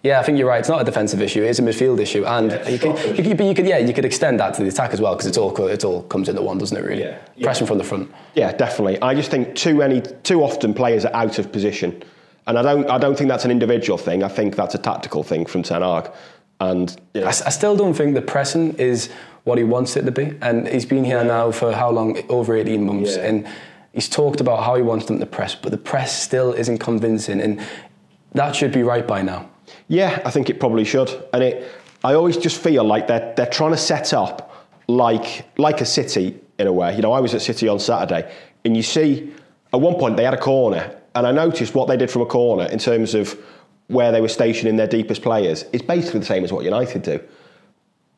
Yeah, 0.03 0.19
I 0.19 0.25
think 0.25 0.37
you're 0.37 0.49
right. 0.49 0.59
It's 0.59 0.69
not 0.69 0.81
a 0.81 0.85
defensive 0.85 1.23
issue; 1.23 1.45
it's 1.45 1.61
a 1.61 1.62
midfield 1.62 2.01
issue, 2.01 2.25
and 2.25 2.51
yeah, 2.51 2.69
you, 2.69 2.79
could, 2.79 2.99
you, 3.17 3.23
could, 3.23 3.41
you 3.41 3.55
could, 3.55 3.67
yeah, 3.67 3.79
you 3.79 3.95
could 3.95 4.05
extend 4.05 4.41
that 4.41 4.55
to 4.55 4.62
the 4.62 4.69
attack 4.69 4.93
as 4.93 5.01
well 5.01 5.15
because 5.15 5.27
it's 5.27 5.38
all 5.38 5.57
it 5.67 5.85
all 5.85 6.03
comes 6.05 6.29
into 6.29 6.43
one, 6.43 6.59
doesn't 6.59 6.77
it? 6.77 6.85
Really, 6.85 7.03
yeah. 7.03 7.19
yeah. 7.37 7.45
pressing 7.45 7.69
from 7.69 7.79
the 7.79 7.85
front. 7.85 8.12
Yeah, 8.35 8.53
definitely. 8.53 9.01
I 9.01 9.15
just 9.15 9.31
think 9.31 9.55
too 9.55 9.75
many, 9.75 10.01
too 10.25 10.43
often 10.43 10.75
players 10.75 11.05
are 11.05 11.15
out 11.15 11.38
of 11.38 11.53
position, 11.53 12.03
and 12.49 12.59
I 12.59 12.62
don't, 12.62 12.91
I 12.91 12.99
don't 12.99 13.17
think 13.17 13.29
that's 13.29 13.45
an 13.45 13.53
individual 13.53 13.97
thing. 13.97 14.25
I 14.25 14.29
think 14.29 14.57
that's 14.57 14.75
a 14.75 14.79
tactical 14.79 15.23
thing 15.23 15.47
from 15.47 15.62
Ten 15.62 15.83
Hag, 15.83 16.11
and 16.59 17.01
you 17.15 17.21
know. 17.21 17.29
I, 17.29 17.31
I 17.31 17.51
still 17.51 17.77
don't 17.77 17.95
think 17.95 18.15
the 18.15 18.23
pressing 18.23 18.75
is 18.75 19.09
what 19.45 19.57
he 19.57 19.62
wants 19.62 19.97
it 19.97 20.03
to 20.03 20.11
be, 20.11 20.35
and 20.43 20.67
he's 20.67 20.87
been 20.87 21.05
here 21.05 21.23
now 21.23 21.53
for 21.53 21.73
how 21.73 21.91
long? 21.91 22.19
Over 22.29 22.57
eighteen 22.57 22.85
months, 22.85 23.15
and 23.17 23.47
he's 23.93 24.09
talked 24.09 24.41
about 24.41 24.65
how 24.65 24.75
he 24.75 24.83
wants 24.83 25.07
them 25.07 25.21
to 25.21 25.27
press, 25.27 25.55
but 25.55 25.71
the 25.71 25.79
press 25.79 26.21
still 26.21 26.53
isn't 26.55 26.79
convincing, 26.79 27.41
and 27.41 27.61
that 28.33 28.57
should 28.57 28.73
be 28.73 28.83
right 28.83 29.07
by 29.07 29.23
now. 29.23 29.49
Yeah, 29.93 30.23
I 30.25 30.31
think 30.31 30.49
it 30.49 30.59
probably 30.59 30.85
should. 30.85 31.11
And 31.35 31.43
it, 31.43 31.71
I 32.03 32.15
always 32.15 32.39
just 32.39 32.59
feel 32.59 32.83
like 32.83 33.09
they're, 33.09 33.35
they're 33.37 33.45
trying 33.45 33.73
to 33.73 33.77
set 33.77 34.15
up 34.15 34.67
like, 34.89 35.45
like 35.59 35.83
a 35.83 35.85
City 35.85 36.41
in 36.59 36.67
a 36.67 36.73
way. 36.73 36.97
You 36.97 37.03
know, 37.03 37.13
I 37.13 37.21
was 37.21 37.35
at 37.35 37.43
City 37.43 37.69
on 37.69 37.79
Saturday, 37.79 38.33
and 38.65 38.75
you 38.75 38.83
see, 38.83 39.31
at 39.71 39.79
one 39.79 39.97
point 39.97 40.17
they 40.17 40.25
had 40.25 40.33
a 40.33 40.41
corner, 40.41 40.99
and 41.15 41.27
I 41.27 41.31
noticed 41.31 41.75
what 41.75 41.89
they 41.89 41.99
did 41.99 42.11
from 42.11 42.23
a 42.23 42.27
corner 42.27 42.65
in 42.71 42.79
terms 42.79 43.15
of 43.15 43.39
where 43.89 44.11
they 44.13 44.23
were 44.23 44.31
stationing 44.31 44.77
their 44.77 44.87
deepest 44.87 45.21
players 45.21 45.65
is 45.75 45.83
basically 45.83 46.21
the 46.21 46.27
same 46.27 46.43
as 46.43 46.51
what 46.51 46.65
United 46.65 47.03
do. 47.03 47.21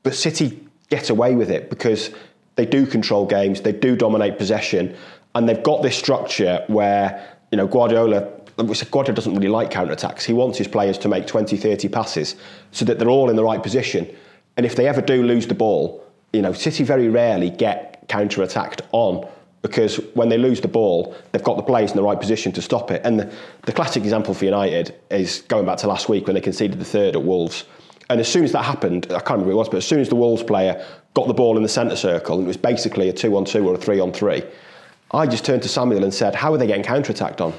But 0.04 0.14
City 0.14 0.64
get 0.90 1.10
away 1.10 1.34
with 1.34 1.50
it 1.50 1.70
because 1.70 2.12
they 2.54 2.66
do 2.66 2.86
control 2.86 3.26
games, 3.26 3.62
they 3.62 3.72
do 3.72 3.96
dominate 3.96 4.38
possession, 4.38 4.94
and 5.34 5.48
they've 5.48 5.64
got 5.64 5.82
this 5.82 5.96
structure 5.96 6.62
where, 6.68 7.36
you 7.50 7.56
know, 7.56 7.66
Guardiola 7.66 8.30
Guardiola 8.56 9.14
doesn't 9.14 9.34
really 9.34 9.48
like 9.48 9.70
counter-attacks. 9.70 10.24
He 10.24 10.32
wants 10.32 10.58
his 10.58 10.68
players 10.68 10.98
to 10.98 11.08
make 11.08 11.26
20, 11.26 11.56
30 11.56 11.88
passes 11.88 12.36
so 12.70 12.84
that 12.84 12.98
they're 12.98 13.08
all 13.08 13.30
in 13.30 13.36
the 13.36 13.44
right 13.44 13.62
position. 13.62 14.08
And 14.56 14.64
if 14.64 14.76
they 14.76 14.86
ever 14.86 15.00
do 15.00 15.22
lose 15.22 15.46
the 15.46 15.54
ball, 15.54 16.04
you 16.32 16.42
know, 16.42 16.52
City 16.52 16.84
very 16.84 17.08
rarely 17.08 17.50
get 17.50 18.04
counter-attacked 18.08 18.82
on 18.92 19.28
because 19.62 19.96
when 20.12 20.28
they 20.28 20.36
lose 20.36 20.60
the 20.60 20.68
ball, 20.68 21.16
they've 21.32 21.42
got 21.42 21.56
the 21.56 21.62
players 21.62 21.90
in 21.90 21.96
the 21.96 22.02
right 22.02 22.20
position 22.20 22.52
to 22.52 22.60
stop 22.60 22.90
it. 22.90 23.00
And 23.02 23.18
the, 23.18 23.32
the 23.62 23.72
classic 23.72 24.02
example 24.02 24.34
for 24.34 24.44
United 24.44 24.94
is 25.10 25.40
going 25.48 25.64
back 25.64 25.78
to 25.78 25.86
last 25.86 26.08
week 26.08 26.26
when 26.26 26.34
they 26.34 26.42
conceded 26.42 26.78
the 26.78 26.84
third 26.84 27.16
at 27.16 27.22
Wolves. 27.22 27.64
And 28.10 28.20
as 28.20 28.28
soon 28.28 28.44
as 28.44 28.52
that 28.52 28.64
happened, 28.64 29.06
I 29.06 29.20
can't 29.20 29.30
remember 29.30 29.46
who 29.46 29.52
it 29.52 29.56
was, 29.56 29.68
but 29.70 29.78
as 29.78 29.86
soon 29.86 30.00
as 30.00 30.10
the 30.10 30.16
Wolves 30.16 30.42
player 30.42 30.84
got 31.14 31.28
the 31.28 31.34
ball 31.34 31.56
in 31.56 31.62
the 31.62 31.68
centre 31.68 31.96
circle, 31.96 32.36
and 32.36 32.44
it 32.44 32.48
was 32.48 32.58
basically 32.58 33.08
a 33.08 33.12
two 33.12 33.34
on 33.36 33.46
two 33.46 33.66
or 33.66 33.74
a 33.74 33.78
three 33.78 34.00
on 34.00 34.12
three, 34.12 34.42
I 35.12 35.26
just 35.26 35.46
turned 35.46 35.62
to 35.62 35.68
Samuel 35.68 36.04
and 36.04 36.12
said, 36.12 36.34
How 36.34 36.52
are 36.52 36.58
they 36.58 36.66
getting 36.66 36.84
counter 36.84 37.12
attacked 37.12 37.40
on? 37.40 37.54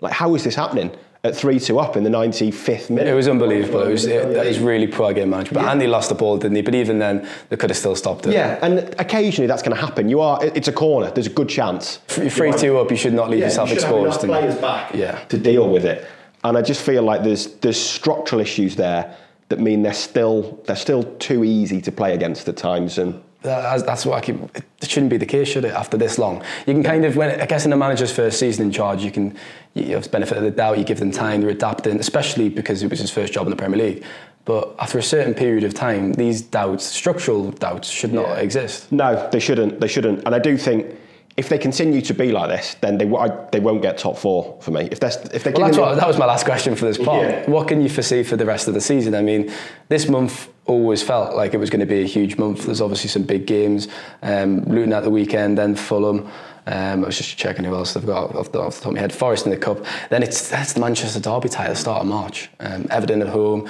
Like, 0.00 0.12
how 0.12 0.34
is 0.34 0.44
this 0.44 0.54
happening? 0.54 0.90
At 1.24 1.34
3 1.34 1.58
2 1.58 1.80
up 1.80 1.96
in 1.96 2.04
the 2.04 2.10
95th 2.10 2.90
minute. 2.90 3.08
It 3.08 3.14
was 3.14 3.26
unbelievable. 3.26 3.82
It 3.82 3.90
was, 3.90 4.04
it, 4.04 4.60
really 4.60 4.86
poor 4.86 5.12
game 5.12 5.30
management. 5.30 5.54
But 5.54 5.64
yeah. 5.64 5.72
Andy 5.72 5.88
lost 5.88 6.10
the 6.10 6.14
ball, 6.14 6.38
didn't 6.38 6.54
he? 6.54 6.62
But 6.62 6.76
even 6.76 7.00
then, 7.00 7.28
they 7.48 7.56
could 7.56 7.70
have 7.70 7.76
still 7.76 7.96
stopped 7.96 8.26
it. 8.26 8.34
Yeah, 8.34 8.58
and 8.62 8.94
occasionally 9.00 9.48
that's 9.48 9.62
going 9.62 9.74
to 9.74 9.80
happen. 9.80 10.08
You 10.08 10.20
are, 10.20 10.38
it's 10.44 10.68
a 10.68 10.72
corner, 10.72 11.10
there's 11.10 11.26
a 11.26 11.30
good 11.30 11.48
chance. 11.48 12.00
You're 12.16 12.30
3 12.30 12.52
2 12.52 12.78
up, 12.78 12.90
you 12.92 12.96
should 12.96 13.14
not 13.14 13.30
leave 13.30 13.40
yeah, 13.40 13.46
yourself 13.46 13.68
you 13.68 13.74
exposed. 13.74 14.20
Have 14.20 14.30
players 14.30 14.54
back 14.56 14.94
yeah. 14.94 15.24
to 15.24 15.38
deal 15.38 15.68
with 15.68 15.84
it. 15.84 16.08
And 16.44 16.56
I 16.56 16.62
just 16.62 16.82
feel 16.82 17.02
like 17.02 17.24
there's, 17.24 17.54
there's 17.56 17.80
structural 17.80 18.40
issues 18.40 18.76
there 18.76 19.16
that 19.48 19.58
mean 19.58 19.82
they're 19.82 19.94
still, 19.94 20.62
they're 20.66 20.76
still 20.76 21.02
too 21.16 21.42
easy 21.42 21.80
to 21.80 21.90
play 21.90 22.14
against 22.14 22.48
at 22.48 22.56
times. 22.56 22.96
And 22.96 23.22
that's, 23.42 23.82
that's 23.82 24.04
what 24.04 24.18
I 24.18 24.20
keep. 24.20 24.36
It 24.54 24.90
shouldn't 24.90 25.10
be 25.10 25.16
the 25.16 25.26
case, 25.26 25.48
should 25.48 25.64
it? 25.64 25.72
After 25.72 25.96
this 25.96 26.18
long, 26.18 26.42
you 26.66 26.74
can 26.74 26.82
kind 26.82 27.04
of 27.04 27.16
when 27.16 27.40
I 27.40 27.46
guess 27.46 27.66
in 27.66 27.72
a 27.72 27.76
manager's 27.76 28.12
first 28.12 28.38
season 28.38 28.66
in 28.66 28.72
charge, 28.72 29.02
you 29.02 29.10
can 29.10 29.36
you 29.74 29.94
have 29.94 30.04
the 30.04 30.10
benefit 30.10 30.38
of 30.38 30.44
the 30.44 30.50
doubt. 30.50 30.78
You 30.78 30.84
give 30.84 30.98
them 30.98 31.12
time, 31.12 31.40
they're 31.40 31.50
adapting, 31.50 31.98
especially 32.00 32.48
because 32.48 32.82
it 32.82 32.90
was 32.90 32.98
his 32.98 33.10
first 33.10 33.32
job 33.32 33.46
in 33.46 33.50
the 33.50 33.56
Premier 33.56 33.78
League. 33.78 34.04
But 34.44 34.74
after 34.78 34.98
a 34.98 35.02
certain 35.02 35.34
period 35.34 35.64
of 35.64 35.74
time, 35.74 36.14
these 36.14 36.40
doubts, 36.40 36.84
structural 36.84 37.50
doubts, 37.50 37.88
should 37.88 38.14
not 38.14 38.28
yeah. 38.28 38.36
exist. 38.36 38.90
No, 38.90 39.28
they 39.30 39.40
shouldn't. 39.40 39.80
They 39.80 39.88
shouldn't. 39.88 40.24
And 40.24 40.34
I 40.34 40.38
do 40.38 40.56
think 40.56 40.96
if 41.36 41.48
they 41.48 41.58
continue 41.58 42.00
to 42.00 42.14
be 42.14 42.32
like 42.32 42.48
this, 42.48 42.74
then 42.80 42.98
they 42.98 43.06
I, 43.14 43.28
they 43.52 43.60
won't 43.60 43.82
get 43.82 43.98
top 43.98 44.16
four 44.16 44.58
for 44.60 44.72
me. 44.72 44.88
If 44.90 44.98
that's 44.98 45.16
if 45.32 45.44
they 45.44 45.52
well, 45.52 45.66
that's 45.66 45.78
what, 45.78 45.94
that 45.94 46.08
was 46.08 46.18
my 46.18 46.26
last 46.26 46.44
question 46.44 46.74
for 46.74 46.86
this 46.86 46.98
part. 46.98 47.28
Yeah. 47.28 47.48
What 47.48 47.68
can 47.68 47.80
you 47.80 47.88
foresee 47.88 48.24
for 48.24 48.36
the 48.36 48.44
rest 48.44 48.66
of 48.66 48.74
the 48.74 48.80
season? 48.80 49.14
I 49.14 49.22
mean, 49.22 49.52
this 49.88 50.08
month 50.08 50.48
always 50.68 51.02
felt 51.02 51.34
like 51.34 51.54
it 51.54 51.58
was 51.58 51.70
going 51.70 51.80
to 51.80 51.86
be 51.86 52.02
a 52.02 52.06
huge 52.06 52.36
month. 52.36 52.66
There's 52.66 52.80
obviously 52.80 53.08
some 53.08 53.24
big 53.24 53.46
games. 53.46 53.88
Um, 54.22 54.62
Luton 54.64 54.92
at 54.92 55.02
the 55.02 55.10
weekend, 55.10 55.58
then 55.58 55.74
Fulham. 55.74 56.30
Um, 56.66 57.02
I 57.02 57.06
was 57.06 57.16
just 57.16 57.38
checking 57.38 57.64
who 57.64 57.74
else 57.74 57.94
they've 57.94 58.04
got 58.04 58.36
off 58.36 58.52
the, 58.52 58.60
off 58.60 58.76
the 58.76 58.82
top 58.82 58.90
of 58.90 58.94
my 58.94 59.00
head. 59.00 59.12
Forest 59.12 59.46
in 59.46 59.50
the 59.50 59.56
cup. 59.56 59.84
Then 60.10 60.22
it's 60.22 60.48
that's 60.50 60.74
the 60.74 60.80
Manchester 60.80 61.18
Derby 61.18 61.48
tie 61.48 61.64
at 61.64 61.70
the 61.70 61.76
start 61.76 62.02
of 62.02 62.06
March. 62.06 62.50
Um, 62.60 62.86
Everton 62.90 63.22
at 63.22 63.28
home. 63.28 63.68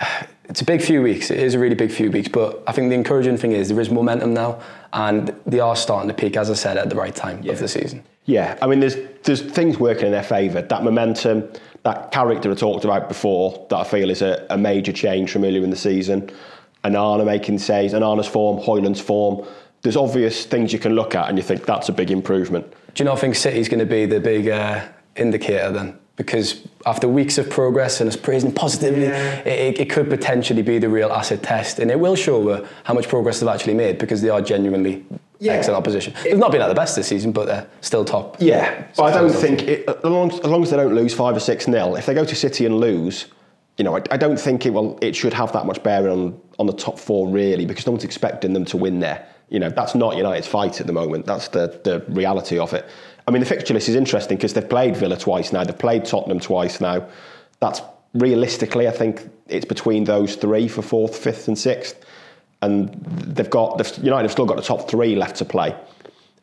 It's 0.48 0.62
a 0.62 0.64
big 0.64 0.80
few 0.80 1.02
weeks. 1.02 1.30
It 1.30 1.40
is 1.40 1.52
a 1.52 1.58
really 1.58 1.74
big 1.74 1.90
few 1.90 2.10
weeks. 2.10 2.28
But 2.28 2.62
I 2.66 2.72
think 2.72 2.88
the 2.88 2.94
encouraging 2.94 3.36
thing 3.36 3.52
is 3.52 3.68
there 3.68 3.78
is 3.80 3.90
momentum 3.90 4.32
now 4.32 4.62
and 4.94 5.28
they 5.44 5.60
are 5.60 5.76
starting 5.76 6.08
to 6.08 6.14
peak, 6.14 6.38
as 6.38 6.50
I 6.50 6.54
said, 6.54 6.78
at 6.78 6.88
the 6.88 6.96
right 6.96 7.14
time 7.14 7.42
yeah. 7.42 7.52
of 7.52 7.58
the 7.58 7.68
season. 7.68 8.02
Yeah, 8.24 8.56
I 8.62 8.66
mean, 8.66 8.80
there's 8.80 8.96
there's 9.24 9.42
things 9.42 9.78
working 9.78 10.06
in 10.06 10.12
their 10.12 10.22
favour. 10.22 10.62
That 10.62 10.84
momentum, 10.84 11.50
that 11.84 12.10
character 12.10 12.50
I 12.50 12.54
talked 12.54 12.84
about 12.84 13.08
before, 13.08 13.66
that 13.70 13.76
I 13.76 13.84
feel 13.84 14.10
is 14.10 14.22
a, 14.22 14.46
a 14.50 14.58
major 14.58 14.92
change 14.92 15.30
from 15.30 15.44
earlier 15.44 15.64
in 15.64 15.70
the 15.70 15.76
season. 15.76 16.30
Onana 16.84 17.24
making 17.24 17.58
saves, 17.58 17.92
Onana's 17.92 18.26
form, 18.26 18.58
Højlund's 18.58 19.00
form. 19.00 19.46
There's 19.82 19.96
obvious 19.96 20.44
things 20.46 20.72
you 20.72 20.78
can 20.78 20.94
look 20.94 21.14
at, 21.14 21.28
and 21.28 21.38
you 21.38 21.44
think 21.44 21.66
that's 21.66 21.88
a 21.88 21.92
big 21.92 22.10
improvement. 22.10 22.70
Do 22.94 23.02
you 23.02 23.04
not 23.04 23.18
think 23.18 23.36
City's 23.36 23.68
going 23.68 23.80
to 23.80 23.86
be 23.86 24.06
the 24.06 24.20
big 24.20 24.48
uh, 24.48 24.86
indicator 25.16 25.70
then? 25.70 25.98
because 26.18 26.66
after 26.84 27.06
weeks 27.06 27.38
of 27.38 27.48
progress 27.48 28.00
and 28.00 28.08
us 28.08 28.16
praising 28.16 28.52
positively, 28.52 29.04
yeah. 29.04 29.38
it, 29.44 29.78
it, 29.78 29.88
could 29.88 30.10
potentially 30.10 30.62
be 30.62 30.76
the 30.78 30.88
real 30.88 31.12
acid 31.12 31.44
test, 31.44 31.78
and 31.78 31.92
it 31.92 32.00
will 32.00 32.16
show 32.16 32.66
how 32.82 32.92
much 32.92 33.06
progress 33.08 33.38
they've 33.38 33.48
actually 33.48 33.74
made 33.74 33.98
because 33.98 34.20
they 34.20 34.28
are 34.28 34.42
genuinely 34.42 35.06
Yeah. 35.40 35.52
excellent 35.52 35.78
opposition. 35.78 36.14
They've 36.24 36.36
not 36.36 36.50
been 36.50 36.62
at 36.62 36.68
the 36.68 36.74
best 36.74 36.96
this 36.96 37.06
season, 37.06 37.32
but 37.32 37.46
they're 37.46 37.66
still 37.80 38.04
top. 38.04 38.36
Yeah, 38.40 38.86
but 38.96 39.04
I 39.04 39.12
don't 39.12 39.32
think 39.32 39.62
it, 39.62 39.88
uh, 39.88 39.94
as, 39.94 40.04
long 40.04 40.32
as, 40.32 40.40
as 40.40 40.46
long 40.46 40.62
as 40.62 40.70
they 40.70 40.76
don't 40.76 40.94
lose 40.94 41.14
five 41.14 41.36
or 41.36 41.40
six 41.40 41.68
nil. 41.68 41.94
If 41.96 42.06
they 42.06 42.14
go 42.14 42.24
to 42.24 42.34
City 42.34 42.66
and 42.66 42.78
lose, 42.80 43.26
you 43.76 43.84
know, 43.84 43.96
I, 43.96 44.02
I 44.10 44.16
don't 44.16 44.38
think 44.38 44.66
it 44.66 44.70
will. 44.70 44.98
It 45.00 45.14
should 45.14 45.32
have 45.34 45.52
that 45.52 45.64
much 45.66 45.82
bearing 45.82 46.12
on 46.12 46.40
on 46.58 46.66
the 46.66 46.72
top 46.72 46.98
four 46.98 47.28
really, 47.28 47.66
because 47.66 47.86
no 47.86 47.92
one's 47.92 48.04
expecting 48.04 48.52
them 48.52 48.64
to 48.66 48.76
win 48.76 48.98
there. 48.98 49.26
You 49.48 49.60
know, 49.60 49.70
that's 49.70 49.94
not 49.94 50.16
United's 50.16 50.48
fight 50.48 50.80
at 50.80 50.86
the 50.86 50.92
moment. 50.92 51.24
That's 51.26 51.48
the 51.48 51.80
the 51.84 52.04
reality 52.08 52.58
of 52.58 52.74
it. 52.74 52.84
I 53.26 53.30
mean, 53.30 53.40
the 53.40 53.46
fixture 53.46 53.74
list 53.74 53.88
is 53.88 53.94
interesting 53.94 54.38
because 54.38 54.54
they've 54.54 54.68
played 54.68 54.96
Villa 54.96 55.16
twice 55.16 55.52
now. 55.52 55.62
They've 55.62 55.78
played 55.78 56.04
Tottenham 56.04 56.40
twice 56.40 56.80
now. 56.80 57.06
That's 57.60 57.80
realistically, 58.14 58.88
I 58.88 58.90
think 58.90 59.28
it's 59.48 59.66
between 59.66 60.04
those 60.04 60.34
three 60.34 60.66
for 60.66 60.82
fourth, 60.82 61.16
fifth, 61.16 61.46
and 61.46 61.58
sixth. 61.58 62.04
And 62.60 62.88
they've 63.04 63.48
got 63.50 63.78
they've, 63.78 63.98
United 63.98 64.24
have 64.24 64.32
still 64.32 64.46
got 64.46 64.56
the 64.56 64.62
top 64.62 64.88
three 64.90 65.14
left 65.14 65.36
to 65.36 65.44
play. 65.44 65.76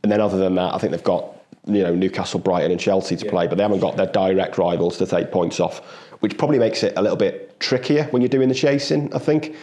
And 0.04 0.12
then 0.12 0.22
other 0.22 0.38
than 0.38 0.56
that, 0.56 0.74
I 0.74 0.78
think 0.78 0.92
they've 0.92 1.04
got 1.04 1.28
you 1.66 1.84
know 1.84 1.94
Newcastle, 1.94 2.40
Brighton, 2.40 2.72
and 2.72 2.80
Chelsea 2.80 3.16
to 3.18 3.26
play, 3.30 3.48
but 3.48 3.56
they 3.56 3.64
haven't 3.64 3.80
got 3.80 3.98
their 3.98 4.08
direct 4.08 4.58
rivals 4.58 4.98
to 5.00 5.06
take 5.06 5.32
points 5.32 5.60
off, 5.60 5.80
which 6.20 6.38
probably 6.38 6.60
makes 6.60 6.84
it 6.84 6.94
a 6.96 7.02
little 7.02 7.18
bit 7.18 7.60
trickier 7.60 8.06
when 8.06 8.22
you're 8.22 8.30
doing 8.30 8.50
the 8.50 8.56
chasing. 8.56 9.14
I 9.14 9.20
think. 9.20 9.56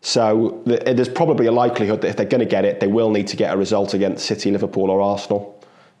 So 0.00 0.62
the, 0.66 0.76
there's 0.94 1.08
probably 1.08 1.46
a 1.46 1.52
likelihood 1.52 2.02
that 2.02 2.08
if 2.08 2.16
they're 2.16 2.26
going 2.26 2.40
to 2.40 2.46
get 2.46 2.66
it, 2.66 2.78
they 2.80 2.86
will 2.86 3.10
need 3.10 3.26
to 3.28 3.36
get 3.36 3.54
a 3.54 3.56
result 3.56 3.94
against 3.94 4.26
City, 4.26 4.50
Liverpool, 4.50 4.90
or 4.90 5.00
Arsenal 5.00 5.54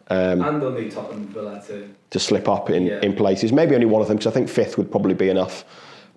um, 0.08 0.42
and 0.42 0.60
they'll 0.60 0.72
need 0.72 0.92
Tottenham 0.92 1.28
Villa 1.28 1.62
to. 1.66 1.88
to 2.10 2.18
slip 2.18 2.48
up 2.48 2.70
in, 2.70 2.86
Yeah. 2.86 3.00
in 3.00 3.14
places. 3.14 3.52
Maybe 3.52 3.74
only 3.74 3.86
one 3.86 4.02
of 4.02 4.08
them 4.08 4.16
because 4.18 4.30
I 4.30 4.34
think 4.34 4.48
fifth 4.48 4.76
would 4.76 4.90
probably 4.90 5.14
be 5.14 5.30
enough. 5.30 5.64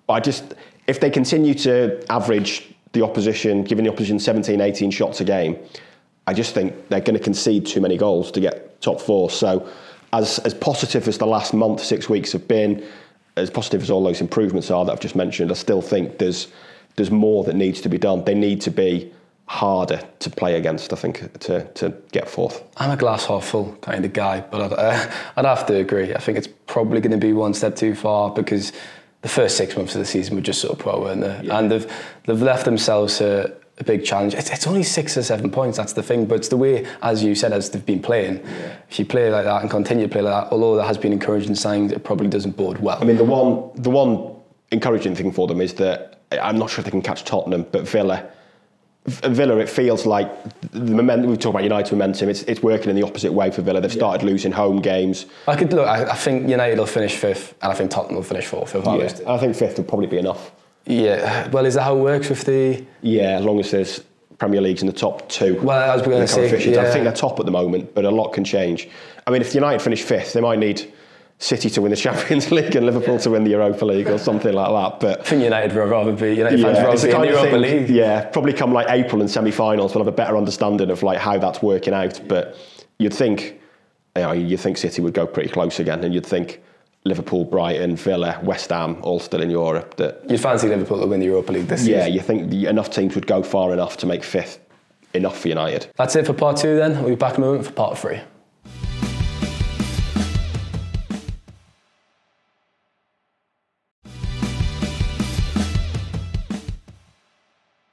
But 0.06 0.14
I 0.14 0.20
just, 0.20 0.54
if 0.86 1.00
they 1.00 1.10
continue 1.10 1.54
to 1.54 2.02
average 2.10 2.74
the 2.98 3.04
opposition, 3.04 3.62
giving 3.62 3.84
the 3.84 3.90
opposition 3.90 4.18
17, 4.18 4.60
18 4.60 4.90
shots 4.90 5.20
a 5.20 5.24
game, 5.24 5.58
I 6.26 6.34
just 6.34 6.54
think 6.54 6.88
they're 6.88 7.00
going 7.00 7.16
to 7.16 7.22
concede 7.22 7.64
too 7.66 7.80
many 7.80 7.96
goals 7.96 8.30
to 8.32 8.40
get 8.40 8.80
top 8.82 9.00
four. 9.00 9.30
So, 9.30 9.68
as 10.12 10.38
as 10.40 10.54
positive 10.54 11.06
as 11.06 11.18
the 11.18 11.26
last 11.26 11.54
month, 11.54 11.82
six 11.82 12.08
weeks 12.08 12.32
have 12.32 12.48
been, 12.48 12.84
as 13.36 13.50
positive 13.50 13.82
as 13.82 13.90
all 13.90 14.02
those 14.02 14.20
improvements 14.20 14.70
are 14.70 14.84
that 14.84 14.92
I've 14.92 15.00
just 15.00 15.16
mentioned, 15.16 15.50
I 15.50 15.54
still 15.54 15.82
think 15.82 16.18
there's 16.18 16.48
there's 16.96 17.10
more 17.10 17.44
that 17.44 17.54
needs 17.54 17.80
to 17.82 17.88
be 17.88 17.98
done. 17.98 18.24
They 18.24 18.34
need 18.34 18.60
to 18.62 18.70
be 18.70 19.12
harder 19.46 20.00
to 20.18 20.30
play 20.30 20.56
against. 20.56 20.92
I 20.92 20.96
think 20.96 21.38
to 21.40 21.64
to 21.64 21.94
get 22.12 22.28
fourth. 22.28 22.62
I'm 22.76 22.90
a 22.90 22.96
glass 22.96 23.26
half 23.26 23.44
full 23.44 23.76
kind 23.80 24.04
of 24.04 24.12
guy, 24.12 24.40
but 24.40 24.60
I'd, 24.60 24.72
uh, 24.72 25.10
I'd 25.36 25.44
have 25.44 25.66
to 25.66 25.76
agree. 25.76 26.14
I 26.14 26.20
think 26.20 26.36
it's 26.36 26.48
probably 26.66 27.00
going 27.00 27.18
to 27.18 27.26
be 27.26 27.32
one 27.32 27.54
step 27.54 27.76
too 27.76 27.94
far 27.94 28.30
because 28.30 28.72
the 29.22 29.28
first 29.28 29.56
six 29.56 29.76
months 29.76 29.94
of 29.94 30.00
the 30.00 30.06
season 30.06 30.36
were 30.36 30.42
just 30.42 30.60
sort 30.60 30.74
of 30.74 30.78
poor, 30.78 31.00
weren't 31.00 31.20
they? 31.20 31.48
And 31.48 31.70
they've 31.70 31.92
they've 32.26 32.40
left 32.40 32.64
themselves 32.64 33.20
a, 33.20 33.52
a 33.78 33.84
big 33.84 34.04
challenge. 34.04 34.34
It's, 34.34 34.50
it's 34.50 34.66
only 34.66 34.82
six 34.82 35.16
or 35.16 35.22
seven 35.22 35.50
points. 35.50 35.76
That's 35.76 35.92
the 35.92 36.02
thing. 36.02 36.26
But 36.26 36.36
it's 36.36 36.48
the 36.48 36.56
way, 36.56 36.86
as 37.02 37.22
you 37.22 37.34
said, 37.34 37.52
as 37.52 37.70
they've 37.70 37.84
been 37.84 38.02
playing. 38.02 38.36
If 38.90 38.98
you 38.98 39.04
play 39.04 39.30
like 39.30 39.44
that 39.44 39.62
and 39.62 39.70
continue 39.70 40.06
to 40.06 40.12
play 40.12 40.22
like 40.22 40.44
that, 40.44 40.52
although 40.52 40.76
there 40.76 40.86
has 40.86 40.98
been 40.98 41.12
encouraging 41.12 41.54
signs, 41.56 41.92
it 41.92 42.04
probably 42.04 42.28
doesn't 42.28 42.56
bode 42.56 42.78
well. 42.78 42.98
I 43.00 43.04
mean, 43.04 43.16
the 43.16 43.24
one 43.24 43.70
the 43.74 43.90
one 43.90 44.36
encouraging 44.70 45.14
thing 45.14 45.32
for 45.32 45.46
them 45.46 45.60
is 45.60 45.74
that 45.74 46.20
I'm 46.30 46.58
not 46.58 46.70
sure 46.70 46.80
if 46.80 46.84
they 46.84 46.90
can 46.90 47.02
catch 47.02 47.24
Tottenham, 47.24 47.66
but 47.72 47.88
Villa. 47.88 48.30
V- 49.08 49.28
Villa, 49.28 49.56
it 49.58 49.68
feels 49.68 50.06
like 50.06 50.30
the 50.70 50.80
momentum. 50.94 51.30
We 51.30 51.36
talk 51.36 51.50
about 51.50 51.62
United 51.64 51.92
momentum. 51.92 52.28
It's, 52.28 52.42
it's 52.42 52.62
working 52.62 52.90
in 52.90 52.96
the 52.96 53.02
opposite 53.02 53.32
way 53.32 53.50
for 53.50 53.62
Villa. 53.62 53.80
They've 53.80 53.92
started 53.92 54.24
losing 54.24 54.52
home 54.52 54.80
games. 54.80 55.26
I 55.46 55.56
could 55.56 55.72
look. 55.72 55.86
I, 55.86 56.04
I 56.10 56.14
think 56.14 56.48
United 56.48 56.78
will 56.78 56.86
finish 56.86 57.14
fifth, 57.16 57.54
and 57.62 57.72
I 57.72 57.74
think 57.74 57.90
Tottenham 57.90 58.16
will 58.16 58.22
finish 58.22 58.46
fourth. 58.46 58.74
If 58.74 58.86
I 58.86 58.96
was 58.96 59.12
to- 59.14 59.28
I 59.30 59.38
think 59.38 59.56
fifth 59.56 59.78
would 59.78 59.88
probably 59.88 60.06
be 60.06 60.18
enough. 60.18 60.52
yeah. 60.86 61.48
Well, 61.48 61.66
is 61.66 61.74
that 61.74 61.82
how 61.82 61.96
it 61.96 62.00
works 62.00 62.28
with 62.28 62.44
the? 62.44 62.84
Yeah, 63.02 63.38
as 63.38 63.44
long 63.44 63.58
as 63.60 63.70
there's 63.70 64.04
Premier 64.38 64.60
Leagues 64.60 64.82
in 64.82 64.86
the 64.86 64.92
top 64.92 65.28
two. 65.28 65.58
Well, 65.62 65.90
I 65.90 65.94
was 65.94 66.02
going 66.04 66.20
to 66.20 66.28
say, 66.28 66.48
coefficients. 66.48 66.78
I 66.78 66.90
think 66.92 67.04
they're 67.04 67.12
top 67.12 67.40
at 67.40 67.46
the 67.46 67.52
moment, 67.52 67.94
but 67.94 68.04
a 68.04 68.10
lot 68.10 68.32
can 68.32 68.44
change. 68.44 68.88
I 69.26 69.30
mean, 69.30 69.40
if 69.42 69.54
United 69.54 69.82
finish 69.82 70.02
fifth, 70.02 70.32
they 70.32 70.40
might 70.40 70.58
need 70.58 70.92
City 71.40 71.70
to 71.70 71.80
win 71.80 71.90
the 71.90 71.96
Champions 71.96 72.50
League 72.52 72.74
and 72.74 72.84
Liverpool 72.84 73.18
to 73.20 73.30
win 73.30 73.44
the 73.44 73.50
Europa 73.50 73.84
League 73.84 74.08
or 74.08 74.18
something 74.18 74.52
like 74.52 74.68
that. 74.70 75.00
But 75.00 75.20
I 75.20 75.22
think 75.24 75.42
United 75.44 75.74
would 75.76 75.88
rather 75.88 76.12
be 76.12 76.34
United 76.34 76.60
fans 76.60 76.78
Yeah, 76.78 76.84
rather 76.84 77.06
be 77.06 77.12
in 77.14 77.20
the 77.20 77.26
Europa 77.28 77.50
thing- 77.50 77.60
League. 77.60 77.88
Yeah, 77.90 78.24
probably 78.24 78.52
come 78.52 78.72
like 78.72 78.88
April 78.90 79.20
and 79.20 79.30
semi-finals, 79.30 79.94
we'll 79.94 80.02
have 80.04 80.12
a 80.12 80.16
better 80.16 80.36
understanding 80.36 80.90
of 80.90 81.02
like 81.04 81.18
how 81.18 81.38
that's 81.38 81.62
working 81.62 81.94
out. 81.94 82.20
But 82.26 82.56
you'd 82.98 83.14
think, 83.14 83.60
you 84.16 84.22
know, 84.22 84.32
you'd 84.32 84.58
think 84.58 84.78
City 84.78 85.00
would 85.00 85.14
go 85.14 85.26
pretty 85.26 85.48
close 85.48 85.78
again, 85.78 86.02
and 86.02 86.12
you'd 86.12 86.26
think 86.26 86.60
Liverpool, 87.04 87.44
Brighton, 87.44 87.94
Villa, 87.94 88.40
West 88.42 88.70
Ham, 88.70 88.98
all 89.02 89.20
still 89.20 89.40
in 89.40 89.48
Europe. 89.50 89.94
That 89.96 90.28
You'd 90.28 90.40
fancy 90.40 90.66
Liverpool 90.68 91.00
to 91.00 91.06
win 91.06 91.20
the 91.20 91.26
Europa 91.26 91.52
League 91.52 91.68
this 91.68 91.86
year. 91.86 91.98
yeah, 91.98 92.04
season. 92.06 92.14
you 92.14 92.20
think 92.48 92.52
enough 92.68 92.90
teams 92.90 93.14
would 93.14 93.28
go 93.28 93.44
far 93.44 93.72
enough 93.72 93.96
to 93.98 94.06
make 94.06 94.24
fifth 94.24 94.58
enough 95.14 95.38
for 95.38 95.46
United. 95.48 95.86
That's 95.96 96.16
it 96.16 96.26
for 96.26 96.32
part 96.34 96.56
two. 96.56 96.74
Then 96.76 96.98
we'll 96.98 97.10
be 97.10 97.14
back 97.14 97.38
in 97.38 97.44
a 97.44 97.46
moment 97.46 97.64
for 97.64 97.72
part 97.72 97.96
three. 97.96 98.18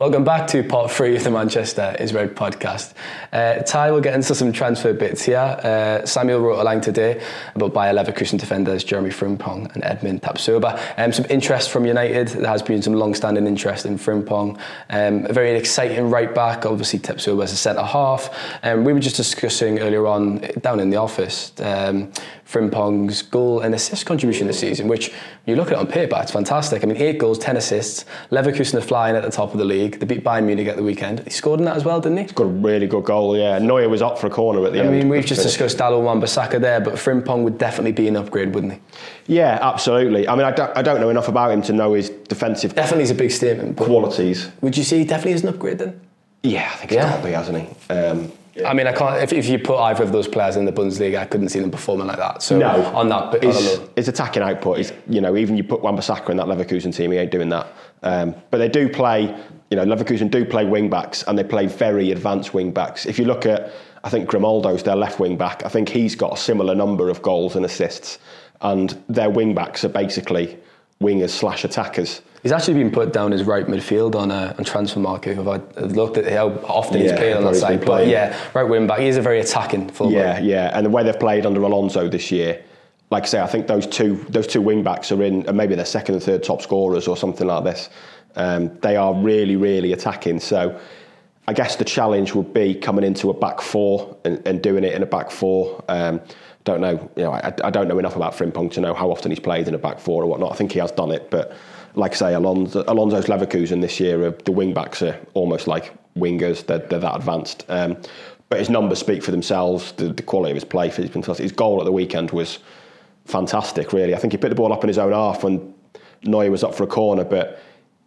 Welcome 0.06 0.24
back 0.24 0.46
to 0.50 0.64
part 0.64 0.92
three 0.92 1.16
of 1.16 1.24
the 1.24 1.32
Manchester 1.32 1.96
is 1.98 2.14
Red 2.14 2.36
podcast. 2.36 2.94
Uh, 3.34 3.64
Ty 3.64 3.90
will 3.90 4.02
get 4.02 4.14
into 4.14 4.36
some 4.36 4.52
transfer 4.52 4.94
bits 4.94 5.24
here. 5.24 5.40
Uh, 5.40 6.06
Samuel 6.06 6.42
wrote 6.42 6.60
a 6.60 6.64
line 6.64 6.80
today 6.80 7.24
about 7.56 7.74
Bayer 7.74 7.92
Leverkusen 7.92 8.40
defenders 8.40 8.84
Jeremy 8.84 9.10
Frimpong 9.10 9.74
and 9.74 9.84
Edmond 9.84 10.22
Tapsoba. 10.22 10.80
Um, 10.98 11.12
some 11.12 11.26
interest 11.32 11.72
from 11.72 11.88
United. 11.88 12.28
There 12.28 12.48
has 12.48 12.62
been 12.62 12.84
some 12.84 12.94
long-standing 12.94 13.48
interest 13.48 13.88
in 13.88 13.98
Frimpong. 13.98 14.60
Um, 14.92 15.26
a 15.26 15.34
very 15.34 15.58
exciting 15.58 16.12
right 16.12 16.36
back. 16.36 16.68
Obviously, 16.68 17.00
Tapsoba 17.00 17.44
as 17.44 17.52
a 17.52 17.58
centre 17.58 17.82
half. 17.82 18.30
Um, 18.62 18.84
we 18.84 18.94
were 18.94 19.00
just 19.00 19.16
discussing 19.16 19.80
earlier 19.80 20.06
on 20.06 20.38
down 20.62 20.80
in 20.80 20.92
the 20.92 20.98
office 20.98 21.52
um, 21.62 22.12
Frimpong's 22.48 23.24
goal 23.24 23.62
and 23.62 23.74
assist 23.74 24.06
contribution 24.06 24.46
this 24.48 24.60
season, 24.60 24.88
which 24.88 25.12
you 25.46 25.56
look 25.56 25.68
at 25.68 25.74
it 25.74 25.80
on 25.80 25.88
paper, 25.88 26.18
it's 26.22 26.32
fantastic. 26.32 26.84
I 26.84 26.88
mean, 26.88 26.98
eight 26.98 27.18
goals, 27.18 27.40
ten 27.40 27.58
assists. 27.58 28.06
Leverkusen 28.32 28.76
are 28.76 28.82
flying 28.82 29.16
at 29.16 29.24
the 29.24 29.32
top 29.32 29.52
of 29.54 29.58
the 29.58 29.66
league. 29.66 30.00
They 30.00 30.06
beat 30.06 30.24
Bayern 30.24 30.46
Munich 30.46 30.68
at 30.68 30.76
the 30.76 30.84
weekend. 30.84 31.22
He 31.22 31.32
scored 31.32 31.60
in 31.60 31.66
that 31.66 31.76
as 31.76 31.84
well, 31.84 32.00
didn't 32.00 32.18
he? 32.20 32.24
He's 32.24 32.32
Got 32.34 32.44
a 32.44 32.48
really 32.48 32.86
good 32.88 33.04
goal, 33.04 33.36
yeah. 33.36 33.58
Neuer 33.58 33.90
was 33.90 34.02
up 34.04 34.20
for 34.20 34.28
a 34.28 34.30
corner 34.30 34.64
at 34.66 34.74
the 34.74 34.80
I 34.80 34.86
end. 34.86 34.90
I 34.96 34.98
mean, 35.00 35.10
we've 35.10 35.26
just 35.26 35.42
finished. 35.42 35.58
discussed 35.58 35.78
Dalot 35.80 36.04
Wan-Bissaka 36.04 36.62
there, 36.62 36.80
but 36.80 36.94
Frimpong 36.96 37.44
would 37.44 37.58
definitely 37.58 37.94
be 37.94 38.08
an 38.08 38.16
upgrade, 38.16 38.54
wouldn't 38.54 38.74
he? 38.74 38.80
Yeah, 39.28 39.58
absolutely. 39.62 40.28
I 40.28 40.36
mean, 40.36 40.46
I 40.46 40.52
don't, 40.52 40.78
I 40.78 40.82
don't 40.84 41.02
know 41.02 41.10
enough 41.10 41.28
about 41.28 41.52
him 41.52 41.62
to 41.64 41.74
know 41.74 41.94
his 41.94 42.10
defensive 42.12 42.76
Definitely 42.76 43.04
is 43.06 43.12
a 43.12 43.16
big 43.16 43.32
statement. 43.32 43.78
Qualities. 43.78 44.50
would 44.62 44.78
you 44.78 44.84
say 44.84 45.00
he 45.00 45.04
definitely 45.06 45.32
is 45.34 45.44
an 45.44 45.50
upgrade 45.50 45.80
then? 45.80 46.00
Yeah, 46.44 46.70
I 46.72 46.76
think 46.76 46.92
he's 46.92 46.98
Yeah. 46.98 47.10
got 47.10 47.18
to 47.18 47.24
be, 47.26 47.32
hasn't 47.32 47.58
he? 47.60 47.94
Um, 47.94 48.32
I 48.64 48.74
mean, 48.74 48.88
I 48.88 48.94
can't. 48.94 49.22
If, 49.22 49.34
if 49.34 49.48
you 49.48 49.60
put 49.60 49.78
either 49.78 50.04
of 50.04 50.12
those 50.12 50.28
players 50.28 50.56
in 50.56 50.64
the 50.66 50.72
Bundesliga, 50.72 51.20
I 51.20 51.26
couldn't 51.26 51.50
see 51.50 51.60
them 51.60 51.72
performing 51.72 52.08
like 52.08 52.18
that. 52.18 52.42
So 52.42 52.58
No, 52.58 52.86
on 52.96 53.10
that 53.10 53.44
his, 53.44 53.82
his 53.96 54.08
attacking 54.08 54.44
output 54.44 54.80
is, 54.80 54.94
you 55.10 55.20
know, 55.20 55.36
even 55.36 55.58
you 55.58 55.64
put 55.64 55.82
Wan-Bissaka 55.82 56.30
in 56.30 56.38
that 56.38 56.48
Leverkusen 56.48 56.96
team, 56.96 57.12
he 57.12 57.18
ain't 57.18 57.32
doing 57.32 57.50
that. 57.50 57.68
Um, 58.04 58.36
but 58.52 58.60
they 58.60 58.70
do 58.70 58.88
play, 58.88 59.24
you 59.70 59.76
know, 59.78 59.84
Leverkusen 59.84 60.32
do 60.32 60.46
play 60.46 60.64
wing 60.64 60.90
backs 60.90 61.24
and 61.24 61.38
they 61.38 61.44
play 61.44 61.68
very 61.68 62.12
advanced 62.12 62.54
wing 62.54 62.72
backs. 62.72 63.06
If 63.06 63.20
you 63.20 63.26
look 63.26 63.46
at, 63.46 63.74
I 64.06 64.10
think 64.10 64.30
Grimaldo's 64.30 64.84
their 64.84 64.96
left 64.96 65.20
wing 65.20 65.36
back. 65.36 65.66
I 65.66 65.70
think 65.70 65.90
he's 65.90 66.16
got 66.16 66.34
a 66.34 66.38
similar 66.38 66.76
number 66.76 67.10
of 67.10 67.22
goals 67.22 67.56
and 67.56 67.66
assists, 67.66 68.20
and 68.62 69.02
their 69.10 69.30
wing 69.30 69.54
backs 69.56 69.84
are 69.84 69.90
basically 69.90 70.58
wingers 71.02 71.32
slash 71.32 71.66
attackers. 71.66 72.22
He's 72.46 72.52
actually 72.52 72.76
been 72.76 72.92
put 72.92 73.12
down 73.12 73.34
as 73.34 73.44
right 73.44 73.66
midfield 73.66 74.14
on 74.14 74.30
a 74.30 74.54
on 74.56 74.64
Transfermarkt. 74.64 75.26
If 75.26 75.48
I 75.48 75.82
looked 75.82 76.18
at 76.18 76.32
how 76.32 76.50
often 76.68 77.02
he's 77.02 77.10
Yeah, 77.10 77.18
played 77.18 77.34
on 77.38 77.44
that 77.44 77.56
side, 77.56 77.80
but 77.80 77.86
playing. 77.88 78.12
yeah, 78.12 78.38
right 78.54 78.62
wing 78.62 78.86
back. 78.86 79.00
He 79.00 79.08
is 79.08 79.18
a 79.18 79.22
very 79.24 79.40
attacking 79.40 79.90
fullback. 79.90 80.44
Yeah, 80.44 80.68
yeah, 80.68 80.78
and 80.78 80.86
the 80.86 80.92
way 80.92 81.02
they've 81.02 81.20
played 81.20 81.48
under 81.48 81.64
Alonso 81.64 82.08
this 82.08 82.32
year, 82.32 82.62
like 83.10 83.24
I 83.24 83.26
say, 83.26 83.42
I 83.42 83.48
think 83.48 83.66
those 83.66 83.88
two 83.88 84.24
those 84.30 84.46
two 84.46 84.62
wing 84.62 84.84
backs 84.84 85.12
are 85.12 85.24
in, 85.24 85.44
and 85.48 85.58
maybe 85.58 85.74
they're 85.74 85.86
second 85.86 86.14
and 86.14 86.24
third 86.24 86.44
top 86.44 86.62
scorers 86.62 87.08
or 87.08 87.18
something 87.18 87.48
like 87.48 87.64
this. 87.64 87.90
Um, 88.36 88.78
they 88.82 88.96
are 88.96 89.16
really, 89.16 89.56
really 89.56 89.92
attacking. 89.92 90.40
So, 90.40 90.80
I 91.48 91.54
guess 91.54 91.78
the 91.78 91.86
challenge 91.86 92.36
would 92.36 92.54
be 92.54 92.76
coming 92.76 93.04
into 93.04 93.32
a 93.32 93.34
back 93.34 93.60
four 93.60 94.18
and, 94.24 94.48
and 94.48 94.62
doing 94.62 94.84
it 94.84 94.94
in 94.94 95.02
a 95.02 95.08
back 95.08 95.32
four. 95.32 95.84
Um, 95.90 96.22
don't 96.64 96.80
know, 96.82 97.10
you 97.16 97.24
know, 97.24 97.32
I, 97.32 97.52
I 97.64 97.72
don't 97.72 97.88
know 97.88 97.98
enough 97.98 98.16
about 98.16 98.34
Frimpong 98.34 98.72
to 98.74 98.82
know 98.82 98.94
how 98.94 99.10
often 99.10 99.32
he's 99.32 99.40
played 99.40 99.68
in 99.68 99.74
a 99.74 99.80
back 99.80 100.00
four 100.00 100.22
or 100.22 100.28
whatnot. 100.28 100.52
I 100.52 100.56
think 100.56 100.74
he 100.74 100.80
has 100.80 100.92
done 100.92 101.12
it, 101.12 101.32
but 101.32 101.56
like 101.96 102.14
I 102.14 102.16
say, 102.16 102.34
Alonso, 102.34 102.84
Alonso's 102.88 103.26
Leverkusen 103.26 103.82
this 103.82 104.00
year, 104.00 104.26
are, 104.26 104.32
the 104.32 104.52
wing 104.52 104.74
backs 104.74 105.02
are 105.02 105.20
almost 105.34 105.68
like 105.68 105.94
wingers. 106.16 106.66
They're, 106.66 106.80
they're 106.80 107.00
that 107.00 107.16
advanced. 107.16 107.66
Um, 107.70 107.98
but 108.50 108.60
his 108.60 108.70
numbers 108.70 109.00
speak 109.00 109.24
for 109.24 109.32
themselves. 109.32 109.92
The, 109.94 110.10
the 110.10 110.24
quality 110.24 110.52
of 110.52 110.56
his 110.56 110.66
play, 110.66 110.90
he's 110.90 110.98
been 110.98 111.10
fantastic. 111.10 111.44
His 111.44 111.52
goal 111.52 111.80
at 111.80 111.86
the 111.86 111.92
weekend 111.92 112.32
was 112.32 112.60
fantastic. 113.26 113.92
Really, 113.92 114.14
I 114.14 114.18
think 114.18 114.34
he 114.34 114.38
put 114.38 114.50
the 114.50 114.56
ball 114.56 114.72
up 114.72 114.84
in 114.84 114.88
his 114.88 114.98
own 114.98 115.12
half 115.12 115.44
when 115.44 115.74
Neuer 116.24 116.52
was 116.52 116.64
up 116.64 116.76
for 116.76 116.84
a 116.84 116.88
corner, 116.88 117.24
but 117.24 117.60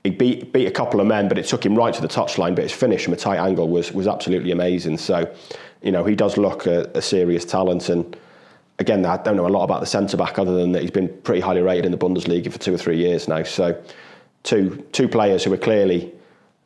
he 0.04 0.10
beat 0.10 0.52
beat 0.52 0.66
a 0.66 0.70
couple 0.70 1.00
of 1.00 1.06
men, 1.06 1.28
but 1.28 1.38
it 1.38 1.46
took 1.46 1.64
him 1.64 1.74
right 1.74 1.92
to 1.92 2.00
the 2.00 2.08
touchline. 2.08 2.54
But 2.54 2.64
his 2.64 2.72
finish 2.72 3.04
from 3.04 3.14
a 3.14 3.16
tight 3.16 3.38
angle 3.38 3.68
was 3.68 3.92
was 3.92 4.06
absolutely 4.06 4.52
amazing. 4.52 4.98
So, 4.98 5.32
you 5.82 5.90
know, 5.90 6.04
he 6.04 6.14
does 6.14 6.36
look 6.36 6.66
a, 6.66 6.90
a 6.94 7.02
serious 7.02 7.44
talent. 7.44 7.88
And 7.88 8.16
again, 8.78 9.04
I 9.04 9.16
don't 9.16 9.36
know 9.36 9.46
a 9.46 9.48
lot 9.48 9.64
about 9.64 9.80
the 9.80 9.86
centre 9.86 10.16
back 10.16 10.38
other 10.38 10.54
than 10.54 10.72
that 10.72 10.82
he's 10.82 10.90
been 10.90 11.08
pretty 11.22 11.40
highly 11.40 11.62
rated 11.62 11.84
in 11.84 11.92
the 11.92 11.98
Bundesliga 11.98 12.52
for 12.52 12.58
two 12.58 12.74
or 12.74 12.78
three 12.78 12.98
years 12.98 13.28
now. 13.28 13.42
So, 13.42 13.80
two 14.42 14.84
two 14.92 15.08
players 15.08 15.44
who 15.44 15.52
are 15.52 15.58
clearly, 15.58 16.12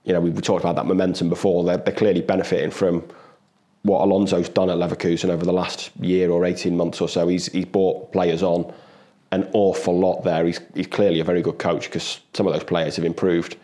you 0.04 0.12
know, 0.12 0.20
we, 0.20 0.30
we 0.30 0.42
talked 0.42 0.62
about 0.62 0.76
that 0.76 0.86
momentum 0.86 1.28
before. 1.28 1.64
They're, 1.64 1.78
they're 1.78 1.94
clearly 1.94 2.20
benefiting 2.20 2.70
from 2.70 3.04
what 3.82 4.02
Alonso's 4.02 4.48
done 4.48 4.70
at 4.70 4.76
Leverkusen 4.76 5.28
over 5.28 5.44
the 5.44 5.52
last 5.52 5.90
year 6.00 6.30
or 6.30 6.44
18 6.44 6.76
months 6.76 7.00
or 7.00 7.08
so. 7.08 7.26
He's, 7.26 7.46
he's 7.46 7.64
brought 7.64 8.12
players 8.12 8.42
on 8.42 8.72
an 9.32 9.48
awful 9.54 9.98
lot 9.98 10.22
there. 10.22 10.46
He's, 10.46 10.60
he's 10.74 10.86
clearly 10.86 11.20
a 11.20 11.24
very 11.24 11.42
good 11.42 11.58
coach 11.58 11.84
because 11.84 12.20
some 12.32 12.46
of 12.46 12.52
those 12.52 12.64
players 12.64 12.96
have 12.96 13.04
improved 13.04 13.56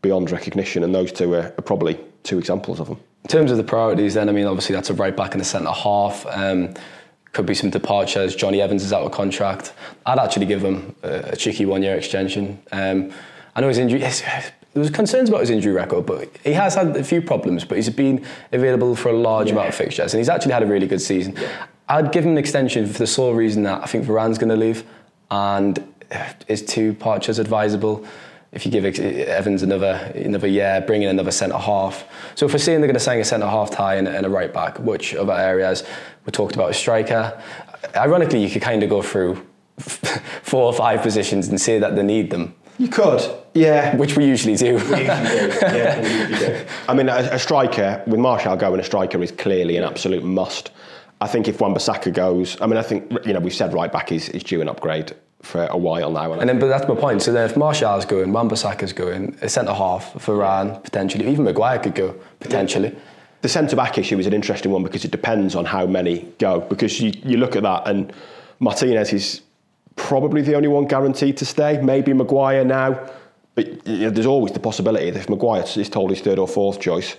beyond 0.00 0.30
recognition, 0.30 0.84
and 0.84 0.94
those 0.94 1.12
two 1.12 1.34
are, 1.34 1.52
are, 1.58 1.62
probably 1.62 1.98
two 2.22 2.38
examples 2.38 2.78
of 2.78 2.86
them. 2.86 3.00
In 3.24 3.30
terms 3.30 3.50
of 3.50 3.56
the 3.56 3.64
priorities, 3.64 4.14
then, 4.14 4.28
I 4.28 4.32
mean, 4.32 4.46
obviously 4.46 4.74
that's 4.74 4.90
a 4.90 4.94
right 4.94 5.14
back 5.14 5.34
and 5.34 5.42
a 5.42 5.44
centre 5.44 5.72
half. 5.72 6.24
Um, 6.26 6.72
could 7.32 7.46
be 7.46 7.54
some 7.54 7.70
departures. 7.70 8.34
Jonny 8.34 8.60
Evans 8.60 8.82
is 8.82 8.92
out 8.92 9.02
of 9.02 9.12
contract. 9.12 9.72
I'd 10.06 10.18
actually 10.18 10.46
give 10.46 10.62
him 10.62 10.94
a, 11.02 11.32
a 11.32 11.36
cheeky 11.36 11.66
one 11.66 11.82
year 11.82 11.96
extension. 11.96 12.60
Um, 12.72 13.12
I 13.54 13.60
know 13.60 13.68
his 13.68 13.78
injury. 13.78 13.98
There 13.98 14.82
was 14.82 14.90
concerns 14.90 15.28
about 15.28 15.40
his 15.40 15.50
injury 15.50 15.72
record, 15.72 16.06
but 16.06 16.28
he 16.44 16.52
has 16.52 16.74
had 16.74 16.96
a 16.96 17.02
few 17.02 17.20
problems. 17.20 17.64
But 17.64 17.78
he's 17.78 17.90
been 17.90 18.24
available 18.52 18.94
for 18.94 19.08
a 19.08 19.16
large 19.16 19.48
yeah. 19.48 19.54
amount 19.54 19.68
of 19.68 19.74
fixtures, 19.74 20.14
and 20.14 20.20
he's 20.20 20.28
actually 20.28 20.52
had 20.52 20.62
a 20.62 20.66
really 20.66 20.86
good 20.86 21.00
season. 21.00 21.34
Yeah. 21.36 21.66
I'd 21.88 22.12
give 22.12 22.24
him 22.24 22.32
an 22.32 22.38
extension 22.38 22.86
for 22.86 22.98
the 22.98 23.06
sole 23.06 23.34
reason 23.34 23.62
that 23.62 23.82
I 23.82 23.86
think 23.86 24.04
Varane's 24.04 24.38
going 24.38 24.50
to 24.50 24.56
leave, 24.56 24.84
and 25.30 25.82
is 26.46 26.64
two 26.64 26.94
Partridge 26.94 27.38
advisable? 27.38 28.06
If 28.50 28.64
you 28.64 28.72
give 28.72 28.84
Evans 28.98 29.62
another 29.62 30.10
another 30.14 30.46
year, 30.46 30.82
bring 30.86 31.02
in 31.02 31.10
another 31.10 31.30
centre 31.30 31.58
half. 31.58 32.04
So 32.34 32.46
if 32.46 32.52
we're 32.52 32.58
saying 32.58 32.80
they're 32.80 32.88
going 32.88 32.94
to 32.94 33.00
sign 33.00 33.20
a 33.20 33.24
centre 33.24 33.46
half 33.46 33.70
tie 33.70 33.96
and, 33.96 34.08
and 34.08 34.24
a 34.24 34.30
right 34.30 34.52
back, 34.52 34.78
which 34.78 35.14
other 35.14 35.34
areas 35.34 35.84
we 36.24 36.32
talked 36.32 36.54
about 36.54 36.70
a 36.70 36.74
striker. 36.74 37.40
Ironically, 37.94 38.42
you 38.42 38.50
could 38.50 38.62
kind 38.62 38.82
of 38.82 38.90
go 38.90 39.02
through 39.02 39.46
four 39.78 40.64
or 40.64 40.72
five 40.72 41.02
positions 41.02 41.48
and 41.48 41.60
say 41.60 41.78
that 41.78 41.94
they 41.94 42.02
need 42.02 42.30
them. 42.30 42.54
You 42.78 42.88
could, 42.88 43.20
yeah. 43.54 43.96
Which 43.96 44.16
we 44.16 44.24
usually 44.24 44.56
do. 44.56 44.74
We 44.74 44.80
usually 44.80 45.04
do. 45.04 45.06
Yeah, 45.06 46.00
we 46.00 46.08
usually 46.08 46.38
do. 46.38 46.66
I 46.88 46.94
mean, 46.94 47.08
a, 47.08 47.16
a, 47.32 47.38
striker, 47.38 48.02
with 48.06 48.20
Martial 48.20 48.56
going, 48.56 48.78
a 48.78 48.84
striker 48.84 49.20
is 49.22 49.32
clearly 49.32 49.76
an 49.76 49.84
absolute 49.84 50.22
must. 50.22 50.70
I 51.20 51.26
think 51.26 51.48
if 51.48 51.60
Wan-Bissaka 51.60 52.12
goes, 52.14 52.60
I 52.60 52.66
mean, 52.66 52.76
I 52.76 52.82
think, 52.82 53.10
you 53.26 53.32
know, 53.32 53.40
we've 53.40 53.54
said 53.54 53.72
right 53.72 53.90
back 53.90 54.12
is, 54.12 54.28
is 54.28 54.44
due 54.44 54.60
an 54.60 54.68
upgrade 54.68 55.12
for 55.42 55.66
a 55.66 55.76
while 55.76 56.10
now. 56.10 56.32
And, 56.32 56.40
and 56.40 56.48
then, 56.48 56.58
but 56.58 56.68
that's 56.68 56.88
my 56.88 56.94
point. 56.94 57.22
So 57.22 57.32
then 57.32 57.48
if 57.48 57.56
Martial's 57.56 58.04
going, 58.04 58.32
Wan-Bissaka's 58.32 58.92
going, 58.92 59.36
a 59.40 59.48
centre 59.48 59.72
half, 59.72 60.12
Varane, 60.14 60.82
potentially, 60.82 61.28
even 61.28 61.44
Maguire 61.44 61.78
could 61.78 61.94
go, 61.94 62.14
potentially. 62.40 62.94
The 63.40 63.48
centre 63.48 63.76
back 63.76 63.98
issue 63.98 64.18
is 64.18 64.26
an 64.26 64.32
interesting 64.32 64.72
one 64.72 64.82
because 64.82 65.04
it 65.04 65.12
depends 65.12 65.54
on 65.54 65.64
how 65.64 65.86
many 65.86 66.32
go. 66.38 66.60
Because 66.60 67.00
you, 67.00 67.12
you 67.22 67.36
look 67.36 67.54
at 67.54 67.62
that 67.62 67.86
and 67.86 68.12
Martinez 68.58 69.12
is 69.12 69.42
probably 69.94 70.42
the 70.42 70.54
only 70.54 70.68
one 70.68 70.86
guaranteed 70.86 71.36
to 71.36 71.46
stay. 71.46 71.80
Maybe 71.80 72.12
Maguire 72.12 72.64
now, 72.64 73.08
but 73.54 73.86
you 73.86 73.98
know, 73.98 74.10
there's 74.10 74.26
always 74.26 74.52
the 74.52 74.60
possibility 74.60 75.10
that 75.10 75.18
if 75.18 75.28
Maguire 75.28 75.64
is 75.76 75.88
told 75.88 76.10
his 76.10 76.20
third 76.20 76.38
or 76.38 76.48
fourth 76.48 76.80
choice, 76.80 77.16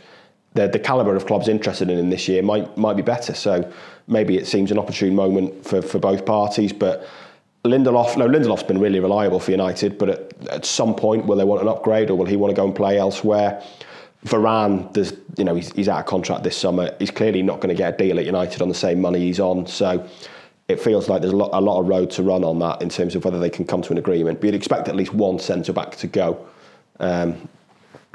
the, 0.54 0.68
the 0.68 0.80
calibre 0.80 1.16
of 1.16 1.26
clubs 1.26 1.48
interested 1.48 1.90
in 1.90 2.00
him 2.00 2.10
this 2.10 2.28
year 2.28 2.42
might 2.42 2.76
might 2.78 2.96
be 2.96 3.02
better. 3.02 3.34
So 3.34 3.72
maybe 4.08 4.38
it 4.38 4.48
seems 4.48 4.72
an 4.72 4.80
opportune 4.80 5.16
moment 5.16 5.66
for, 5.66 5.82
for 5.82 6.00
both 6.00 6.26
parties. 6.26 6.74
But 6.74 7.08
Lindelof, 7.66 8.16
no, 8.16 8.28
Lindelof's 8.28 8.64
been 8.64 8.80
really 8.80 9.00
reliable 9.00 9.40
for 9.40 9.52
United, 9.52 9.98
but 9.98 10.10
at, 10.10 10.48
at 10.48 10.66
some 10.66 10.96
point, 10.96 11.26
will 11.26 11.36
they 11.36 11.44
want 11.44 11.62
an 11.62 11.68
upgrade 11.68 12.10
or 12.10 12.16
will 12.16 12.26
he 12.26 12.38
want 12.38 12.52
to 12.52 12.56
go 12.56 12.66
and 12.66 12.76
play 12.76 12.98
elsewhere? 12.98 13.62
Varane, 14.26 14.94
there's, 14.94 15.14
you 15.38 15.44
know, 15.44 15.56
he's, 15.56 15.72
he's 15.74 15.90
out 15.90 16.00
of 16.00 16.06
contract 16.06 16.44
this 16.44 16.58
summer. 16.58 16.96
He's 17.00 17.12
clearly 17.12 17.42
not 17.42 17.60
going 17.60 17.70
to 17.70 17.76
get 17.76 17.94
a 17.94 17.98
deal 17.98 18.20
at 18.20 18.26
United 18.26 18.62
on 18.62 18.70
the 18.70 18.76
same 18.76 19.02
money 19.02 19.20
he's 19.20 19.40
on. 19.40 19.68
So 19.68 20.08
it 20.68 20.80
feels 20.80 21.10
like 21.10 21.22
there's 21.22 21.34
a 21.34 21.38
lot, 21.38 21.50
a 21.54 21.60
lot 21.60 21.80
of 21.80 21.88
road 21.88 22.12
to 22.12 22.24
run 22.24 22.44
on 22.44 22.60
that 22.60 22.82
in 22.82 22.90
terms 22.90 23.16
of 23.16 23.26
whether 23.26 23.40
they 23.40 23.50
can 23.50 23.66
come 23.66 23.82
to 23.82 23.92
an 23.92 23.98
agreement. 23.98 24.40
But 24.40 24.48
you'd 24.48 24.56
expect 24.56 24.88
at 24.88 24.96
least 24.96 25.14
one 25.14 25.40
centre 25.40 25.74
back 25.74 25.96
to 25.98 26.08
go. 26.08 26.46
Um, 27.00 27.50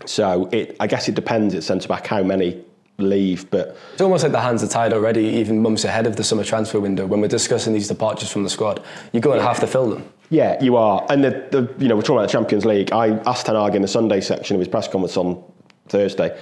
so 0.06 0.48
it, 0.52 0.76
I 0.80 0.86
guess 0.86 1.08
it 1.08 1.14
depends 1.14 1.54
at 1.54 1.62
centre 1.64 1.88
back 1.88 2.06
how 2.06 2.22
many 2.22 2.64
leave. 2.98 3.50
But 3.50 3.76
it's 3.92 4.02
almost 4.02 4.22
like 4.22 4.32
the 4.32 4.40
hands 4.40 4.62
are 4.62 4.68
tied 4.68 4.92
already, 4.92 5.24
even 5.24 5.60
months 5.62 5.84
ahead 5.84 6.06
of 6.06 6.16
the 6.16 6.24
summer 6.24 6.44
transfer 6.44 6.80
window. 6.80 7.06
When 7.06 7.20
we're 7.20 7.28
discussing 7.28 7.72
these 7.72 7.88
departures 7.88 8.30
from 8.30 8.44
the 8.44 8.50
squad, 8.50 8.82
you're 9.12 9.20
going 9.20 9.38
to 9.38 9.44
have 9.44 9.60
to 9.60 9.66
fill 9.66 9.90
them. 9.90 10.08
Yeah, 10.30 10.62
you 10.62 10.76
are. 10.76 11.06
And 11.10 11.22
the, 11.22 11.30
the 11.50 11.74
you 11.78 11.88
know 11.88 11.96
we're 11.96 12.02
talking 12.02 12.16
about 12.16 12.26
the 12.26 12.32
Champions 12.32 12.64
League. 12.64 12.92
I 12.92 13.10
asked 13.26 13.46
Ten 13.46 13.56
Hag 13.56 13.74
in 13.74 13.82
the 13.82 13.88
Sunday 13.88 14.20
section 14.20 14.56
of 14.56 14.60
his 14.60 14.68
press 14.68 14.88
conference 14.88 15.16
on 15.16 15.42
Thursday 15.88 16.38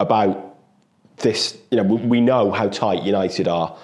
about 0.00 0.56
this. 1.18 1.58
You 1.70 1.78
know, 1.78 1.84
we, 1.84 1.96
we 2.06 2.20
know 2.20 2.50
how 2.50 2.68
tight 2.68 3.02
United 3.02 3.48
are 3.48 3.76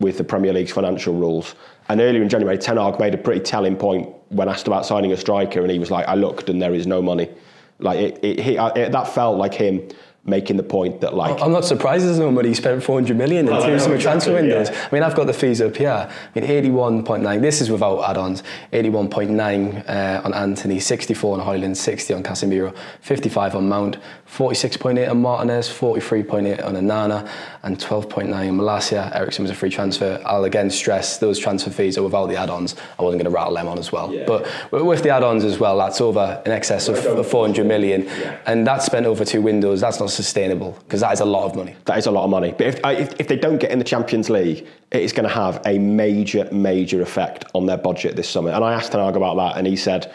with 0.00 0.18
the 0.18 0.24
Premier 0.24 0.52
League's 0.52 0.72
financial 0.72 1.14
rules. 1.14 1.54
And 1.88 2.00
earlier 2.00 2.22
in 2.22 2.28
January, 2.28 2.58
Ten 2.58 2.76
Hag 2.76 2.98
made 2.98 3.14
a 3.14 3.18
pretty 3.18 3.40
telling 3.40 3.76
point 3.76 4.12
when 4.28 4.48
asked 4.48 4.66
about 4.66 4.84
signing 4.84 5.12
a 5.12 5.16
striker, 5.16 5.60
and 5.62 5.70
he 5.70 5.78
was 5.78 5.90
like, 5.90 6.06
"I 6.08 6.14
looked, 6.14 6.48
and 6.48 6.60
there 6.60 6.74
is 6.74 6.86
no 6.86 7.00
money." 7.00 7.30
Like 7.78 7.98
it, 7.98 8.24
it, 8.24 8.38
it, 8.76 8.92
that 8.92 9.08
felt 9.08 9.36
like 9.36 9.54
him 9.54 9.86
making 10.26 10.56
the 10.56 10.62
point 10.62 11.00
that 11.00 11.14
like 11.14 11.40
I'm 11.40 11.52
not 11.52 11.64
surprised 11.64 12.04
there's 12.04 12.18
no 12.18 12.30
money. 12.30 12.52
Spent 12.54 12.82
400 12.82 13.16
million 13.16 13.46
in 13.46 13.52
oh, 13.52 13.64
two 13.64 13.78
summer 13.78 13.98
transfer 13.98 14.34
windows. 14.34 14.70
Yeah. 14.70 14.88
I 14.90 14.94
mean, 14.94 15.02
I've 15.02 15.14
got 15.14 15.26
the 15.26 15.32
fees 15.32 15.60
up 15.60 15.76
here. 15.76 15.90
I 15.90 16.38
mean, 16.38 16.48
81.9. 16.48 17.40
This 17.40 17.60
is 17.60 17.70
without 17.70 18.02
add-ons. 18.02 18.42
81.9 18.72 19.88
uh, 19.88 20.22
on 20.24 20.34
Antony, 20.34 20.80
64 20.80 21.40
on 21.40 21.46
Højlund, 21.46 21.76
60 21.76 22.14
on 22.14 22.22
Casemiro, 22.22 22.74
55 23.00 23.54
on 23.56 23.68
Mount, 23.68 23.98
46.8 24.28 25.10
on 25.10 25.22
Martinez, 25.22 25.68
43.8 25.68 26.64
on 26.64 26.74
Onana, 26.74 27.28
and 27.62 27.78
12.9 27.78 28.32
on 28.32 28.56
Malacia. 28.56 29.10
Eriksen 29.14 29.44
was 29.44 29.50
a 29.50 29.54
free 29.54 29.70
transfer. 29.70 30.20
I'll 30.26 30.44
again 30.44 30.70
stress 30.70 31.18
those 31.18 31.38
transfer 31.38 31.70
fees 31.70 31.96
are 31.98 32.02
without 32.02 32.26
the 32.26 32.36
add-ons. 32.36 32.74
I 32.98 33.02
wasn't 33.02 33.22
going 33.22 33.32
to 33.32 33.36
rattle 33.36 33.54
them 33.54 33.68
on 33.68 33.78
as 33.78 33.92
well. 33.92 34.12
Yeah. 34.12 34.24
But 34.26 34.46
with 34.72 35.02
the 35.02 35.10
add-ons 35.10 35.44
as 35.44 35.58
well, 35.58 35.78
that's 35.78 36.00
over 36.00 36.42
in 36.44 36.52
excess 36.52 36.88
of 36.88 37.26
400 37.26 37.66
million, 37.66 38.04
yeah. 38.04 38.38
and 38.46 38.66
that's 38.66 38.86
spent 38.86 39.06
over 39.06 39.24
two 39.24 39.40
windows. 39.40 39.80
That's 39.80 40.00
not 40.00 40.10
sustainable 40.16 40.72
because 40.80 41.00
that 41.00 41.12
is 41.12 41.20
a 41.20 41.24
lot 41.24 41.44
of 41.44 41.54
money. 41.54 41.76
That 41.84 41.98
is 41.98 42.06
a 42.06 42.10
lot 42.10 42.24
of 42.24 42.30
money. 42.30 42.52
But 42.56 42.66
if, 42.66 42.80
if, 42.84 43.20
if 43.20 43.28
they 43.28 43.36
don't 43.36 43.58
get 43.58 43.70
in 43.70 43.78
the 43.78 43.84
Champions 43.84 44.28
League, 44.30 44.66
it 44.90 45.02
is 45.02 45.12
going 45.12 45.28
to 45.28 45.34
have 45.34 45.60
a 45.66 45.78
major, 45.78 46.48
major 46.50 47.02
effect 47.02 47.44
on 47.54 47.66
their 47.66 47.76
budget 47.76 48.16
this 48.16 48.28
summer. 48.28 48.50
And 48.50 48.64
I 48.64 48.72
asked 48.72 48.92
Ten 48.92 49.00
Hag 49.00 49.16
about 49.16 49.36
that, 49.36 49.58
and 49.58 49.66
he 49.66 49.76
said, 49.76 50.12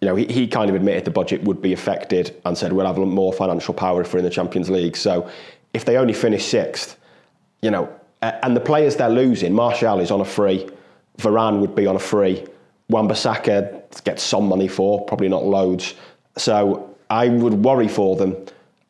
you 0.00 0.06
know, 0.08 0.16
he, 0.16 0.26
he 0.26 0.46
kind 0.46 0.68
of 0.68 0.76
admitted 0.76 1.04
the 1.04 1.10
budget 1.10 1.42
would 1.44 1.62
be 1.62 1.72
affected 1.72 2.38
and 2.44 2.58
said 2.58 2.72
we'll 2.72 2.86
have 2.86 2.98
more 2.98 3.32
financial 3.32 3.72
power 3.72 4.02
if 4.02 4.12
we're 4.12 4.18
in 4.18 4.24
the 4.24 4.30
Champions 4.30 4.68
League. 4.68 4.96
So 4.96 5.30
if 5.72 5.84
they 5.84 5.96
only 5.96 6.12
finish 6.12 6.44
sixth, 6.44 6.98
you 7.62 7.70
know, 7.70 7.88
and 8.20 8.56
the 8.56 8.60
players 8.60 8.96
they're 8.96 9.08
losing, 9.08 9.52
Martial 9.52 10.00
is 10.00 10.10
on 10.10 10.20
a 10.20 10.24
free, 10.24 10.68
Varane 11.18 11.60
would 11.60 11.74
be 11.74 11.86
on 11.86 11.96
a 11.96 12.00
free, 12.00 12.44
Wan-Bissaka 12.88 14.04
gets 14.04 14.22
some 14.22 14.48
money 14.48 14.68
for, 14.68 15.04
probably 15.06 15.28
not 15.28 15.44
loads. 15.44 15.94
So 16.36 16.94
I 17.08 17.28
would 17.28 17.54
worry 17.64 17.88
for 17.88 18.16
them 18.16 18.36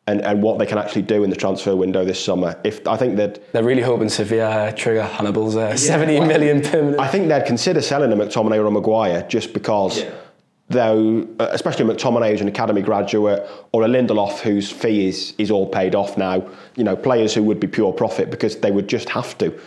and, 0.07 0.21
and 0.21 0.41
what 0.41 0.57
they 0.57 0.65
can 0.65 0.77
actually 0.77 1.01
do 1.01 1.23
in 1.23 1.29
the 1.29 1.35
transfer 1.35 1.75
window 1.75 2.05
this 2.05 2.23
summer. 2.23 2.59
If 2.63 2.87
I 2.87 2.95
think 2.95 3.17
that 3.17 3.51
they're 3.51 3.63
really 3.63 3.81
hoping 3.81 4.09
Sevilla 4.09 4.73
trigger 4.75 5.03
Hannibal's 5.03 5.55
uh, 5.55 5.69
yeah, 5.69 5.75
70 5.75 6.19
well, 6.19 6.27
million 6.27 6.61
permanent. 6.61 6.99
I 6.99 7.07
think 7.07 7.27
they'd 7.27 7.45
consider 7.45 7.81
selling 7.81 8.11
a 8.11 8.15
McTominay 8.15 8.57
or 8.57 8.65
a 8.65 8.71
Maguire 8.71 9.25
just 9.27 9.53
because. 9.53 9.99
Yeah. 9.99 10.11
Though, 10.69 11.25
uh, 11.39 11.47
especially 11.51 11.85
McTominay, 11.85 12.31
who's 12.31 12.41
an 12.41 12.49
academy 12.49 12.81
graduate, 12.81 13.49
or 13.71 13.83
a 13.83 13.87
Lindelof, 13.87 14.39
whose 14.41 14.69
fee 14.69 15.07
is, 15.07 15.33
is 15.37 15.49
all 15.49 15.65
paid 15.65 15.95
off 15.95 16.17
now, 16.17 16.45
you 16.75 16.83
know, 16.83 16.93
players 16.93 17.33
who 17.33 17.41
would 17.43 17.61
be 17.61 17.67
pure 17.67 17.93
profit 17.93 18.29
because 18.29 18.57
they 18.57 18.69
would 18.69 18.89
just 18.89 19.07
have 19.07 19.37
to. 19.37 19.57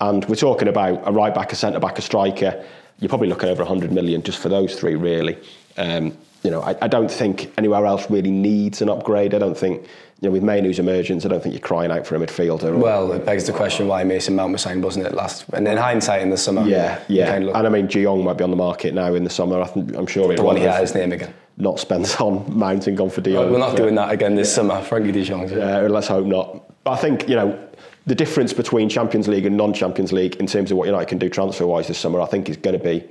And 0.00 0.22
we're 0.26 0.34
talking 0.34 0.68
about 0.68 1.00
a 1.08 1.12
right 1.12 1.34
back, 1.34 1.52
a 1.52 1.56
centre 1.56 1.80
back, 1.80 1.96
a 1.98 2.02
striker. 2.02 2.62
You're 2.98 3.08
probably 3.08 3.28
looking 3.28 3.48
over 3.48 3.64
100 3.64 3.90
million 3.90 4.22
just 4.22 4.38
for 4.38 4.50
those 4.50 4.78
three, 4.78 4.96
really. 4.96 5.38
Um, 5.78 6.14
you 6.42 6.50
know, 6.50 6.62
I, 6.62 6.76
I, 6.82 6.88
don't 6.88 7.10
think 7.10 7.52
anywhere 7.58 7.84
else 7.84 8.10
really 8.10 8.30
needs 8.30 8.80
an 8.80 8.88
upgrade. 8.88 9.34
I 9.34 9.38
don't 9.38 9.56
think, 9.56 9.82
you 9.82 10.28
know, 10.28 10.30
with 10.30 10.42
Mainoo's 10.42 10.78
emergence, 10.78 11.26
I 11.26 11.28
don't 11.28 11.42
think 11.42 11.54
you're 11.54 11.60
crying 11.60 11.90
out 11.90 12.06
for 12.06 12.16
a 12.16 12.18
midfielder. 12.18 12.76
Well, 12.76 13.12
it 13.12 13.26
begs 13.26 13.44
the 13.44 13.52
question 13.52 13.88
why 13.88 14.04
Mason 14.04 14.36
Mount 14.36 14.52
was 14.52 14.62
signed, 14.62 14.82
wasn't 14.82 15.06
it, 15.06 15.14
last? 15.14 15.44
And 15.52 15.68
in 15.68 15.76
hindsight, 15.76 16.22
in 16.22 16.30
the 16.30 16.38
summer. 16.38 16.66
Yeah, 16.66 17.02
yeah. 17.08 17.30
Kind 17.30 17.48
of 17.48 17.54
and 17.54 17.66
I 17.66 17.70
mean, 17.70 17.86
De 17.86 18.02
Jong 18.02 18.24
might 18.24 18.38
be 18.38 18.44
on 18.44 18.50
the 18.50 18.56
market 18.56 18.94
now 18.94 19.14
in 19.14 19.24
the 19.24 19.30
summer. 19.30 19.60
I 19.60 19.68
am 19.70 20.06
sure 20.06 20.34
the 20.34 20.42
one 20.42 20.56
he 20.56 20.62
had 20.62 20.80
his 20.80 20.94
name 20.94 21.12
again. 21.12 21.34
Not 21.58 21.78
spent 21.78 22.20
on 22.20 22.58
Mount 22.58 22.86
and 22.86 22.96
gone 22.96 23.10
for. 23.10 23.20
Well, 23.20 23.50
we're 23.50 23.58
not 23.58 23.72
so, 23.72 23.76
doing 23.76 23.94
that 23.96 24.10
again 24.10 24.34
this 24.34 24.48
yeah. 24.48 24.54
summer. 24.54 24.74
Frenkie 24.82 25.12
De 25.12 25.22
Jong. 25.22 25.48
Yeah, 25.50 25.80
let's 25.80 26.08
hope 26.08 26.24
not. 26.24 26.84
But 26.84 26.92
I 26.92 26.96
think 26.96 27.28
you 27.28 27.36
know 27.36 27.68
the 28.06 28.14
difference 28.14 28.54
between 28.54 28.88
Champions 28.88 29.28
League 29.28 29.44
and 29.44 29.56
non-Champions 29.56 30.12
League 30.12 30.36
in 30.36 30.46
terms 30.46 30.70
of 30.70 30.78
what 30.78 30.86
United 30.86 31.06
can 31.06 31.18
do 31.18 31.28
transfer-wise 31.28 31.86
this 31.86 31.98
summer, 31.98 32.20
I 32.20 32.26
think 32.26 32.48
is 32.48 32.56
going 32.56 32.78
to 32.78 32.82
be 32.82 33.06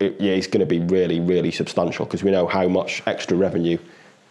it, 0.00 0.20
yeah, 0.20 0.32
it's 0.32 0.46
going 0.46 0.60
to 0.60 0.66
be 0.66 0.80
really, 0.80 1.20
really 1.20 1.50
substantial 1.50 2.04
because 2.04 2.22
we 2.22 2.30
know 2.30 2.46
how 2.46 2.68
much 2.68 3.02
extra 3.06 3.36
revenue 3.36 3.78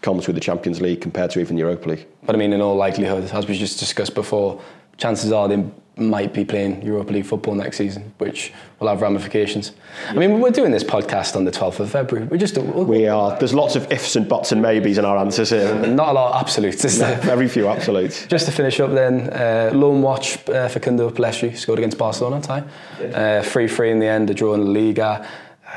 comes 0.02 0.28
with 0.28 0.36
the 0.36 0.42
Champions 0.42 0.82
League 0.82 1.02
compared 1.02 1.32
to 1.32 1.40
even 1.40 1.56
the 1.56 1.62
Europa 1.62 1.90
League. 1.90 2.08
But 2.24 2.36
I 2.36 2.38
mean, 2.38 2.54
in 2.54 2.62
all 2.62 2.76
likelihood, 2.76 3.30
as 3.32 3.48
we 3.48 3.58
just 3.58 3.80
discussed 3.80 4.14
before, 4.14 4.62
chances 4.98 5.32
are 5.32 5.48
they 5.48 5.64
might 5.98 6.34
be 6.34 6.44
playing 6.44 6.82
Europa 6.82 7.14
League 7.14 7.26
football 7.26 7.56
next 7.56 7.78
season, 7.78 8.14
which 8.18 8.52
will 8.80 8.88
have 8.88 9.02
ramifications. 9.02 9.72
I 10.10 10.14
mean, 10.14 10.40
we're 10.40 10.52
doing 10.52 10.72
this 10.72 10.84
podcast 10.84 11.36
on 11.36 11.46
the 11.46 11.52
12th 11.52 11.80
of 11.80 11.92
February. 11.92 12.28
We're 12.28 12.38
just 12.38 12.58
we'll, 12.58 12.86
we 12.86 13.08
are. 13.08 13.38
There's 13.38 13.54
lots 13.54 13.76
of 13.76 13.92
ifs 13.92 14.16
and 14.16 14.28
buts 14.28 14.52
and 14.52 14.62
maybes 14.62 14.98
in 14.98 15.06
our 15.06 15.18
answers 15.18 15.52
here. 15.52 15.74
Not 15.88 16.10
a 16.10 16.14
lot 16.14 16.34
of 16.34 16.42
absolutes. 16.42 17.00
No, 17.00 17.16
very 17.16 17.48
few 17.48 17.68
absolutes. 17.68 18.26
just 18.28 18.46
to 18.46 18.52
finish 18.52 18.80
up, 18.80 18.92
then 18.92 19.30
uh, 19.32 19.72
loan 19.74 20.02
watch 20.02 20.38
uh, 20.50 20.68
Facundo 20.68 21.10
Pellistri 21.10 21.56
scored 21.56 21.80
against 21.80 21.98
Barcelona. 21.98 22.42
Tie 22.42 22.64
uh, 23.14 23.44
three 23.44 23.68
three 23.68 23.92
in 23.92 24.00
the 24.00 24.08
end. 24.08 24.30
A 24.30 24.34
draw 24.34 24.54
in 24.54 24.62
the 24.62 24.80
Liga 24.80 25.28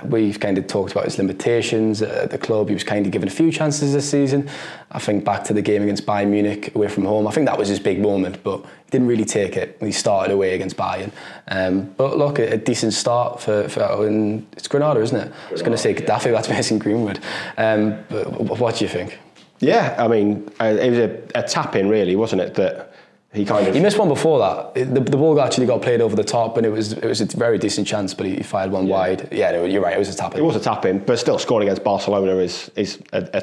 we've 0.04 0.38
kind 0.38 0.58
of 0.58 0.66
talked 0.66 0.92
about 0.92 1.04
his 1.04 1.18
limitations 1.18 2.02
at 2.02 2.30
the 2.30 2.38
club. 2.38 2.68
He 2.68 2.74
was 2.74 2.84
kind 2.84 3.06
of 3.06 3.12
given 3.12 3.28
a 3.28 3.30
few 3.30 3.50
chances 3.50 3.92
this 3.92 4.08
season. 4.08 4.48
I 4.90 4.98
think 4.98 5.24
back 5.24 5.44
to 5.44 5.54
the 5.54 5.62
game 5.62 5.82
against 5.82 6.06
Bayern 6.06 6.28
Munich 6.28 6.74
away 6.74 6.88
from 6.88 7.04
home. 7.04 7.26
I 7.26 7.30
think 7.30 7.46
that 7.46 7.58
was 7.58 7.68
his 7.68 7.80
big 7.80 8.00
moment, 8.00 8.42
but 8.42 8.60
he 8.60 8.90
didn't 8.90 9.06
really 9.06 9.24
take 9.24 9.56
it. 9.56 9.76
He 9.80 9.92
started 9.92 10.32
away 10.32 10.54
against 10.54 10.76
Bayern. 10.76 11.12
Um, 11.48 11.92
but 11.96 12.16
look, 12.16 12.38
a, 12.38 12.54
a, 12.54 12.56
decent 12.56 12.92
start 12.92 13.40
for, 13.40 13.68
for 13.68 14.06
and 14.06 14.46
it's 14.52 14.68
Granada, 14.68 15.00
isn't 15.00 15.16
it? 15.16 15.28
Granada, 15.28 15.48
I 15.48 15.52
was 15.52 15.62
going 15.62 15.72
to 15.72 15.78
say 15.78 15.94
Getafe, 15.94 16.26
yeah. 16.26 16.32
that's 16.32 16.48
Mason 16.48 16.78
Greenwood. 16.78 17.20
Um, 17.56 18.04
but 18.08 18.58
what 18.58 18.76
do 18.76 18.84
you 18.84 18.88
think? 18.88 19.18
Yeah, 19.60 19.96
I 19.98 20.06
mean, 20.06 20.48
uh, 20.60 20.66
it 20.66 20.90
was 20.90 20.98
a, 20.98 21.20
a 21.34 21.42
tap 21.42 21.74
in, 21.74 21.88
really, 21.88 22.14
wasn't 22.14 22.42
it? 22.42 22.54
That 22.54 22.87
he 23.32 23.44
kind 23.44 23.66
of 23.66 23.74
he 23.74 23.80
missed 23.80 23.98
one 23.98 24.08
before 24.08 24.38
that. 24.38 24.74
The, 24.74 25.00
the 25.00 25.16
ball 25.16 25.38
actually 25.40 25.66
got 25.66 25.82
played 25.82 26.00
over 26.00 26.16
the 26.16 26.24
top, 26.24 26.56
and 26.56 26.64
it 26.64 26.70
was 26.70 26.94
it 26.94 27.04
was 27.04 27.20
a 27.20 27.26
very 27.26 27.58
decent 27.58 27.86
chance, 27.86 28.14
but 28.14 28.24
he 28.24 28.42
fired 28.42 28.70
one 28.70 28.86
yeah. 28.86 28.94
wide. 28.94 29.28
Yeah, 29.30 29.64
you're 29.64 29.82
right. 29.82 29.94
It 29.94 29.98
was 29.98 30.08
a 30.08 30.16
tap 30.16 30.32
in. 30.32 30.40
It 30.40 30.42
was 30.42 30.56
a 30.56 30.60
tap 30.60 30.86
in, 30.86 31.00
but 31.00 31.18
still 31.18 31.38
scoring 31.38 31.68
against 31.68 31.84
Barcelona 31.84 32.36
is 32.38 32.70
is 32.74 32.98
a, 33.12 33.28
a 33.34 33.42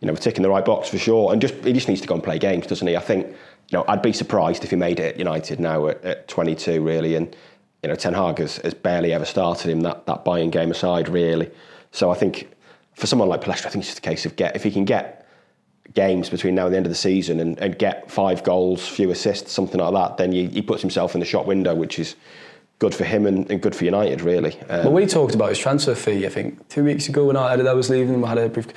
you 0.00 0.08
know 0.08 0.14
ticking 0.16 0.42
the 0.42 0.50
right 0.50 0.64
box 0.64 0.88
for 0.88 0.98
sure. 0.98 1.32
And 1.32 1.40
just 1.40 1.54
he 1.64 1.72
just 1.72 1.88
needs 1.88 2.00
to 2.00 2.08
go 2.08 2.14
and 2.14 2.22
play 2.22 2.40
games, 2.40 2.66
doesn't 2.66 2.86
he? 2.86 2.96
I 2.96 3.00
think 3.00 3.28
you 3.28 3.78
know 3.78 3.84
I'd 3.86 4.02
be 4.02 4.12
surprised 4.12 4.64
if 4.64 4.70
he 4.70 4.76
made 4.76 4.98
it 4.98 5.14
at 5.14 5.18
United 5.18 5.60
now 5.60 5.86
at, 5.86 6.04
at 6.04 6.26
22, 6.26 6.82
really. 6.82 7.14
And 7.14 7.34
you 7.84 7.90
know 7.90 7.94
Ten 7.94 8.14
Hag 8.14 8.38
has, 8.38 8.56
has 8.58 8.74
barely 8.74 9.12
ever 9.12 9.24
started 9.24 9.70
him 9.70 9.82
that 9.82 10.04
that 10.06 10.24
Bayern 10.24 10.50
game 10.50 10.72
aside, 10.72 11.08
really. 11.08 11.48
So 11.92 12.10
I 12.10 12.14
think 12.14 12.50
for 12.94 13.06
someone 13.06 13.28
like 13.28 13.42
Pellistri, 13.42 13.66
I 13.66 13.68
think 13.68 13.84
it's 13.84 13.94
just 13.94 13.98
a 13.98 14.02
case 14.02 14.26
of 14.26 14.34
get 14.34 14.56
if 14.56 14.64
he 14.64 14.72
can 14.72 14.84
get 14.84 15.21
games 15.94 16.30
between 16.30 16.54
now 16.54 16.66
and 16.66 16.72
the 16.72 16.76
end 16.76 16.86
of 16.86 16.90
the 16.90 16.96
season 16.96 17.40
and, 17.40 17.58
and 17.58 17.78
get 17.78 18.10
five 18.10 18.42
goals, 18.42 18.86
few 18.86 19.10
assists, 19.10 19.52
something 19.52 19.80
like 19.80 19.92
that, 19.92 20.16
then 20.16 20.32
he, 20.32 20.46
he 20.48 20.62
puts 20.62 20.80
himself 20.80 21.14
in 21.14 21.20
the 21.20 21.26
shop 21.26 21.46
window, 21.46 21.74
which 21.74 21.98
is 21.98 22.16
good 22.78 22.94
for 22.94 23.04
him 23.04 23.26
and, 23.26 23.50
and 23.50 23.60
good 23.60 23.76
for 23.76 23.84
United, 23.84 24.22
really. 24.22 24.58
Um, 24.68 24.84
well, 24.84 24.92
we 24.92 25.06
talked 25.06 25.34
about 25.34 25.50
his 25.50 25.58
transfer 25.58 25.94
fee, 25.94 26.26
I 26.26 26.28
think, 26.28 26.68
two 26.68 26.84
weeks 26.84 27.08
ago 27.08 27.26
when 27.26 27.36
I, 27.36 27.54
I 27.54 27.74
was 27.74 27.90
leaving, 27.90 28.20
we 28.20 28.28
had 28.28 28.38
a 28.38 28.48
brief, 28.48 28.68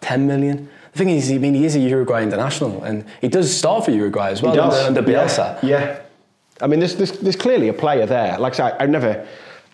10 0.00 0.26
million. 0.26 0.68
The 0.92 0.98
thing 0.98 1.10
is, 1.10 1.30
I 1.30 1.38
mean, 1.38 1.54
he 1.54 1.64
is 1.64 1.74
a 1.74 1.80
Uruguay 1.80 2.22
international 2.22 2.84
and 2.84 3.04
he 3.20 3.28
does 3.28 3.54
start 3.56 3.84
for 3.84 3.90
Uruguay 3.90 4.30
as 4.30 4.42
well 4.42 4.60
under, 4.60 4.76
under 4.76 5.02
Bielsa. 5.02 5.62
Yeah. 5.62 5.68
yeah. 5.68 6.00
I 6.60 6.66
mean, 6.66 6.80
there's, 6.80 6.96
there's, 6.96 7.12
there's 7.18 7.36
clearly 7.36 7.68
a 7.68 7.72
player 7.72 8.06
there. 8.06 8.38
Like 8.38 8.52
I 8.54 8.56
said, 8.56 8.76
I've 8.78 8.90
never 8.90 9.26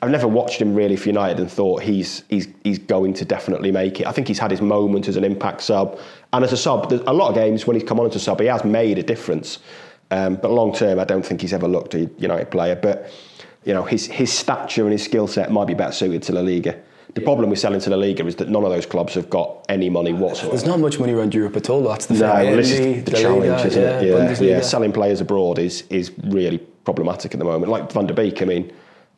I've 0.03 0.11
never 0.11 0.27
watched 0.27 0.61
him 0.61 0.75
really 0.75 0.97
for 0.97 1.09
United 1.09 1.39
and 1.41 1.51
thought 1.51 1.83
he's 1.83 2.25
he's 2.29 2.49
he's 2.65 2.79
going 2.79 3.13
to 3.15 3.25
definitely 3.25 3.71
make 3.71 4.01
it. 4.01 4.07
I 4.07 4.13
think 4.13 4.29
he's 4.29 4.39
had 4.39 4.51
his 4.51 4.63
moment 4.63 5.09
as 5.09 5.17
an 5.17 5.25
impact 5.25 5.61
sub, 5.61 5.99
and 6.33 6.43
as 6.45 6.53
a 6.53 6.57
sub, 6.57 6.91
a 6.93 7.13
lot 7.13 7.29
of 7.29 7.35
games 7.35 7.67
when 7.67 7.77
he's 7.77 7.87
come 7.87 8.01
on 8.01 8.07
as 8.07 8.17
a 8.17 8.21
sub, 8.21 8.41
he 8.41 8.47
has 8.47 8.65
made 8.65 8.99
a 8.99 9.03
difference. 9.03 9.59
Um, 10.11 10.37
but 10.37 10.51
long 10.51 10.73
term, 10.73 10.99
I 10.99 11.05
don't 11.05 11.25
think 11.25 11.43
he's 11.43 11.53
ever 11.53 11.69
looked 11.69 11.95
a 11.95 12.11
United 12.19 12.51
player. 12.51 12.77
But 12.77 13.11
you 13.65 13.75
know, 13.75 13.85
his 13.85 14.07
his 14.07 14.33
stature 14.33 14.85
and 14.85 14.93
his 14.93 15.05
skill 15.05 15.27
set 15.27 15.53
might 15.53 15.67
be 15.67 15.75
better 15.75 15.93
suited 15.93 16.23
to 16.25 16.33
La 16.33 16.41
Liga. 16.41 16.81
The 17.13 17.21
yeah. 17.21 17.25
problem 17.27 17.51
with 17.51 17.59
selling 17.59 17.81
to 17.81 17.91
La 17.91 17.97
Liga 17.97 18.25
is 18.25 18.37
that 18.37 18.49
none 18.49 18.65
of 18.65 18.71
those 18.71 18.87
clubs 18.87 19.15
have 19.15 19.29
got 19.29 19.67
any 19.69 19.91
money 19.91 20.13
whatsoever. 20.13 20.51
There's 20.51 20.65
not 20.65 20.79
much 20.79 20.99
money 20.99 21.13
around 21.13 21.35
Europe 21.35 21.57
at 21.57 21.69
all. 21.69 21.83
That's 21.83 22.07
the 22.07 22.15
no, 22.15 22.37
thing. 22.37 22.57
this 22.57 22.71
is 22.71 22.79
the, 22.79 23.11
the 23.11 23.19
challenge, 23.19 23.47
Liga, 23.47 23.67
isn't 23.67 23.83
yeah, 23.83 24.01
it? 24.01 24.41
Yeah, 24.41 24.47
yeah. 24.47 24.61
Selling 24.61 24.93
players 24.93 25.21
abroad 25.21 25.59
is 25.59 25.83
is 25.91 26.11
really 26.25 26.59
problematic 26.85 27.35
at 27.35 27.39
the 27.39 27.45
moment. 27.45 27.71
Like 27.71 27.93
Van 27.93 28.07
der 28.07 28.15
Beek, 28.15 28.41
I 28.41 28.47
mean 28.47 28.73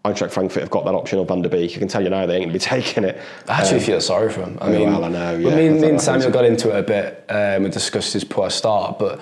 Eintracht 0.04 0.32
Frankfurt 0.32 0.62
have 0.62 0.70
got 0.70 0.84
that 0.84 0.94
option 0.94 1.20
of 1.20 1.28
Van 1.28 1.42
der 1.42 1.48
Beek. 1.48 1.76
I 1.76 1.78
can 1.78 1.86
tell 1.86 2.02
you 2.02 2.10
now 2.10 2.26
they 2.26 2.34
ain't 2.34 2.46
going 2.46 2.58
to 2.58 2.58
be 2.58 2.58
taking 2.82 3.04
it. 3.04 3.20
I 3.48 3.60
actually 3.60 3.78
um, 3.78 3.84
feel 3.84 4.00
sorry 4.00 4.32
for 4.32 4.42
him. 4.42 4.58
I 4.60 4.68
mean, 4.68 4.90
well, 4.90 5.04
I 5.04 5.08
know. 5.08 5.36
Yeah, 5.36 5.54
me, 5.54 5.68
me 5.68 5.90
and 5.90 6.00
Samuel 6.00 6.32
got 6.32 6.44
into 6.44 6.70
it 6.70 6.78
a 6.78 6.82
bit 6.82 7.24
um, 7.28 7.64
and 7.64 7.72
discussed 7.72 8.12
his 8.12 8.24
poor 8.24 8.50
start, 8.50 8.98
but 8.98 9.20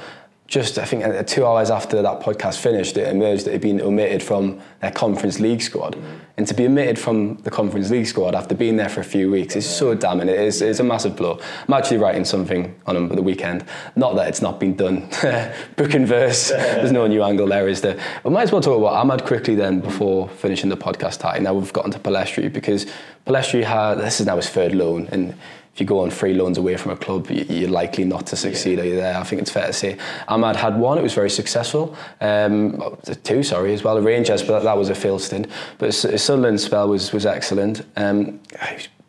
just 0.50 0.78
I 0.78 0.84
think 0.84 1.04
uh, 1.04 1.22
two 1.22 1.46
hours 1.46 1.70
after 1.70 2.02
that 2.02 2.20
podcast 2.20 2.58
finished, 2.58 2.96
it 2.96 3.06
emerged 3.06 3.46
that 3.46 3.52
he'd 3.52 3.60
been 3.60 3.80
omitted 3.80 4.20
from 4.20 4.60
their 4.80 4.90
Conference 4.90 5.38
League 5.38 5.62
squad. 5.62 5.96
And 6.36 6.46
to 6.48 6.54
be 6.54 6.66
omitted 6.66 6.98
from 6.98 7.36
the 7.42 7.50
Conference 7.50 7.88
League 7.88 8.06
squad 8.06 8.34
after 8.34 8.56
being 8.56 8.76
there 8.76 8.88
for 8.88 9.00
a 9.00 9.04
few 9.04 9.30
weeks 9.30 9.54
is 9.54 9.68
so 9.68 9.94
damning. 9.94 10.28
It 10.28 10.40
is 10.40 10.60
it's 10.60 10.80
a 10.80 10.84
massive 10.84 11.14
blow. 11.14 11.38
I'm 11.68 11.74
actually 11.74 11.98
writing 11.98 12.24
something 12.24 12.74
on 12.86 12.96
him 12.96 13.08
for 13.08 13.14
the 13.14 13.22
weekend. 13.22 13.64
Not 13.94 14.16
that 14.16 14.26
it's 14.26 14.42
not 14.42 14.58
been 14.58 14.74
done. 14.74 15.08
Book 15.76 15.94
and 15.94 16.06
verse. 16.06 16.48
There's 16.48 16.90
no 16.90 17.06
new 17.06 17.22
angle 17.22 17.46
there, 17.46 17.68
is 17.68 17.80
there? 17.80 17.96
We 18.24 18.30
might 18.32 18.42
as 18.42 18.52
well 18.52 18.60
talk 18.60 18.76
about 18.76 19.06
Amad 19.06 19.24
quickly 19.24 19.54
then 19.54 19.78
before 19.78 20.28
finishing 20.28 20.68
the 20.68 20.76
podcast. 20.76 21.40
Now 21.40 21.54
we've 21.54 21.72
gotten 21.72 21.92
to 21.92 22.00
Pellistri 22.00 22.52
because 22.52 22.86
Pellistri 23.24 23.62
had 23.62 23.94
this 23.96 24.18
is 24.18 24.26
now 24.26 24.34
his 24.34 24.50
third 24.50 24.74
loan 24.74 25.08
and 25.12 25.36
if 25.74 25.80
you 25.80 25.86
go 25.86 26.00
on 26.00 26.10
free 26.10 26.34
loans 26.34 26.58
away 26.58 26.76
from 26.76 26.92
a 26.92 26.96
club, 26.96 27.30
you're 27.30 27.70
likely 27.70 28.04
not 28.04 28.26
to 28.28 28.36
succeed 28.36 28.78
yeah. 28.78 28.94
there. 28.94 29.16
I 29.16 29.22
think 29.22 29.42
it's 29.42 29.50
fair 29.50 29.68
to 29.68 29.72
say. 29.72 29.96
Amad 30.28 30.56
had 30.56 30.78
one, 30.78 30.98
it 30.98 31.02
was 31.02 31.14
very 31.14 31.30
successful. 31.30 31.96
Um, 32.20 32.98
two, 33.22 33.42
sorry, 33.42 33.72
as 33.72 33.84
well. 33.84 33.94
The 33.94 34.02
Rangers, 34.02 34.42
but 34.42 34.60
that 34.60 34.76
was 34.76 34.88
a 34.88 34.94
failed 34.94 35.22
stint. 35.22 35.46
But 35.78 35.94
his 35.94 36.22
Sunderland 36.22 36.60
spell 36.60 36.88
was, 36.88 37.12
was 37.12 37.24
excellent. 37.24 37.82
Um, 37.96 38.40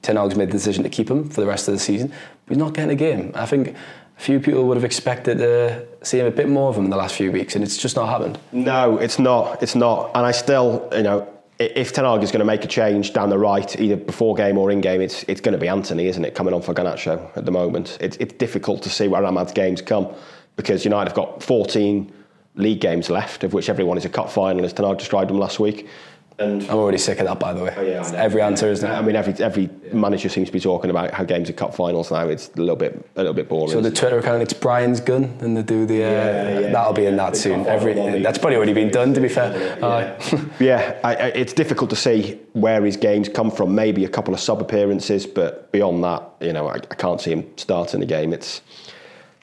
Ten 0.01 0.15
Hag's 0.15 0.35
made 0.35 0.49
the 0.49 0.53
decision 0.53 0.83
to 0.83 0.89
keep 0.89 1.09
him 1.09 1.29
for 1.29 1.41
the 1.41 1.47
rest 1.47 1.67
of 1.67 1.73
the 1.73 1.79
season. 1.79 2.09
But 2.45 2.55
he's 2.55 2.57
not 2.57 2.73
getting 2.73 2.91
a 2.91 2.95
game. 2.95 3.31
I 3.35 3.45
think 3.45 3.75
a 4.21 4.21
few 4.21 4.39
people 4.39 4.67
would 4.67 4.77
have 4.77 4.83
expected 4.83 5.39
to 5.39 5.85
see 6.03 6.19
him 6.19 6.27
a 6.27 6.31
bit 6.31 6.47
more 6.47 6.69
of 6.69 6.77
him 6.77 6.85
in 6.85 6.89
the 6.89 6.97
last 6.97 7.15
few 7.15 7.31
weeks, 7.31 7.55
and 7.55 7.63
it's 7.63 7.77
just 7.77 7.95
not 7.95 8.07
happened. 8.07 8.39
No, 8.51 8.97
it's 8.97 9.19
not. 9.19 9.61
It's 9.61 9.75
not. 9.75 10.11
And 10.15 10.25
I 10.25 10.31
still, 10.31 10.87
you 10.95 11.03
know, 11.03 11.27
if 11.61 11.93
Ten 11.93 12.05
Hag 12.05 12.23
is 12.23 12.31
going 12.31 12.39
to 12.39 12.45
make 12.45 12.63
a 12.63 12.67
change 12.67 13.13
down 13.13 13.29
the 13.29 13.37
right, 13.37 13.79
either 13.79 13.95
before 13.95 14.35
game 14.35 14.57
or 14.57 14.71
in 14.71 14.81
game, 14.81 15.01
it's 15.01 15.23
it's 15.23 15.41
going 15.41 15.53
to 15.53 15.59
be 15.59 15.67
Antony, 15.67 16.07
isn't 16.07 16.25
it? 16.25 16.35
Coming 16.35 16.53
on 16.53 16.61
for 16.61 16.73
Garnacho 16.73 17.35
at 17.37 17.45
the 17.45 17.51
moment, 17.51 17.97
it's 18.01 18.17
it's 18.17 18.33
difficult 18.33 18.81
to 18.83 18.89
see 18.89 19.07
where 19.07 19.25
Amad's 19.25 19.51
games 19.53 19.81
come 19.81 20.07
because 20.55 20.83
United 20.85 21.09
have 21.09 21.15
got 21.15 21.41
14 21.41 22.11
league 22.55 22.81
games 22.81 23.09
left, 23.09 23.43
of 23.43 23.53
which 23.53 23.69
everyone 23.69 23.97
is 23.97 24.05
a 24.05 24.09
cup 24.09 24.29
final, 24.29 24.65
as 24.65 24.73
Ten 24.73 24.85
Hag 24.85 24.97
described 24.97 25.29
them 25.29 25.39
last 25.39 25.59
week. 25.59 25.87
And 26.41 26.63
I'm 26.63 26.77
already 26.77 26.97
sick 26.97 27.19
of 27.19 27.27
that, 27.27 27.39
by 27.39 27.53
the 27.53 27.63
way. 27.63 27.73
Oh, 27.77 27.81
yeah, 27.81 28.11
every 28.15 28.41
answer, 28.41 28.69
isn't 28.69 28.89
it? 28.89 28.93
I 28.93 29.01
mean, 29.01 29.15
every 29.15 29.33
every 29.43 29.69
yeah. 29.83 29.93
manager 29.93 30.29
seems 30.29 30.47
to 30.47 30.51
be 30.51 30.59
talking 30.59 30.89
about 30.89 31.13
how 31.13 31.23
games 31.23 31.49
are 31.49 31.53
cup 31.53 31.73
finals 31.73 32.11
now. 32.11 32.27
It's 32.27 32.49
a 32.55 32.59
little 32.59 32.75
bit 32.75 32.93
a 33.15 33.19
little 33.19 33.33
bit 33.33 33.47
boring. 33.47 33.71
So 33.71 33.81
the 33.81 33.91
Twitter 33.91 34.19
account, 34.19 34.41
it's 34.41 34.53
Brian's 34.53 34.99
gun, 34.99 35.37
and 35.41 35.55
they 35.55 35.63
do 35.63 35.85
the. 35.85 36.03
Uh, 36.03 36.09
yeah, 36.09 36.59
yeah, 36.59 36.71
that'll 36.71 36.93
be 36.93 37.05
in 37.05 37.17
that 37.17 37.35
soon. 37.35 37.65
Every 37.67 37.93
that's 38.21 38.37
probably 38.37 38.57
already 38.57 38.73
been 38.73 38.89
done. 38.89 39.13
To 39.13 39.21
be 39.21 39.29
fair. 39.29 39.77
Yeah, 39.79 40.45
yeah 40.59 40.99
I, 41.03 41.15
I, 41.15 41.25
it's 41.27 41.53
difficult 41.53 41.89
to 41.91 41.95
see 41.95 42.39
where 42.53 42.83
his 42.83 42.97
games 42.97 43.29
come 43.29 43.51
from. 43.51 43.75
Maybe 43.75 44.05
a 44.05 44.09
couple 44.09 44.33
of 44.33 44.39
sub 44.39 44.61
appearances, 44.61 45.25
but 45.25 45.71
beyond 45.71 46.03
that, 46.03 46.23
you 46.41 46.53
know, 46.53 46.67
I, 46.67 46.75
I 46.75 46.95
can't 46.95 47.21
see 47.21 47.31
him 47.31 47.47
starting 47.57 47.99
the 47.99 48.05
game. 48.05 48.33
It's 48.33 48.61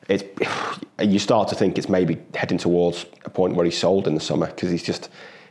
it's 0.09 0.25
you 1.01 1.19
start 1.19 1.49
to 1.49 1.55
think 1.55 1.79
it's 1.79 1.89
maybe 1.89 2.19
heading 2.35 2.59
towards 2.59 3.07
a 3.25 3.31
point 3.31 3.55
where 3.55 3.65
he's 3.65 3.79
sold 3.79 4.07
in 4.07 4.15
the 4.15 4.21
summer 4.21 4.47
because 4.47 4.71
he's 4.71 4.83
just 4.83 5.11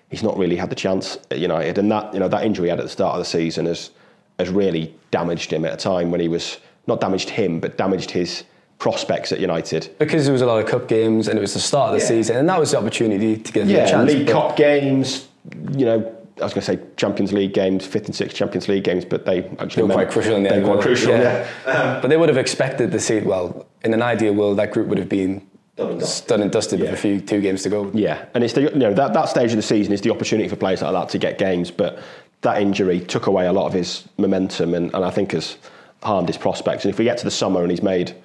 he's 0.09 0.23
not 0.23 0.37
really 0.37 0.55
had 0.55 0.69
the 0.69 0.75
chance 0.75 1.17
at 1.31 1.39
United. 1.39 1.77
And 1.77 1.91
that 1.91 2.13
you 2.13 2.19
know 2.19 2.27
that 2.27 2.45
injury 2.45 2.67
he 2.67 2.69
had 2.69 2.79
at 2.79 2.85
the 2.85 2.89
start 2.89 3.13
of 3.13 3.19
the 3.19 3.25
season 3.25 3.65
has 3.65 3.91
has 4.39 4.49
really 4.49 4.95
damaged 5.11 5.51
him 5.51 5.65
at 5.65 5.73
a 5.73 5.77
time 5.77 6.11
when 6.11 6.19
he 6.19 6.27
was 6.27 6.59
not 6.85 7.01
damaged 7.01 7.29
him, 7.29 7.59
but 7.59 7.77
damaged 7.77 8.11
his 8.11 8.43
prospects 8.79 9.31
at 9.31 9.39
United. 9.39 9.93
Because 9.97 10.25
there 10.25 10.33
was 10.33 10.41
a 10.41 10.45
lot 10.45 10.63
of 10.63 10.69
cup 10.69 10.87
games 10.87 11.27
and 11.27 11.37
it 11.37 11.41
was 11.41 11.53
the 11.53 11.59
start 11.59 11.93
of 11.93 11.99
the 11.99 12.03
yeah. 12.03 12.09
season, 12.09 12.37
and 12.37 12.47
that 12.49 12.59
was 12.59 12.71
the 12.71 12.77
opportunity 12.77 13.37
to 13.37 13.51
get 13.51 13.67
yeah, 13.67 13.85
a 13.85 13.89
chance. 13.89 14.11
League 14.11 14.27
Cup 14.27 14.55
games, 14.55 15.27
you 15.71 15.85
know. 15.85 16.13
I 16.39 16.43
was 16.43 16.53
going 16.53 16.61
to 16.61 16.77
say 16.77 16.79
Champions 16.97 17.33
League 17.33 17.51
games, 17.55 17.83
fifth 17.83 18.05
and 18.05 18.15
sixth 18.15 18.37
Champions 18.37 18.67
League 18.67 18.83
games, 18.83 19.03
but 19.03 19.25
they 19.25 19.43
actually 19.57 19.81
they 19.81 19.81
were 19.87 19.93
quite 19.95 20.11
crucial 20.11 20.35
in 20.35 20.43
the 20.43 20.53
end. 20.53 20.65
Quite 20.65 20.81
crucial, 20.81 21.09
yeah. 21.09 21.49
yeah. 21.65 21.71
Um, 21.71 21.99
but 21.99 22.09
they 22.09 22.17
would 22.17 22.29
have 22.29 22.37
expected 22.37 22.91
to 22.91 22.99
see. 22.99 23.21
Well, 23.21 23.65
in 23.83 23.91
an 23.91 24.03
ideal 24.03 24.33
world, 24.33 24.59
that 24.59 24.71
group 24.71 24.87
would 24.87 24.99
have 24.99 25.09
been 25.09 25.47
done 25.77 25.91
and 25.91 25.99
dusted, 25.99 26.27
done 26.27 26.41
and 26.41 26.51
dusted 26.51 26.79
yeah. 26.79 26.85
with 26.85 26.93
a 26.93 27.01
few 27.01 27.21
two 27.21 27.41
games 27.41 27.63
to 27.63 27.69
go. 27.69 27.89
Yeah, 27.93 28.25
and 28.33 28.43
it's 28.43 28.53
the 28.53 28.63
you 28.63 28.75
know 28.75 28.93
that, 28.93 29.13
that 29.13 29.29
stage 29.29 29.51
of 29.51 29.57
the 29.57 29.61
season 29.61 29.93
is 29.93 30.01
the 30.01 30.11
opportunity 30.11 30.49
for 30.49 30.55
players 30.55 30.81
like 30.81 30.91
that 30.91 31.09
to 31.09 31.17
get 31.17 31.37
games, 31.37 31.71
but 31.71 31.99
that 32.41 32.61
injury 32.61 32.99
took 32.99 33.27
away 33.27 33.47
a 33.47 33.53
lot 33.53 33.65
of 33.65 33.73
his 33.73 34.07
momentum 34.17 34.73
and, 34.73 34.93
and 34.93 35.03
I 35.03 35.09
think 35.09 35.31
has 35.31 35.57
harmed 36.03 36.27
his 36.27 36.37
prospects. 36.37 36.85
And 36.85 36.93
if 36.93 36.99
we 36.99 37.05
get 37.05 37.17
to 37.19 37.23
the 37.23 37.31
summer 37.31 37.61
and 37.61 37.71
he's 37.71 37.81
made, 37.81 38.15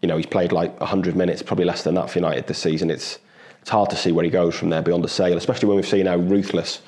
you 0.00 0.08
know, 0.08 0.16
he's 0.16 0.26
played 0.26 0.50
like 0.50 0.78
100 0.80 1.14
minutes, 1.14 1.42
probably 1.42 1.64
less 1.64 1.84
than 1.84 1.94
that 1.94 2.10
for 2.10 2.18
United 2.18 2.46
this 2.46 2.58
season, 2.58 2.90
it's 2.90 3.18
it's 3.60 3.70
hard 3.70 3.90
to 3.90 3.96
see 3.96 4.10
where 4.10 4.24
he 4.24 4.30
goes 4.30 4.56
from 4.56 4.70
there 4.70 4.82
beyond 4.82 5.04
the 5.04 5.08
sale, 5.08 5.36
especially 5.36 5.68
when 5.68 5.76
we've 5.76 5.86
seen 5.86 6.06
how 6.06 6.16
ruthless 6.16 6.82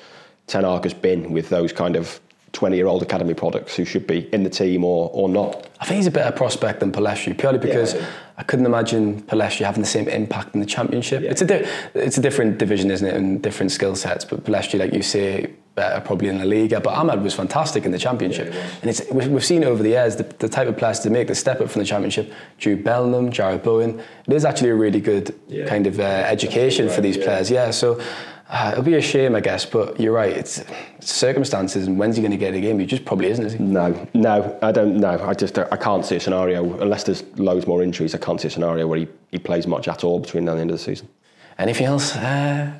Ten 0.47 0.65
Hag 0.65 0.83
has 0.83 0.93
been 0.93 1.31
with 1.31 1.47
those 1.49 1.71
kind 1.71 1.95
of 1.95 2.19
20 2.55 2.75
year 2.75 2.87
old 2.87 3.03
academy 3.03 3.33
products 3.33 3.75
who 3.75 3.85
should 3.85 4.07
be 4.07 4.33
in 4.33 4.43
the 4.43 4.49
team 4.49 4.83
or, 4.83 5.11
or 5.13 5.29
not. 5.29 5.67
I 5.79 5.85
think 5.85 5.97
he's 5.97 6.07
a 6.07 6.11
better 6.11 6.35
prospect 6.35 6.79
than 6.79 6.91
Pellistri 6.91 7.37
purely 7.37 7.59
because 7.59 7.93
yeah, 7.93 8.07
I, 8.37 8.41
I, 8.41 8.43
couldn't 8.43 8.65
imagine 8.65 9.21
Pellistri 9.23 9.65
having 9.65 9.81
the 9.81 9.87
same 9.87 10.07
impact 10.07 10.55
in 10.55 10.61
the 10.61 10.65
championship. 10.65 11.21
Yeah. 11.21 11.31
It's 11.31 11.41
a 11.41 11.45
di- 11.45 11.67
it's 11.93 12.17
a 12.17 12.21
different 12.21 12.57
division, 12.57 12.89
isn't 12.91 13.05
it, 13.05 13.13
and 13.13 13.43
different 13.43 13.73
skill 13.73 13.95
sets. 13.95 14.23
But 14.23 14.45
Pellistri, 14.45 14.79
like 14.79 14.93
you 14.93 15.01
say, 15.01 15.51
better 15.75 15.99
probably 15.99 16.29
in 16.29 16.37
the 16.37 16.45
Liga. 16.45 16.79
But 16.79 16.93
Amad 16.95 17.21
was 17.21 17.33
fantastic 17.33 17.85
in 17.85 17.91
the 17.91 17.97
championship, 17.97 18.53
yeah, 18.53 18.67
and 18.81 18.89
it's 18.89 19.01
we've 19.11 19.45
seen 19.45 19.65
over 19.65 19.83
the 19.83 19.89
years 19.89 20.15
the, 20.15 20.23
the, 20.23 20.47
type 20.47 20.69
of 20.69 20.77
players 20.77 20.99
to 21.01 21.09
make 21.09 21.27
the 21.27 21.35
step 21.35 21.59
up 21.59 21.69
from 21.69 21.81
the 21.81 21.85
championship. 21.85 22.31
Jude 22.57 22.85
Bellingham, 22.85 23.31
Jarrod 23.31 23.63
Bowen. 23.63 23.99
It 24.25 24.33
is 24.33 24.45
actually 24.45 24.69
a 24.69 24.75
really 24.75 25.01
good 25.01 25.35
kind 25.67 25.85
of 25.87 25.99
uh, 25.99 26.03
education 26.03 26.87
right, 26.87 26.95
for 26.95 27.01
these 27.01 27.17
players. 27.17 27.51
Yeah, 27.51 27.71
so. 27.71 28.01
Uh, 28.47 28.69
it'll 28.73 28.83
be 28.83 28.93
a 28.93 29.01
shame, 29.01 29.35
I 29.35 29.39
guess, 29.39 29.65
but 29.65 29.99
you're 29.99 30.13
right. 30.13 30.31
It's, 30.31 30.59
it's 30.97 31.11
circumstances, 31.11 31.87
and 31.87 31.97
when's 31.97 32.15
he 32.15 32.21
going 32.21 32.31
to 32.31 32.37
get 32.37 32.53
a 32.53 32.61
game? 32.61 32.77
He 32.77 32.85
just 32.85 33.03
probably 33.03 33.27
isn't, 33.27 33.43
is 33.43 33.53
he? 33.53 33.59
No, 33.59 34.07
no, 34.13 34.57
I 34.61 34.71
don't 34.71 34.97
know. 34.97 35.19
I 35.25 35.33
just 35.33 35.57
I 35.57 35.77
can't 35.77 36.05
see 36.05 36.17
a 36.17 36.19
scenario 36.19 36.79
unless 36.79 37.03
there's 37.05 37.23
loads 37.39 37.65
more 37.65 37.81
injuries. 37.81 38.13
I 38.13 38.19
can't 38.19 38.39
see 38.39 38.47
a 38.47 38.51
scenario 38.51 38.85
where 38.87 38.99
he, 38.99 39.07
he 39.31 39.39
plays 39.39 39.65
much 39.65 39.87
at 39.87 40.03
all 40.03 40.19
between 40.19 40.45
now 40.45 40.51
and 40.51 40.59
the 40.59 40.61
end 40.61 40.71
of 40.71 40.77
the 40.77 40.83
season. 40.83 41.09
Anything 41.57 41.87
else? 41.87 42.15
Uh, 42.15 42.73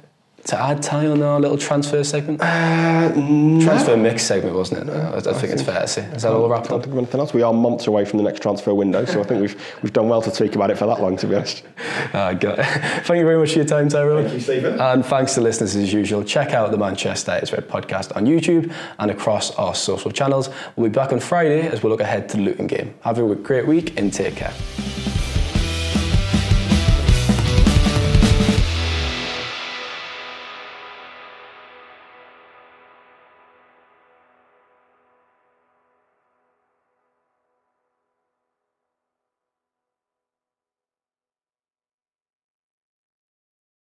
to 0.45 0.59
add 0.59 0.81
Ty 0.83 1.07
on 1.07 1.21
our 1.21 1.39
little 1.39 1.57
transfer 1.57 2.03
segment? 2.03 2.41
Uh, 2.41 3.11
transfer 3.61 3.97
mix 3.97 4.23
segment, 4.23 4.55
wasn't 4.55 4.87
it? 4.87 4.93
I, 4.93 5.17
I 5.17 5.33
think 5.33 5.53
it's 5.53 5.61
fair 5.61 5.81
to 5.81 5.87
say. 5.87 6.03
Is 6.03 6.21
that 6.21 6.31
all 6.31 6.47
wrapped 6.47 6.67
Can't 6.67 6.83
think 6.83 6.93
of 6.93 6.97
anything 6.99 7.19
else. 7.19 7.33
We 7.33 7.41
are 7.41 7.53
months 7.53 7.87
away 7.87 8.05
from 8.05 8.17
the 8.17 8.23
next 8.23 8.41
transfer 8.41 8.73
window, 8.73 9.05
so 9.05 9.21
I 9.21 9.23
think 9.23 9.41
we've 9.41 9.79
we've 9.81 9.93
done 9.93 10.07
well 10.07 10.21
to 10.21 10.33
speak 10.33 10.55
about 10.55 10.69
it 10.69 10.77
for 10.77 10.85
that 10.85 11.01
long, 11.01 11.17
to 11.17 11.27
be 11.27 11.35
honest. 11.35 11.63
It. 12.15 12.65
Thank 13.05 13.19
you 13.19 13.25
very 13.25 13.37
much 13.37 13.51
for 13.51 13.59
your 13.59 13.65
time, 13.65 13.89
Tyrone. 13.89 14.23
Thank 14.23 14.35
you, 14.35 14.39
Steven. 14.39 14.79
And 14.79 15.05
thanks 15.05 15.33
to 15.35 15.41
listeners 15.41 15.75
as 15.75 15.91
usual. 15.91 16.23
Check 16.23 16.53
out 16.53 16.71
the 16.71 16.77
Manchester 16.77 17.39
is 17.41 17.51
Red 17.51 17.67
podcast 17.67 18.15
on 18.15 18.25
YouTube 18.25 18.73
and 18.99 19.11
across 19.11 19.51
our 19.55 19.75
social 19.75 20.11
channels. 20.11 20.49
We'll 20.75 20.89
be 20.89 20.93
back 20.93 21.11
on 21.11 21.19
Friday 21.19 21.67
as 21.67 21.83
we 21.83 21.89
look 21.89 22.01
ahead 22.01 22.29
to 22.29 22.37
the 22.37 22.43
Luton 22.43 22.67
game. 22.67 22.95
Have 23.01 23.19
a 23.19 23.35
great 23.35 23.67
week 23.67 23.99
and 23.99 24.13
take 24.13 24.35
care. 24.35 24.53